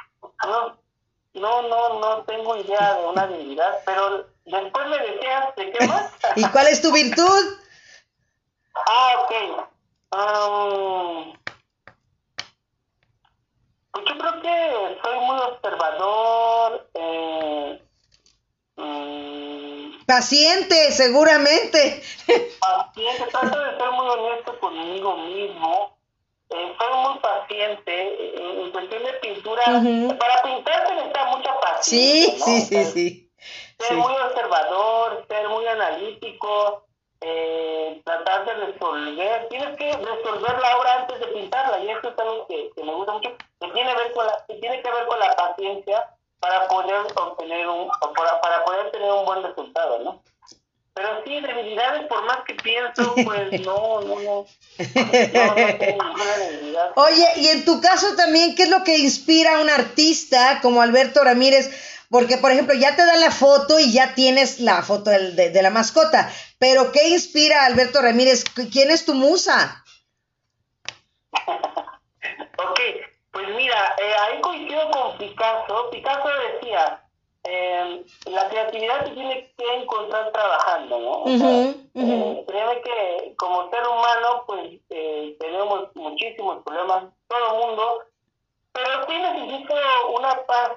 No, 0.46 0.78
no, 1.34 1.62
no, 1.68 2.00
no 2.00 2.24
tengo 2.24 2.56
idea 2.58 2.96
de 2.96 3.08
una 3.08 3.28
debilidad, 3.28 3.80
pero 3.86 4.28
después 4.46 4.88
me 4.88 5.00
decías 5.00 5.56
de 5.56 5.72
qué 5.72 5.88
más. 5.88 6.12
¿Y 6.36 6.46
cuál 6.50 6.68
es 6.68 6.82
tu 6.82 6.92
virtud? 6.92 7.58
Ah, 8.88 9.14
ok. 9.20 9.32
Um, 10.16 11.34
pues 13.92 14.06
yo 14.08 14.18
creo 14.18 14.42
que 14.42 15.00
soy 15.04 15.20
muy 15.20 15.40
observador. 15.40 16.90
Eh, 16.94 17.84
mm, 18.76 20.06
paciente, 20.06 20.92
seguramente. 20.92 22.04
Paciente, 22.60 23.26
trato 23.32 23.60
de 23.60 23.78
ser 23.78 23.92
muy 23.92 24.08
honesto 24.08 24.60
conmigo 24.60 25.18
mismo. 25.18 25.98
Eh, 26.54 26.76
soy 26.78 27.02
muy 27.02 27.20
paciente 27.20 28.64
en 28.64 28.72
cuestión 28.72 29.04
de 29.04 29.14
pintura. 29.14 29.64
Para 29.64 30.44
pintar 30.44 30.88
se 30.88 30.96
necesita 30.96 31.26
mucha 31.26 31.60
paciencia. 31.60 32.46
Sí, 32.46 32.62
sí, 32.62 32.62
sí, 32.62 32.86
sí. 32.86 33.32
Ser 33.80 33.98
muy 33.98 34.14
observador, 34.14 35.26
ser 35.28 35.50
muy 35.50 35.66
analítico, 35.66 36.86
eh, 37.22 38.02
tratar 38.06 38.46
de 38.46 38.54
resolver. 38.54 39.48
Tienes 39.50 39.76
que 39.78 39.92
resolver 39.94 40.60
la 40.60 40.78
obra 40.78 40.96
antes 41.02 41.20
de 41.20 41.28
pintarla 41.28 41.80
y 41.80 41.90
eso 41.90 42.10
es 42.10 42.20
algo 42.20 42.48
que, 42.48 42.72
me 42.84 42.94
gusta 42.94 43.14
mucho, 43.14 43.30
que 43.60 43.68
tiene, 43.72 43.96
ver 43.96 44.12
con 44.14 44.28
la, 44.28 44.46
que 44.48 44.56
tiene 44.56 44.82
que 44.82 44.92
ver 44.92 45.06
con 45.08 45.20
la 45.20 45.36
paciencia 45.36 46.10
para 46.40 46.68
poder 46.68 47.02
obtener 47.16 47.68
un, 47.68 47.90
para, 48.16 48.42
para 48.42 48.64
poder 48.64 48.92
tener 48.92 49.12
un 49.12 49.26
buen 49.26 49.42
resultado, 49.42 50.00
¿no? 50.00 50.22
Pero 50.96 51.24
sí, 51.26 51.42
debilidades, 51.42 52.06
por 52.08 52.24
más 52.26 52.40
que 52.46 52.54
pienso, 52.56 53.16
pues 53.26 53.62
no, 53.62 54.02
no, 54.02 54.20
no. 54.20 54.46
Oye, 56.96 57.28
y 57.38 57.48
en 57.48 57.66
tu 57.66 57.82
caso 57.82 58.16
también, 58.16 58.54
¿qué 58.56 58.64
es 58.64 58.70
lo 58.70 58.84
que 58.84 58.98
inspira 58.98 59.58
a 59.58 59.62
un 59.62 59.70
artista 59.70 60.60
como 60.62 60.82
Alberto 60.82 61.24
Ramírez? 61.24 61.72
Porque, 62.12 62.38
por 62.38 62.52
ejemplo, 62.52 62.76
ya 62.76 62.96
te 62.96 63.06
dan 63.06 63.20
la 63.20 63.32
foto 63.32 63.80
y 63.80 63.92
ya 63.92 64.14
tienes 64.14 64.60
la 64.60 64.84
foto 64.84 65.10
de, 65.10 65.50
de, 65.50 65.62
la 65.64 65.72
mascota. 65.72 66.32
Pero, 66.60 66.92
¿qué 66.92 67.08
inspira 67.08 67.64
a 67.64 67.66
Alberto 67.66 68.04
Ramírez? 68.04 68.44
¿Quién 68.72 68.92
es 68.92 69.04
tu 69.04 69.16
musa? 69.16 69.84
ok, 71.34 72.80
pues 73.32 73.48
mira, 73.56 73.96
eh, 73.98 74.14
ahí 74.22 74.40
coincido 74.42 74.92
con 74.92 75.18
Picasso. 75.18 75.90
Picasso 75.90 76.30
decía, 76.54 77.03
eh, 77.46 78.06
la 78.26 78.48
creatividad 78.48 79.06
se 79.06 79.12
tiene 79.12 79.54
que 79.58 79.74
encontrar 79.76 80.32
trabajando, 80.32 81.00
¿no? 81.00 81.12
O 81.24 81.30
eh, 81.30 82.44
créeme 82.48 82.82
que 82.82 83.36
como 83.36 83.70
ser 83.70 83.86
humano, 83.86 84.44
pues 84.48 84.80
eh, 84.90 85.36
tenemos 85.40 85.90
muchísimos 85.96 86.64
problemas, 86.64 87.06
todo 87.28 87.54
el 87.54 87.68
mundo, 87.68 88.04
pero 88.72 89.06
sí 89.08 89.14
necesito 89.18 89.74
una 90.18 90.42
paz, 90.46 90.72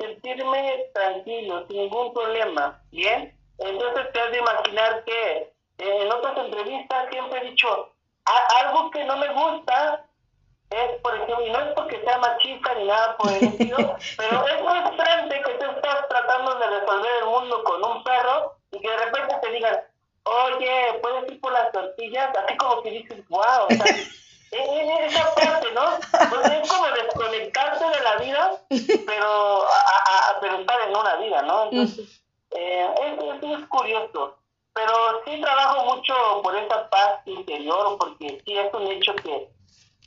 sentirme 0.00 0.86
tranquilo, 0.92 1.66
sin 1.68 1.78
ningún 1.78 2.12
problema, 2.12 2.82
¿bien? 2.90 3.34
Entonces 3.58 4.12
te 4.12 4.20
has 4.20 4.32
de 4.32 4.38
imaginar 4.38 5.04
que 5.04 5.52
en 5.78 6.12
otras 6.12 6.36
entrevistas 6.36 7.08
siempre 7.10 7.40
he 7.40 7.50
dicho, 7.50 7.92
algo 8.60 8.90
que 8.90 9.04
no 9.04 9.16
me 9.16 9.32
gusta 9.32 10.04
es, 10.72 11.00
por 11.02 11.14
ejemplo, 11.14 11.46
y 11.46 11.50
no 11.50 11.60
es 11.60 11.72
porque 11.74 12.00
sea 12.02 12.18
machista 12.18 12.74
ni 12.74 12.84
nada 12.84 13.16
por 13.16 13.32
el 13.32 13.44
estilo, 13.44 13.76
pero 14.16 14.48
es 14.48 14.56
frustrante 14.60 15.42
que 15.42 15.52
tú 15.54 15.70
estás 15.70 16.08
tratando 16.08 16.54
de 16.56 16.66
resolver 16.66 17.10
el 17.20 17.26
mundo 17.26 17.64
con 17.64 17.84
un 17.84 18.04
perro 18.04 18.56
y 18.70 18.80
que 18.80 18.88
de 18.88 18.96
repente 18.96 19.36
te 19.42 19.50
digan, 19.50 19.80
oye, 20.24 20.98
puedes 21.02 21.30
ir 21.30 21.40
por 21.40 21.52
las 21.52 21.72
tortillas, 21.72 22.30
así 22.36 22.56
como 22.56 22.82
que 22.82 22.90
dices, 22.90 23.28
wow, 23.28 23.66
o 23.68 23.74
sea, 23.74 23.86
es 23.86 24.10
esa 25.14 25.34
parte, 25.34 25.72
¿no? 25.72 25.84
Pues 26.30 26.50
es 26.50 26.68
como 26.68 26.86
desconectarte 26.88 27.84
de 27.84 28.00
la 28.00 28.16
vida, 28.16 28.52
pero, 29.06 29.64
a, 29.64 30.30
a, 30.30 30.40
pero 30.40 30.58
estar 30.58 30.80
en 30.88 30.96
una 30.96 31.16
vida, 31.16 31.42
¿no? 31.42 31.64
Entonces, 31.64 32.22
eh, 32.50 32.88
es, 33.02 33.42
es, 33.42 33.58
es 33.58 33.66
curioso 33.68 34.38
pero 34.74 35.22
sí 35.24 35.40
trabajo 35.40 35.96
mucho 35.96 36.14
por 36.42 36.56
esa 36.56 36.88
paz 36.88 37.20
interior, 37.26 37.96
porque 37.98 38.40
sí 38.44 38.56
es 38.56 38.72
un 38.72 38.90
hecho 38.90 39.14
que 39.16 39.48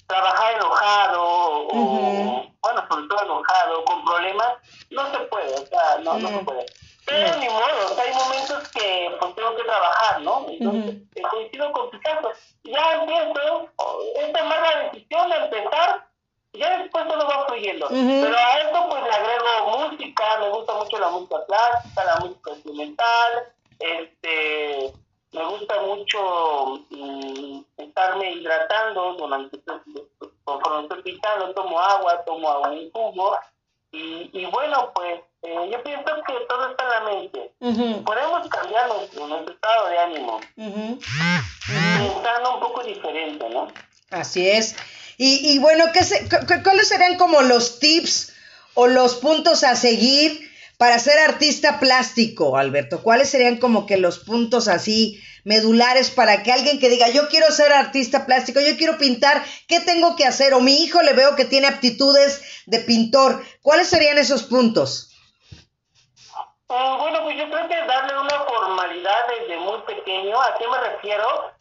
trabajar 0.08 0.56
enojado 0.56 1.24
o, 1.24 2.46
bueno, 2.62 2.86
sobre 2.90 3.08
todo 3.08 3.24
enojado, 3.24 3.86
con 3.86 4.06
problemas, 4.06 4.58
no 4.90 5.12
se 5.12 5.18
puede, 5.26 5.54
o 5.54 5.66
sea, 5.66 5.98
no, 6.04 6.18
no 6.18 6.30
se 6.30 6.40
puede. 6.40 6.66
Pero 7.06 7.38
ni 7.38 7.48
modo, 7.48 7.86
o 7.86 7.96
sea, 7.96 8.04
hay 8.04 8.14
momentos 8.14 8.68
que 8.70 9.16
pues 9.20 9.36
tengo 9.36 9.56
que 9.56 9.64
trabajar, 9.64 10.22
¿no? 10.22 10.46
Entonces, 10.50 10.96
uh 10.96 11.30
coincido 11.30 11.72
con 11.72 11.90
Picasso. 11.90 12.32
Ya 12.64 12.94
empiezo, 12.94 13.70
es 14.16 14.34
tomar 14.34 14.60
la 14.62 14.80
decisión 14.84 15.30
de 15.30 15.36
empezar, 15.38 16.08
ya 16.54 16.78
después 16.78 17.08
todo 17.08 17.28
va 17.28 17.46
fluyendo. 17.48 17.88
Pero 17.90 18.38
a 18.38 18.60
eso 18.60 18.90
pues 18.90 19.04
le 19.04 19.12
agrego 19.12 19.78
música, 19.78 20.38
me 20.40 20.50
gusta 20.50 20.74
mucho 20.74 20.98
la 20.98 21.10
música 21.10 21.46
clásica, 21.48 22.04
la 22.04 22.16
música 22.18 22.52
instrumental, 22.52 23.54
este 23.80 24.94
me 25.36 25.46
gusta 25.46 25.82
mucho 25.82 26.86
mm, 26.90 27.60
estarme 27.78 28.32
hidratando 28.32 29.14
durante 29.16 29.60
conforme 30.44 30.84
estoy 30.84 31.02
pintando, 31.04 31.54
tomo 31.54 31.80
agua, 31.80 32.24
tomo 32.26 32.50
agua 32.50 32.74
en 32.74 32.90
jugo 32.92 33.38
y, 33.92 34.30
y 34.34 34.46
bueno 34.46 34.92
pues 34.94 35.22
eh, 35.42 35.70
yo 35.72 35.84
pienso 35.84 36.06
que 36.26 36.34
todo 36.48 36.72
está 36.72 36.84
en 36.84 36.90
la 36.90 37.12
mente. 37.12 37.52
Podemos 38.04 38.48
cambiar 38.50 38.88
nuestro, 38.88 39.28
nuestro, 39.28 39.54
estado 39.54 39.90
de 39.90 39.98
ánimo. 40.00 40.40
Pensando 40.56 42.54
un 42.56 42.60
poco 42.60 42.84
diferente 42.84 43.50
¿no? 43.50 43.68
así 44.12 44.50
es. 44.50 44.76
Y, 45.18 45.54
y 45.54 45.60
bueno 45.60 45.86
¿qué 45.94 46.04
se, 46.04 46.28
¿cuáles 46.64 46.88
serían 46.88 47.18
como 47.18 47.42
los 47.42 47.80
tips 47.80 48.34
o 48.74 48.88
los 48.88 49.16
puntos 49.16 49.64
a 49.64 49.76
seguir 49.76 50.45
para 50.78 51.00
ser 51.00 51.18
artista 51.20 51.80
plástico, 51.80 52.58
Alberto, 52.58 53.02
¿cuáles 53.02 53.30
serían 53.30 53.58
como 53.58 53.86
que 53.86 53.98
los 53.98 54.20
puntos 54.20 54.68
así 54.68 55.22
medulares 55.46 56.10
para 56.10 56.44
que 56.44 56.52
alguien 56.52 56.80
que 56.80 56.90
diga, 56.90 57.08
yo 57.10 57.30
quiero 57.30 57.52
ser 57.52 57.72
artista 57.72 58.26
plástico, 58.26 58.60
yo 58.60 58.76
quiero 58.78 58.98
pintar, 58.98 59.44
¿qué 59.68 59.80
tengo 59.80 60.16
que 60.16 60.26
hacer? 60.26 60.54
O 60.54 60.60
mi 60.60 60.84
hijo 60.84 61.02
le 61.04 61.14
veo 61.14 61.36
que 61.36 61.46
tiene 61.46 61.68
aptitudes 61.68 62.64
de 62.66 62.80
pintor, 62.80 63.44
¿cuáles 63.62 63.88
serían 63.88 64.18
esos 64.18 64.44
puntos? 64.44 65.12
Eh, 66.68 66.96
bueno, 67.00 67.24
pues 67.24 67.38
yo 67.38 67.50
creo 67.50 67.68
que 67.68 67.76
darle 67.86 68.20
una 68.20 68.40
formalidad 68.44 69.28
desde 69.40 69.58
muy 69.58 69.80
pequeño, 69.84 70.42
¿a 70.42 70.58
qué 70.58 70.68
me 70.68 70.80
refiero? 70.80 71.52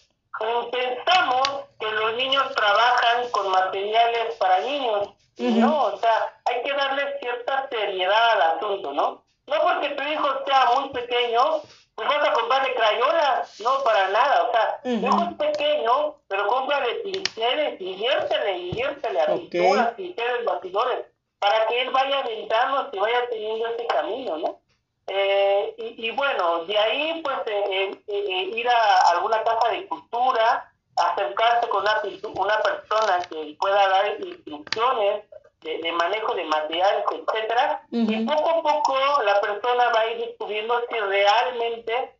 Pensamos 0.72 1.46
que 1.78 1.86
los 1.92 2.14
niños 2.16 2.54
trabajan 2.56 3.30
con 3.30 3.50
materiales 3.50 4.34
para 4.38 4.60
niños, 4.60 5.10
¿no? 5.38 5.84
O 5.84 5.98
sea, 5.98 6.34
hay 6.44 6.62
que 6.62 6.72
darle 6.72 7.18
cierta 7.20 7.68
seriedad 7.68 8.30
al 8.32 8.56
asunto, 8.56 8.92
¿no? 8.92 9.24
No 9.46 9.56
porque 9.62 9.90
tu 9.90 10.02
hijo 10.02 10.28
sea 10.46 10.70
muy 10.76 10.88
pequeño, 10.90 11.60
pues 11.94 12.08
vas 12.08 12.28
a 12.28 12.32
comprarle 12.32 12.74
crayolas, 12.74 13.60
no 13.60 13.82
para 13.84 14.08
nada, 14.08 14.42
o 14.44 14.52
sea, 14.52 14.80
tu 14.82 14.88
hijo 14.90 15.28
es 15.30 15.36
pequeño, 15.36 16.16
pero 16.28 16.46
cómprale 16.48 16.94
pinceles, 16.96 17.80
inviértele, 17.80 18.58
inviértele 18.58 19.20
a 19.20 19.26
pinturas, 19.26 19.94
pinceles, 19.94 20.44
batidores, 20.44 21.06
para 21.38 21.66
que 21.66 21.82
él 21.82 21.90
vaya 21.90 22.20
adentrando 22.20 22.88
y 22.92 22.98
vaya 22.98 23.28
teniendo 23.30 23.66
ese 23.68 23.86
camino, 23.86 24.38
¿no? 24.38 24.60
Eh, 25.06 25.74
y, 25.98 26.10
bueno, 26.12 26.64
de 26.64 26.78
ahí 26.78 27.20
pues 27.22 27.36
eh, 27.46 28.02
eh, 28.06 28.50
ir 28.54 28.66
a 28.66 29.10
alguna 29.12 29.42
casa 29.44 29.68
de 29.68 29.86
cultura, 29.86 30.72
acercarse 30.96 31.68
con 31.68 31.82
una, 31.82 32.02
una 32.36 32.58
persona 32.60 33.20
que 33.28 33.56
pueda 33.58 33.88
dar 33.88 34.20
instrucciones 34.20 35.24
de, 35.62 35.92
manejo 35.92 36.34
de 36.34 36.44
materiales, 36.44 37.04
etcétera, 37.10 37.82
y 37.90 38.26
poco 38.26 38.50
a 38.50 38.62
poco 38.62 38.96
la 39.24 39.40
persona 39.40 39.88
va 39.88 40.00
a 40.00 40.10
ir 40.10 40.18
descubriendo 40.18 40.80
si 40.90 40.98
realmente 41.00 42.14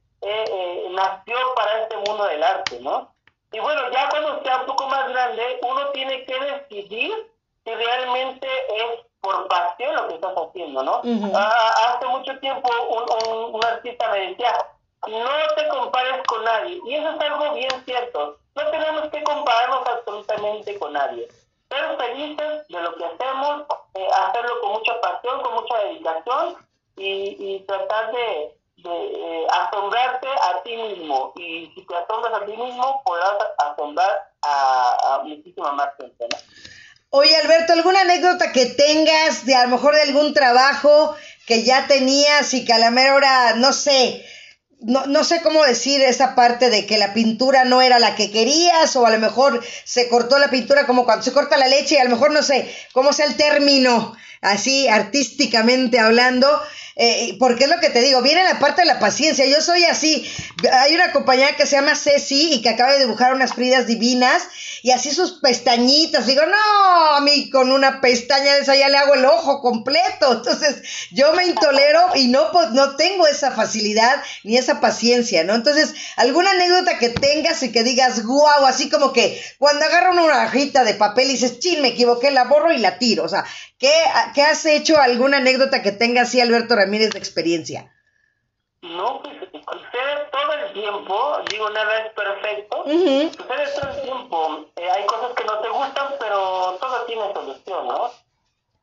nació 0.90 1.36
para 1.54 1.82
este 1.82 1.96
mundo 1.98 2.24
del 2.24 2.42
arte, 2.42 2.80
¿no? 2.80 3.12
Y 3.52 3.60
bueno, 3.60 3.82
ya 3.92 4.08
cuando 4.08 4.42
sea 4.42 4.60
un 4.60 4.66
poco 4.66 4.88
más 4.88 5.08
grande, 5.08 5.60
uno 5.62 5.90
tiene 5.90 6.24
que 6.24 6.40
decidir 6.40 7.12
si 7.64 7.74
realmente 7.74 8.48
es 8.74 9.06
por 9.20 9.46
pasión 9.48 9.94
lo 9.94 10.08
que 10.08 10.14
estás 10.14 10.34
haciendo, 10.34 10.82
¿no? 10.82 11.02
Ah, 11.34 11.94
hace 11.96 12.06
mucho 12.08 12.38
tiempo 12.40 12.68
un, 12.88 13.54
un, 13.54 13.64
artista 13.64 14.10
me 14.10 14.28
decía, 14.28 14.52
no 15.06 15.54
te 15.56 15.68
compares 15.68 16.20
con 16.26 16.44
nadie. 16.44 16.80
Y 16.86 16.94
eso 16.94 17.10
es 17.10 17.20
algo 17.20 17.54
bien 17.54 17.70
cierto. 17.84 18.38
No 18.54 18.70
tenemos 18.70 19.10
que 19.10 19.22
compararnos 19.22 19.86
absolutamente 19.86 20.78
con 20.78 20.92
nadie. 20.92 21.28
Ser 21.68 21.96
felices 21.96 22.68
de 22.68 22.80
lo 22.80 22.94
que 22.96 23.04
hacemos, 23.04 23.64
eh, 23.94 24.06
hacerlo 24.26 24.60
con 24.60 24.72
mucha 24.72 25.00
pasión, 25.00 25.42
con 25.42 25.54
mucha 25.54 25.78
dedicación 25.78 26.56
y, 26.96 27.36
y 27.38 27.60
tratar 27.66 28.12
de, 28.12 28.54
eh, 28.84 29.46
asombrarte 29.50 30.28
a 30.28 30.62
ti 30.62 30.76
mismo. 30.76 31.32
Y 31.36 31.72
si 31.74 31.86
te 31.86 31.96
asombras 31.96 32.42
a 32.42 32.44
ti 32.44 32.56
mismo, 32.56 33.02
podrás 33.04 33.34
asombrar 33.58 34.30
a, 34.42 35.14
a 35.14 35.22
muchísima 35.24 35.72
más 35.72 35.88
gente, 35.96 36.26
¿no? 36.30 36.38
Oye, 37.16 37.36
Alberto, 37.36 37.72
¿alguna 37.72 38.00
anécdota 38.00 38.50
que 38.50 38.66
tengas 38.66 39.46
de 39.46 39.54
a 39.54 39.64
lo 39.64 39.68
mejor 39.68 39.94
de 39.94 40.02
algún 40.02 40.34
trabajo 40.34 41.14
que 41.46 41.62
ya 41.62 41.86
tenías 41.86 42.52
y 42.54 42.64
que 42.64 42.72
a 42.72 42.78
la 42.78 42.90
mera 42.90 43.14
hora, 43.14 43.54
no 43.54 43.72
sé, 43.72 44.24
no, 44.86 45.06
no 45.06 45.24
sé 45.24 45.40
cómo 45.42 45.64
decir 45.64 46.00
esa 46.02 46.34
parte 46.34 46.70
de 46.70 46.86
que 46.86 46.98
la 46.98 47.14
pintura 47.14 47.64
no 47.64 47.82
era 47.82 47.98
la 47.98 48.14
que 48.14 48.30
querías 48.30 48.94
o 48.96 49.06
a 49.06 49.10
lo 49.10 49.18
mejor 49.18 49.64
se 49.84 50.08
cortó 50.08 50.38
la 50.38 50.50
pintura 50.50 50.86
como 50.86 51.04
cuando 51.04 51.24
se 51.24 51.32
corta 51.32 51.56
la 51.56 51.68
leche 51.68 51.96
y 51.96 51.98
a 51.98 52.04
lo 52.04 52.10
mejor 52.10 52.32
no 52.32 52.42
sé 52.42 52.70
cómo 52.92 53.12
sea 53.12 53.26
el 53.26 53.36
término 53.36 54.14
así 54.44 54.88
artísticamente 54.88 55.98
hablando, 55.98 56.48
eh, 56.96 57.36
porque 57.40 57.64
es 57.64 57.70
lo 57.70 57.80
que 57.80 57.90
te 57.90 58.00
digo, 58.00 58.22
viene 58.22 58.44
la 58.44 58.60
parte 58.60 58.82
de 58.82 58.86
la 58.86 59.00
paciencia. 59.00 59.44
Yo 59.46 59.60
soy 59.60 59.84
así. 59.84 60.30
Hay 60.72 60.94
una 60.94 61.12
compañera 61.12 61.56
que 61.56 61.66
se 61.66 61.76
llama 61.76 61.96
Ceci 61.96 62.54
y 62.54 62.62
que 62.62 62.68
acaba 62.68 62.92
de 62.92 63.00
dibujar 63.00 63.34
unas 63.34 63.54
fridas 63.54 63.86
divinas 63.86 64.44
y 64.82 64.92
así 64.92 65.10
sus 65.10 65.40
pestañitas. 65.40 66.26
Digo, 66.26 66.42
no, 66.46 67.16
a 67.16 67.20
mí 67.22 67.50
con 67.50 67.72
una 67.72 68.00
pestaña 68.00 68.54
de 68.54 68.60
esa 68.60 68.76
ya 68.76 68.88
le 68.88 68.98
hago 68.98 69.14
el 69.14 69.24
ojo 69.24 69.60
completo. 69.60 70.32
Entonces, 70.32 70.82
yo 71.10 71.32
me 71.32 71.46
intolero 71.46 72.12
y 72.14 72.28
no, 72.28 72.52
no 72.72 72.94
tengo 72.94 73.26
esa 73.26 73.50
facilidad 73.50 74.22
ni 74.44 74.56
esa 74.56 74.80
paciencia, 74.80 75.42
¿no? 75.42 75.54
Entonces, 75.54 75.94
alguna 76.16 76.52
anécdota 76.52 76.98
que 76.98 77.08
tengas 77.08 77.62
y 77.62 77.72
que 77.72 77.82
digas, 77.82 78.24
guau, 78.24 78.66
así 78.66 78.88
como 78.88 79.12
que 79.12 79.42
cuando 79.58 79.84
agarro 79.84 80.12
una 80.12 80.44
hojita 80.44 80.84
de 80.84 80.94
papel 80.94 81.30
y 81.30 81.32
dices, 81.32 81.58
chin, 81.58 81.82
me 81.82 81.88
equivoqué, 81.88 82.30
la 82.30 82.44
borro 82.44 82.70
y 82.70 82.78
la 82.78 82.98
tiro. 82.98 83.24
O 83.24 83.28
sea, 83.28 83.44
¿qué, 83.78 84.33
qué 84.34 84.42
has 84.42 84.66
hecho? 84.66 84.98
¿Alguna 84.98 85.38
anécdota 85.38 85.82
que 85.82 85.92
tengas 85.92 86.28
así, 86.28 86.40
Alberto 86.40 86.76
Ramírez, 86.76 87.10
de 87.10 87.18
experiencia? 87.18 87.90
No, 88.82 89.22
pues 89.22 89.34
sucede 89.40 90.28
todo 90.30 90.52
el 90.52 90.72
tiempo, 90.74 91.38
digo, 91.50 91.70
nada 91.70 92.00
es 92.00 92.12
perfecto, 92.12 92.84
sucede 92.84 93.80
todo 93.80 93.90
el 93.90 94.02
tiempo, 94.02 94.66
eh, 94.76 94.90
hay 94.90 95.06
cosas 95.06 95.32
que 95.34 95.44
no 95.44 95.58
te 95.60 95.68
gustan, 95.70 96.06
pero 96.20 96.76
todo 96.78 97.04
tiene 97.06 97.32
solución, 97.32 97.88
¿no? 97.88 98.10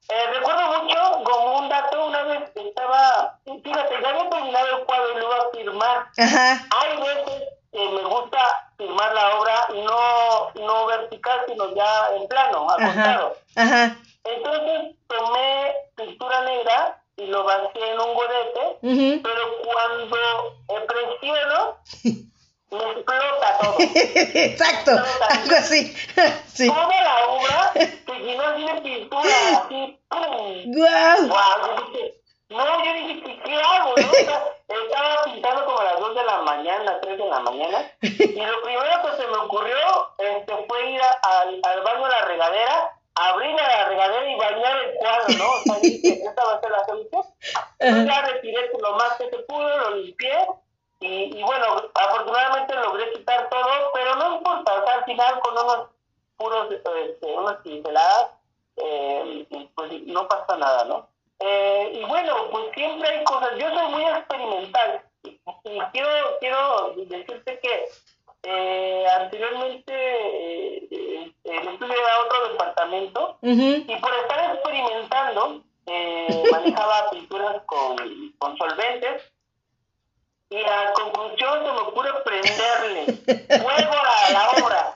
Eh, 0.10 0.26
recuerdo 0.34 0.84
mucho, 0.84 1.24
como 1.24 1.60
un 1.60 1.70
dato, 1.70 2.08
una 2.08 2.24
vez 2.24 2.52
estaba, 2.56 3.40
fíjate, 3.46 4.02
ya 4.02 4.10
había 4.10 4.30
terminado 4.30 4.78
el 4.78 4.86
cuadro 4.86 5.12
y 5.12 5.20
lo 5.20 5.28
iba 5.28 5.38
a 5.38 5.52
firmar. 5.52 6.08
Hay 6.18 6.98
veces 6.98 7.44
que 7.72 7.80
me 7.80 8.02
gusta 8.02 8.40
firmar 8.78 9.14
la 9.14 9.38
obra 9.38 9.68
no, 9.74 10.66
no 10.66 10.86
vertical, 10.88 11.42
sino 11.48 11.76
ya 11.76 12.10
en 12.16 12.28
plano, 12.28 12.70
acostado. 12.72 13.38
Exacto, 24.46 24.92
algo 24.92 25.56
así. 25.56 25.94
sí. 26.48 26.68
Toda 26.68 27.02
la 27.02 27.26
obra 27.28 27.72
se 27.74 28.20
llenó 28.20 28.44
así 28.44 28.66
de 28.66 28.82
pintura, 28.82 29.30
así, 29.64 30.00
¡pum! 30.10 30.74
¡Guau! 30.76 31.28
Wow. 31.28 31.78
Yo 31.78 31.86
dije, 31.88 32.14
no, 32.50 32.86
yo 32.86 32.94
dije, 32.94 33.42
¿qué, 33.44 33.56
hago? 33.56 33.94
No? 33.96 34.52
estaba 34.72 35.24
pintando 35.26 35.66
como 35.66 35.80
a 35.80 35.84
las 35.84 36.00
2 36.00 36.16
de 36.16 36.24
la 36.24 36.42
mañana, 36.42 37.00
3 37.02 37.18
de 37.18 37.26
la 37.26 37.40
mañana, 37.40 37.92
y 38.02 38.36
lo 38.36 38.62
primero 38.64 39.02
que 39.04 39.22
se 39.22 39.28
me 39.28 39.38
ocurrió 39.38 40.14
este, 40.18 40.54
fue 40.68 40.92
ir 40.92 41.02
al, 41.02 41.60
al 41.64 41.82
baño 41.84 42.06
de 42.06 42.10
la 42.10 42.26
regadera 42.26 42.92
abrir 43.16 43.56
la 43.56 43.88
regadera 43.88 44.32
y 44.32 44.36
bañar 44.38 44.78
el 44.78 44.96
cuadro, 44.96 45.38
¿no? 45.38 45.52
O 45.52 45.60
sea, 45.60 45.80
dije, 45.82 46.24
esta 46.26 46.44
va 46.44 46.54
a 46.54 46.62
ser 46.62 46.72
la 46.72 46.86
solución. 46.86 47.24
Entonces 47.80 48.08
ya 48.08 48.22
retiré 48.22 48.72
lo 48.80 48.92
más 48.96 49.14
que 49.18 49.30
se 49.30 49.38
pudo, 49.40 49.78
lo 49.78 49.96
limpié 49.96 50.48
y, 51.00 51.38
y 51.38 51.44
bueno, 51.44 51.66
afortunadamente 51.96 52.76
logré 52.76 53.12
quitar 53.14 53.50
todo, 53.50 53.92
pero 53.94 54.16
no 54.16 54.38
importa, 54.38 54.74
o 54.82 54.86
sea, 54.86 54.94
al 54.96 55.06
final 55.06 55.40
con 55.40 55.54
unos 55.54 55.88
puros, 56.38 56.72
este, 56.72 57.26
unas 57.26 57.58
pinceladas, 57.58 58.32
eh, 58.78 59.48
pues 59.76 59.92
no 60.04 60.28
pasa 60.28 60.58
nada, 60.58 60.86
¿no? 60.86 61.10
Eh, 61.40 61.92
y 61.96 62.04
bueno, 62.06 62.50
pues 62.52 62.66
siempre 62.76 63.10
hay 63.10 63.24
cosas, 63.24 63.58
yo 63.58 63.68
soy 63.74 63.88
muy 63.90 64.06
experimental 64.06 65.04
y, 65.24 65.30
y 65.30 65.80
quiero, 65.92 66.38
quiero 66.40 66.94
decirte 66.96 67.60
que 67.60 67.90
eh, 68.44 69.06
anteriormente 69.08 69.94
eh, 69.94 71.32
eh, 71.44 71.60
estuve 71.74 71.94
a 71.94 72.26
otro 72.26 72.50
departamento 72.50 73.38
y 73.42 73.96
por 73.98 74.14
estar 74.16 74.56
experimentando 74.56 75.64
eh, 75.86 76.44
manejaba 76.52 77.10
pinturas 77.12 77.62
con, 77.66 77.98
con 78.40 78.58
solventes 78.58 79.24
y 80.50 80.58
a 80.58 80.92
conclusión 80.94 81.66
se 81.66 81.72
me 81.72 81.80
ocurre 81.80 82.10
prenderle 82.24 83.06
fuego 83.48 83.94
a 83.94 84.32
la 84.32 84.50
obra 84.64 84.94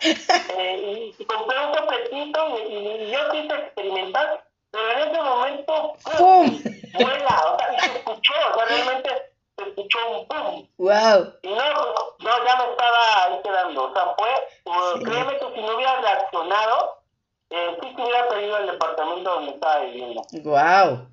eh, 0.58 1.14
y, 1.18 1.26
compré 1.26 1.58
un 1.66 1.74
sopletito 1.76 2.60
y, 2.70 2.74
y, 2.74 3.12
yo 3.12 3.30
quise 3.32 3.54
experimentar 3.54 4.43
pero 4.72 4.91
en 4.91 5.10
ese 5.10 5.22
momento 5.22 5.93
¡pum! 6.18 6.62
vuela 6.93 7.43
o 7.54 7.60
sea 7.60 7.74
y 7.74 7.80
se 7.80 7.98
escuchó 7.98 8.34
o 8.52 8.56
sea 8.56 8.66
realmente 8.66 9.36
se 9.58 9.70
escuchó 9.70 9.98
un 10.12 10.28
pum. 10.28 10.68
Wow. 10.78 11.34
Y 11.41 11.50
no, 11.50 11.64
no, 12.20 12.46
ya 12.46 12.56
me 12.58 12.72
estaba 12.72 13.24
ahí 13.24 13.39
quedando. 13.43 13.84
O 13.86 13.93
sea, 13.93 14.16
fue, 14.18 14.30
sí. 14.66 15.04
créeme 15.04 15.38
que 15.38 15.54
si 15.54 15.62
no 15.62 15.76
hubiera 15.76 16.02
reaccionado, 16.02 17.02
eh, 17.50 17.78
sí 17.82 17.93
se 17.96 18.02
hubiera 18.02 18.28
perdido 18.28 18.58
el 18.58 18.68
departamento 18.68 19.30
donde 19.30 19.52
estaba 19.52 19.80
viviendo. 19.80 20.22
Wow. 20.43 21.08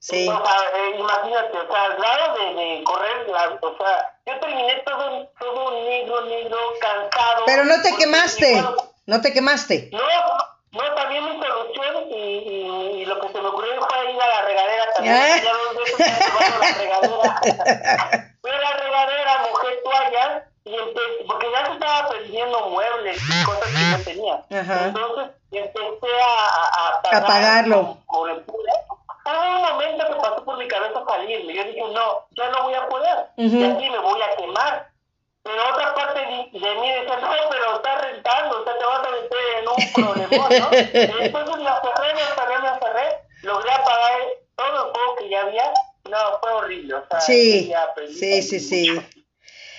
Sí. 0.00 0.28
O 0.28 0.44
sea, 0.44 0.56
eh, 0.76 0.96
imagínate, 0.98 1.53
o 1.68 1.72
sea, 1.72 1.84
al 1.84 1.96
grado 1.96 2.34
de, 2.34 2.54
de 2.54 2.84
correr, 2.84 3.28
la, 3.28 3.58
o 3.60 3.76
sea, 3.76 4.18
yo 4.26 4.40
terminé 4.40 4.82
todo, 4.86 5.26
todo 5.38 5.70
negro, 5.84 6.20
negro, 6.22 6.56
cansado. 6.80 7.44
Pero 7.46 7.64
no 7.64 7.82
te 7.82 7.94
quemaste, 7.96 8.62
no 9.06 9.20
te 9.20 9.32
quemaste. 9.32 9.90
No, 9.92 10.00
no, 10.72 10.94
también 10.94 11.24
mi 11.24 11.44
solución 11.44 12.10
y, 12.10 12.14
y, 12.14 13.02
y, 13.02 13.04
lo 13.06 13.20
que 13.20 13.28
se 13.28 13.40
me 13.40 13.48
ocurrió 13.48 13.72
fue 13.76 14.12
ir 14.12 14.20
a 14.20 14.28
la 14.28 14.42
regadera 14.42 14.86
también. 14.94 15.16
¿Eh? 15.16 15.42
Ya 15.44 15.52
dos 15.52 15.76
veces 15.76 15.98
me 15.98 16.58
la 16.58 16.78
regadera. 16.78 17.40
Fui 18.40 18.50
a 18.50 18.58
la 18.58 18.72
regadera, 18.72 19.46
mojé 19.50 19.76
toallas 19.84 20.42
y 20.64 20.74
empecé, 20.74 21.24
porque 21.26 21.46
ya 21.52 21.66
se 21.66 21.72
estaba 21.72 22.08
perdiendo 22.08 22.68
muebles 22.70 23.22
y 23.22 23.44
cosas 23.44 23.64
que 23.64 23.98
no 23.98 24.04
tenía. 24.04 24.60
Ajá. 24.60 24.86
Entonces 24.86 25.30
empecé 25.52 26.12
a, 26.20 27.12
a, 27.12 27.16
a 27.16 27.18
apagarlo. 27.18 27.98
Con, 28.06 28.16
con 28.16 28.30
el 28.30 28.44
un 29.26 29.62
momento 29.62 30.06
que 30.06 30.14
pasó 30.14 30.44
por 30.44 30.58
mi 30.58 30.68
cabeza 30.68 31.02
salirme. 31.06 31.54
Yo 31.54 31.64
dije, 31.64 31.80
no, 31.92 32.26
ya 32.32 32.50
no 32.50 32.64
voy 32.64 32.74
a 32.74 32.88
poder. 32.88 33.16
Uh 33.36 33.42
-huh. 33.42 33.60
Y 33.60 33.64
aquí 33.64 33.90
me 33.90 33.98
voy 33.98 34.20
a 34.20 34.36
quemar. 34.36 34.90
Pero 35.42 35.62
otra 35.72 35.94
parte 35.94 36.20
de, 36.20 36.26
de 36.58 36.74
mí 36.76 36.90
decía, 36.90 37.16
no, 37.20 37.30
pero 37.50 37.76
está 37.76 37.98
rentando, 38.00 38.60
o 38.60 38.64
sea, 38.64 38.78
te 38.78 38.84
vas 38.84 39.06
a 39.06 39.10
meter 39.10 39.38
en 39.58 39.68
un 39.68 39.92
problemón, 39.92 40.48
¿no? 40.48 40.68
Entonces 40.72 41.56
me 41.58 41.68
aferré, 41.68 42.14
me 42.14 42.22
aferré, 42.22 42.58
me 42.62 42.68
aferré, 42.68 43.18
logré 43.42 43.70
apagar 43.70 44.20
todo 44.56 44.86
el 44.86 44.92
fuego 44.94 45.16
que 45.18 45.28
ya 45.28 45.42
había, 45.42 45.72
no, 46.08 46.38
fue 46.40 46.50
horrible, 46.50 46.94
o 46.94 47.06
sea, 47.10 47.20
sí, 47.20 47.72
sí, 48.08 48.42
sí, 48.42 48.58
sí. 48.58 49.23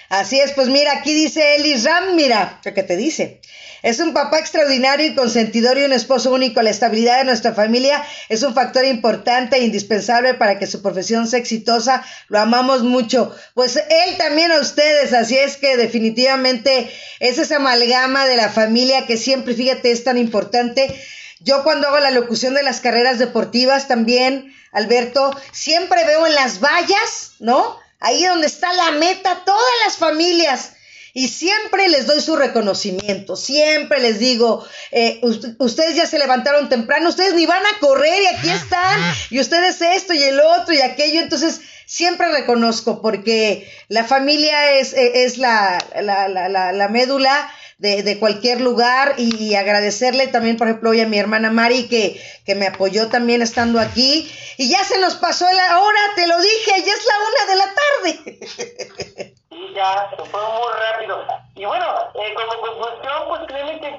Así 0.10 0.40
es, 0.40 0.52
pues 0.52 0.68
mira, 0.68 0.94
aquí 0.94 1.14
dice 1.14 1.56
Eli 1.56 1.76
Ram, 1.78 2.16
mira, 2.16 2.60
lo 2.64 2.74
que 2.74 2.84
te 2.84 2.96
dice. 2.96 3.42
Es 3.86 4.00
un 4.00 4.14
papá 4.14 4.40
extraordinario 4.40 5.06
y 5.06 5.14
consentidor 5.14 5.78
y 5.78 5.84
un 5.84 5.94
esposo 5.94 6.34
único. 6.34 6.60
La 6.64 6.72
estabilidad 6.72 7.20
de 7.20 7.26
nuestra 7.26 7.54
familia 7.54 8.04
es 8.30 8.42
un 8.42 8.56
factor 8.56 8.84
importante 8.84 9.58
e 9.58 9.64
indispensable 9.64 10.34
para 10.34 10.58
que 10.58 10.66
su 10.66 10.82
profesión 10.82 11.28
sea 11.28 11.38
exitosa. 11.38 12.04
Lo 12.28 12.40
amamos 12.40 12.82
mucho. 12.82 13.36
Pues 13.54 13.76
él 13.78 14.18
también 14.18 14.52
a 14.52 14.60
ustedes, 14.60 15.14
así 15.14 15.38
es 15.38 15.58
que 15.58 15.78
definitivamente 15.78 16.92
es 17.20 17.38
esa 17.38 17.58
amalgama 17.58 18.26
de 18.26 18.38
la 18.38 18.50
familia 18.50 19.06
que 19.06 19.18
siempre, 19.18 19.54
fíjate, 19.54 19.92
es 19.92 20.04
tan 20.04 20.18
importante. 20.18 21.00
Yo 21.40 21.64
cuando 21.64 21.88
hago 21.88 22.00
la 22.00 22.10
locución 22.10 22.56
de 22.56 22.64
las 22.64 22.82
carreras 22.82 23.20
deportivas 23.20 23.88
también, 23.88 24.52
Alberto, 24.72 25.30
siempre 25.52 26.04
veo 26.06 26.26
en 26.26 26.34
las 26.34 26.60
vallas, 26.60 27.34
¿no? 27.38 27.85
Ahí 28.00 28.24
donde 28.26 28.48
está 28.48 28.72
la 28.74 28.92
meta, 28.92 29.44
todas 29.46 29.72
las 29.86 29.98
familias. 29.98 30.74
Y 31.14 31.30
siempre 31.30 31.88
les 31.88 32.08
doy 32.08 32.20
su 32.20 32.36
reconocimiento, 32.36 33.38
siempre 33.38 34.02
les 34.02 34.20
digo, 34.20 34.68
eh, 34.92 35.22
ustedes 35.60 35.96
ya 35.96 36.06
se 36.06 36.20
levantaron 36.20 36.68
temprano, 36.68 37.08
ustedes 37.08 37.34
ni 37.36 37.46
van 37.46 37.66
a 37.66 37.80
correr 37.80 38.22
y 38.22 38.36
aquí 38.36 38.50
están, 38.50 39.00
y 39.30 39.40
ustedes 39.40 39.82
esto 39.82 40.14
y 40.14 40.22
el 40.22 40.42
otro 40.42 40.74
y 40.74 40.82
aquello, 40.82 41.22
entonces 41.22 41.62
siempre 41.86 42.30
reconozco 42.34 43.02
porque 43.02 43.72
la 43.88 44.04
familia 44.04 44.74
es, 44.74 44.92
es 44.92 45.38
la, 45.38 45.82
la, 46.02 46.28
la, 46.28 46.74
la 46.74 46.88
médula 46.90 47.50
de, 47.78 48.04
de 48.04 48.20
cualquier 48.20 48.62
lugar 48.62 49.16
y, 49.18 49.56
agradecerle 49.56 50.28
también, 50.28 50.58
por 50.58 50.68
ejemplo, 50.68 50.92
hoy 50.92 51.02
a 51.02 51.08
mi 51.08 51.18
hermana 51.18 51.52
Mari 51.52 51.88
que, 51.88 52.22
que 52.46 52.56
me 52.56 52.68
apoyó 52.68 53.10
también 53.10 53.42
estando 53.42 53.80
aquí. 53.80 54.32
Y 54.58 54.70
ya 54.70 54.84
se 54.84 55.00
nos 55.00 55.16
pasó 55.16 55.46
la 55.52 55.82
hora, 55.82 56.00
te 56.16 56.28
lo 56.28 56.40
dije, 56.40 56.84
ya 56.86 56.94
es 56.94 57.06
la 57.06 57.16
una 57.28 57.46
de 57.52 57.56
la 57.56 57.74
tarde. 57.76 59.36
Sí, 59.56 59.74
ya, 59.74 60.12
fue 60.18 60.26
muy 60.26 60.74
rápido. 60.92 61.26
Y 61.56 61.64
bueno, 61.64 61.86
eh, 62.16 62.34
como 62.34 62.62
conclusión, 62.62 63.24
pues 63.30 63.42
créeme 63.48 63.80
que 63.80 63.98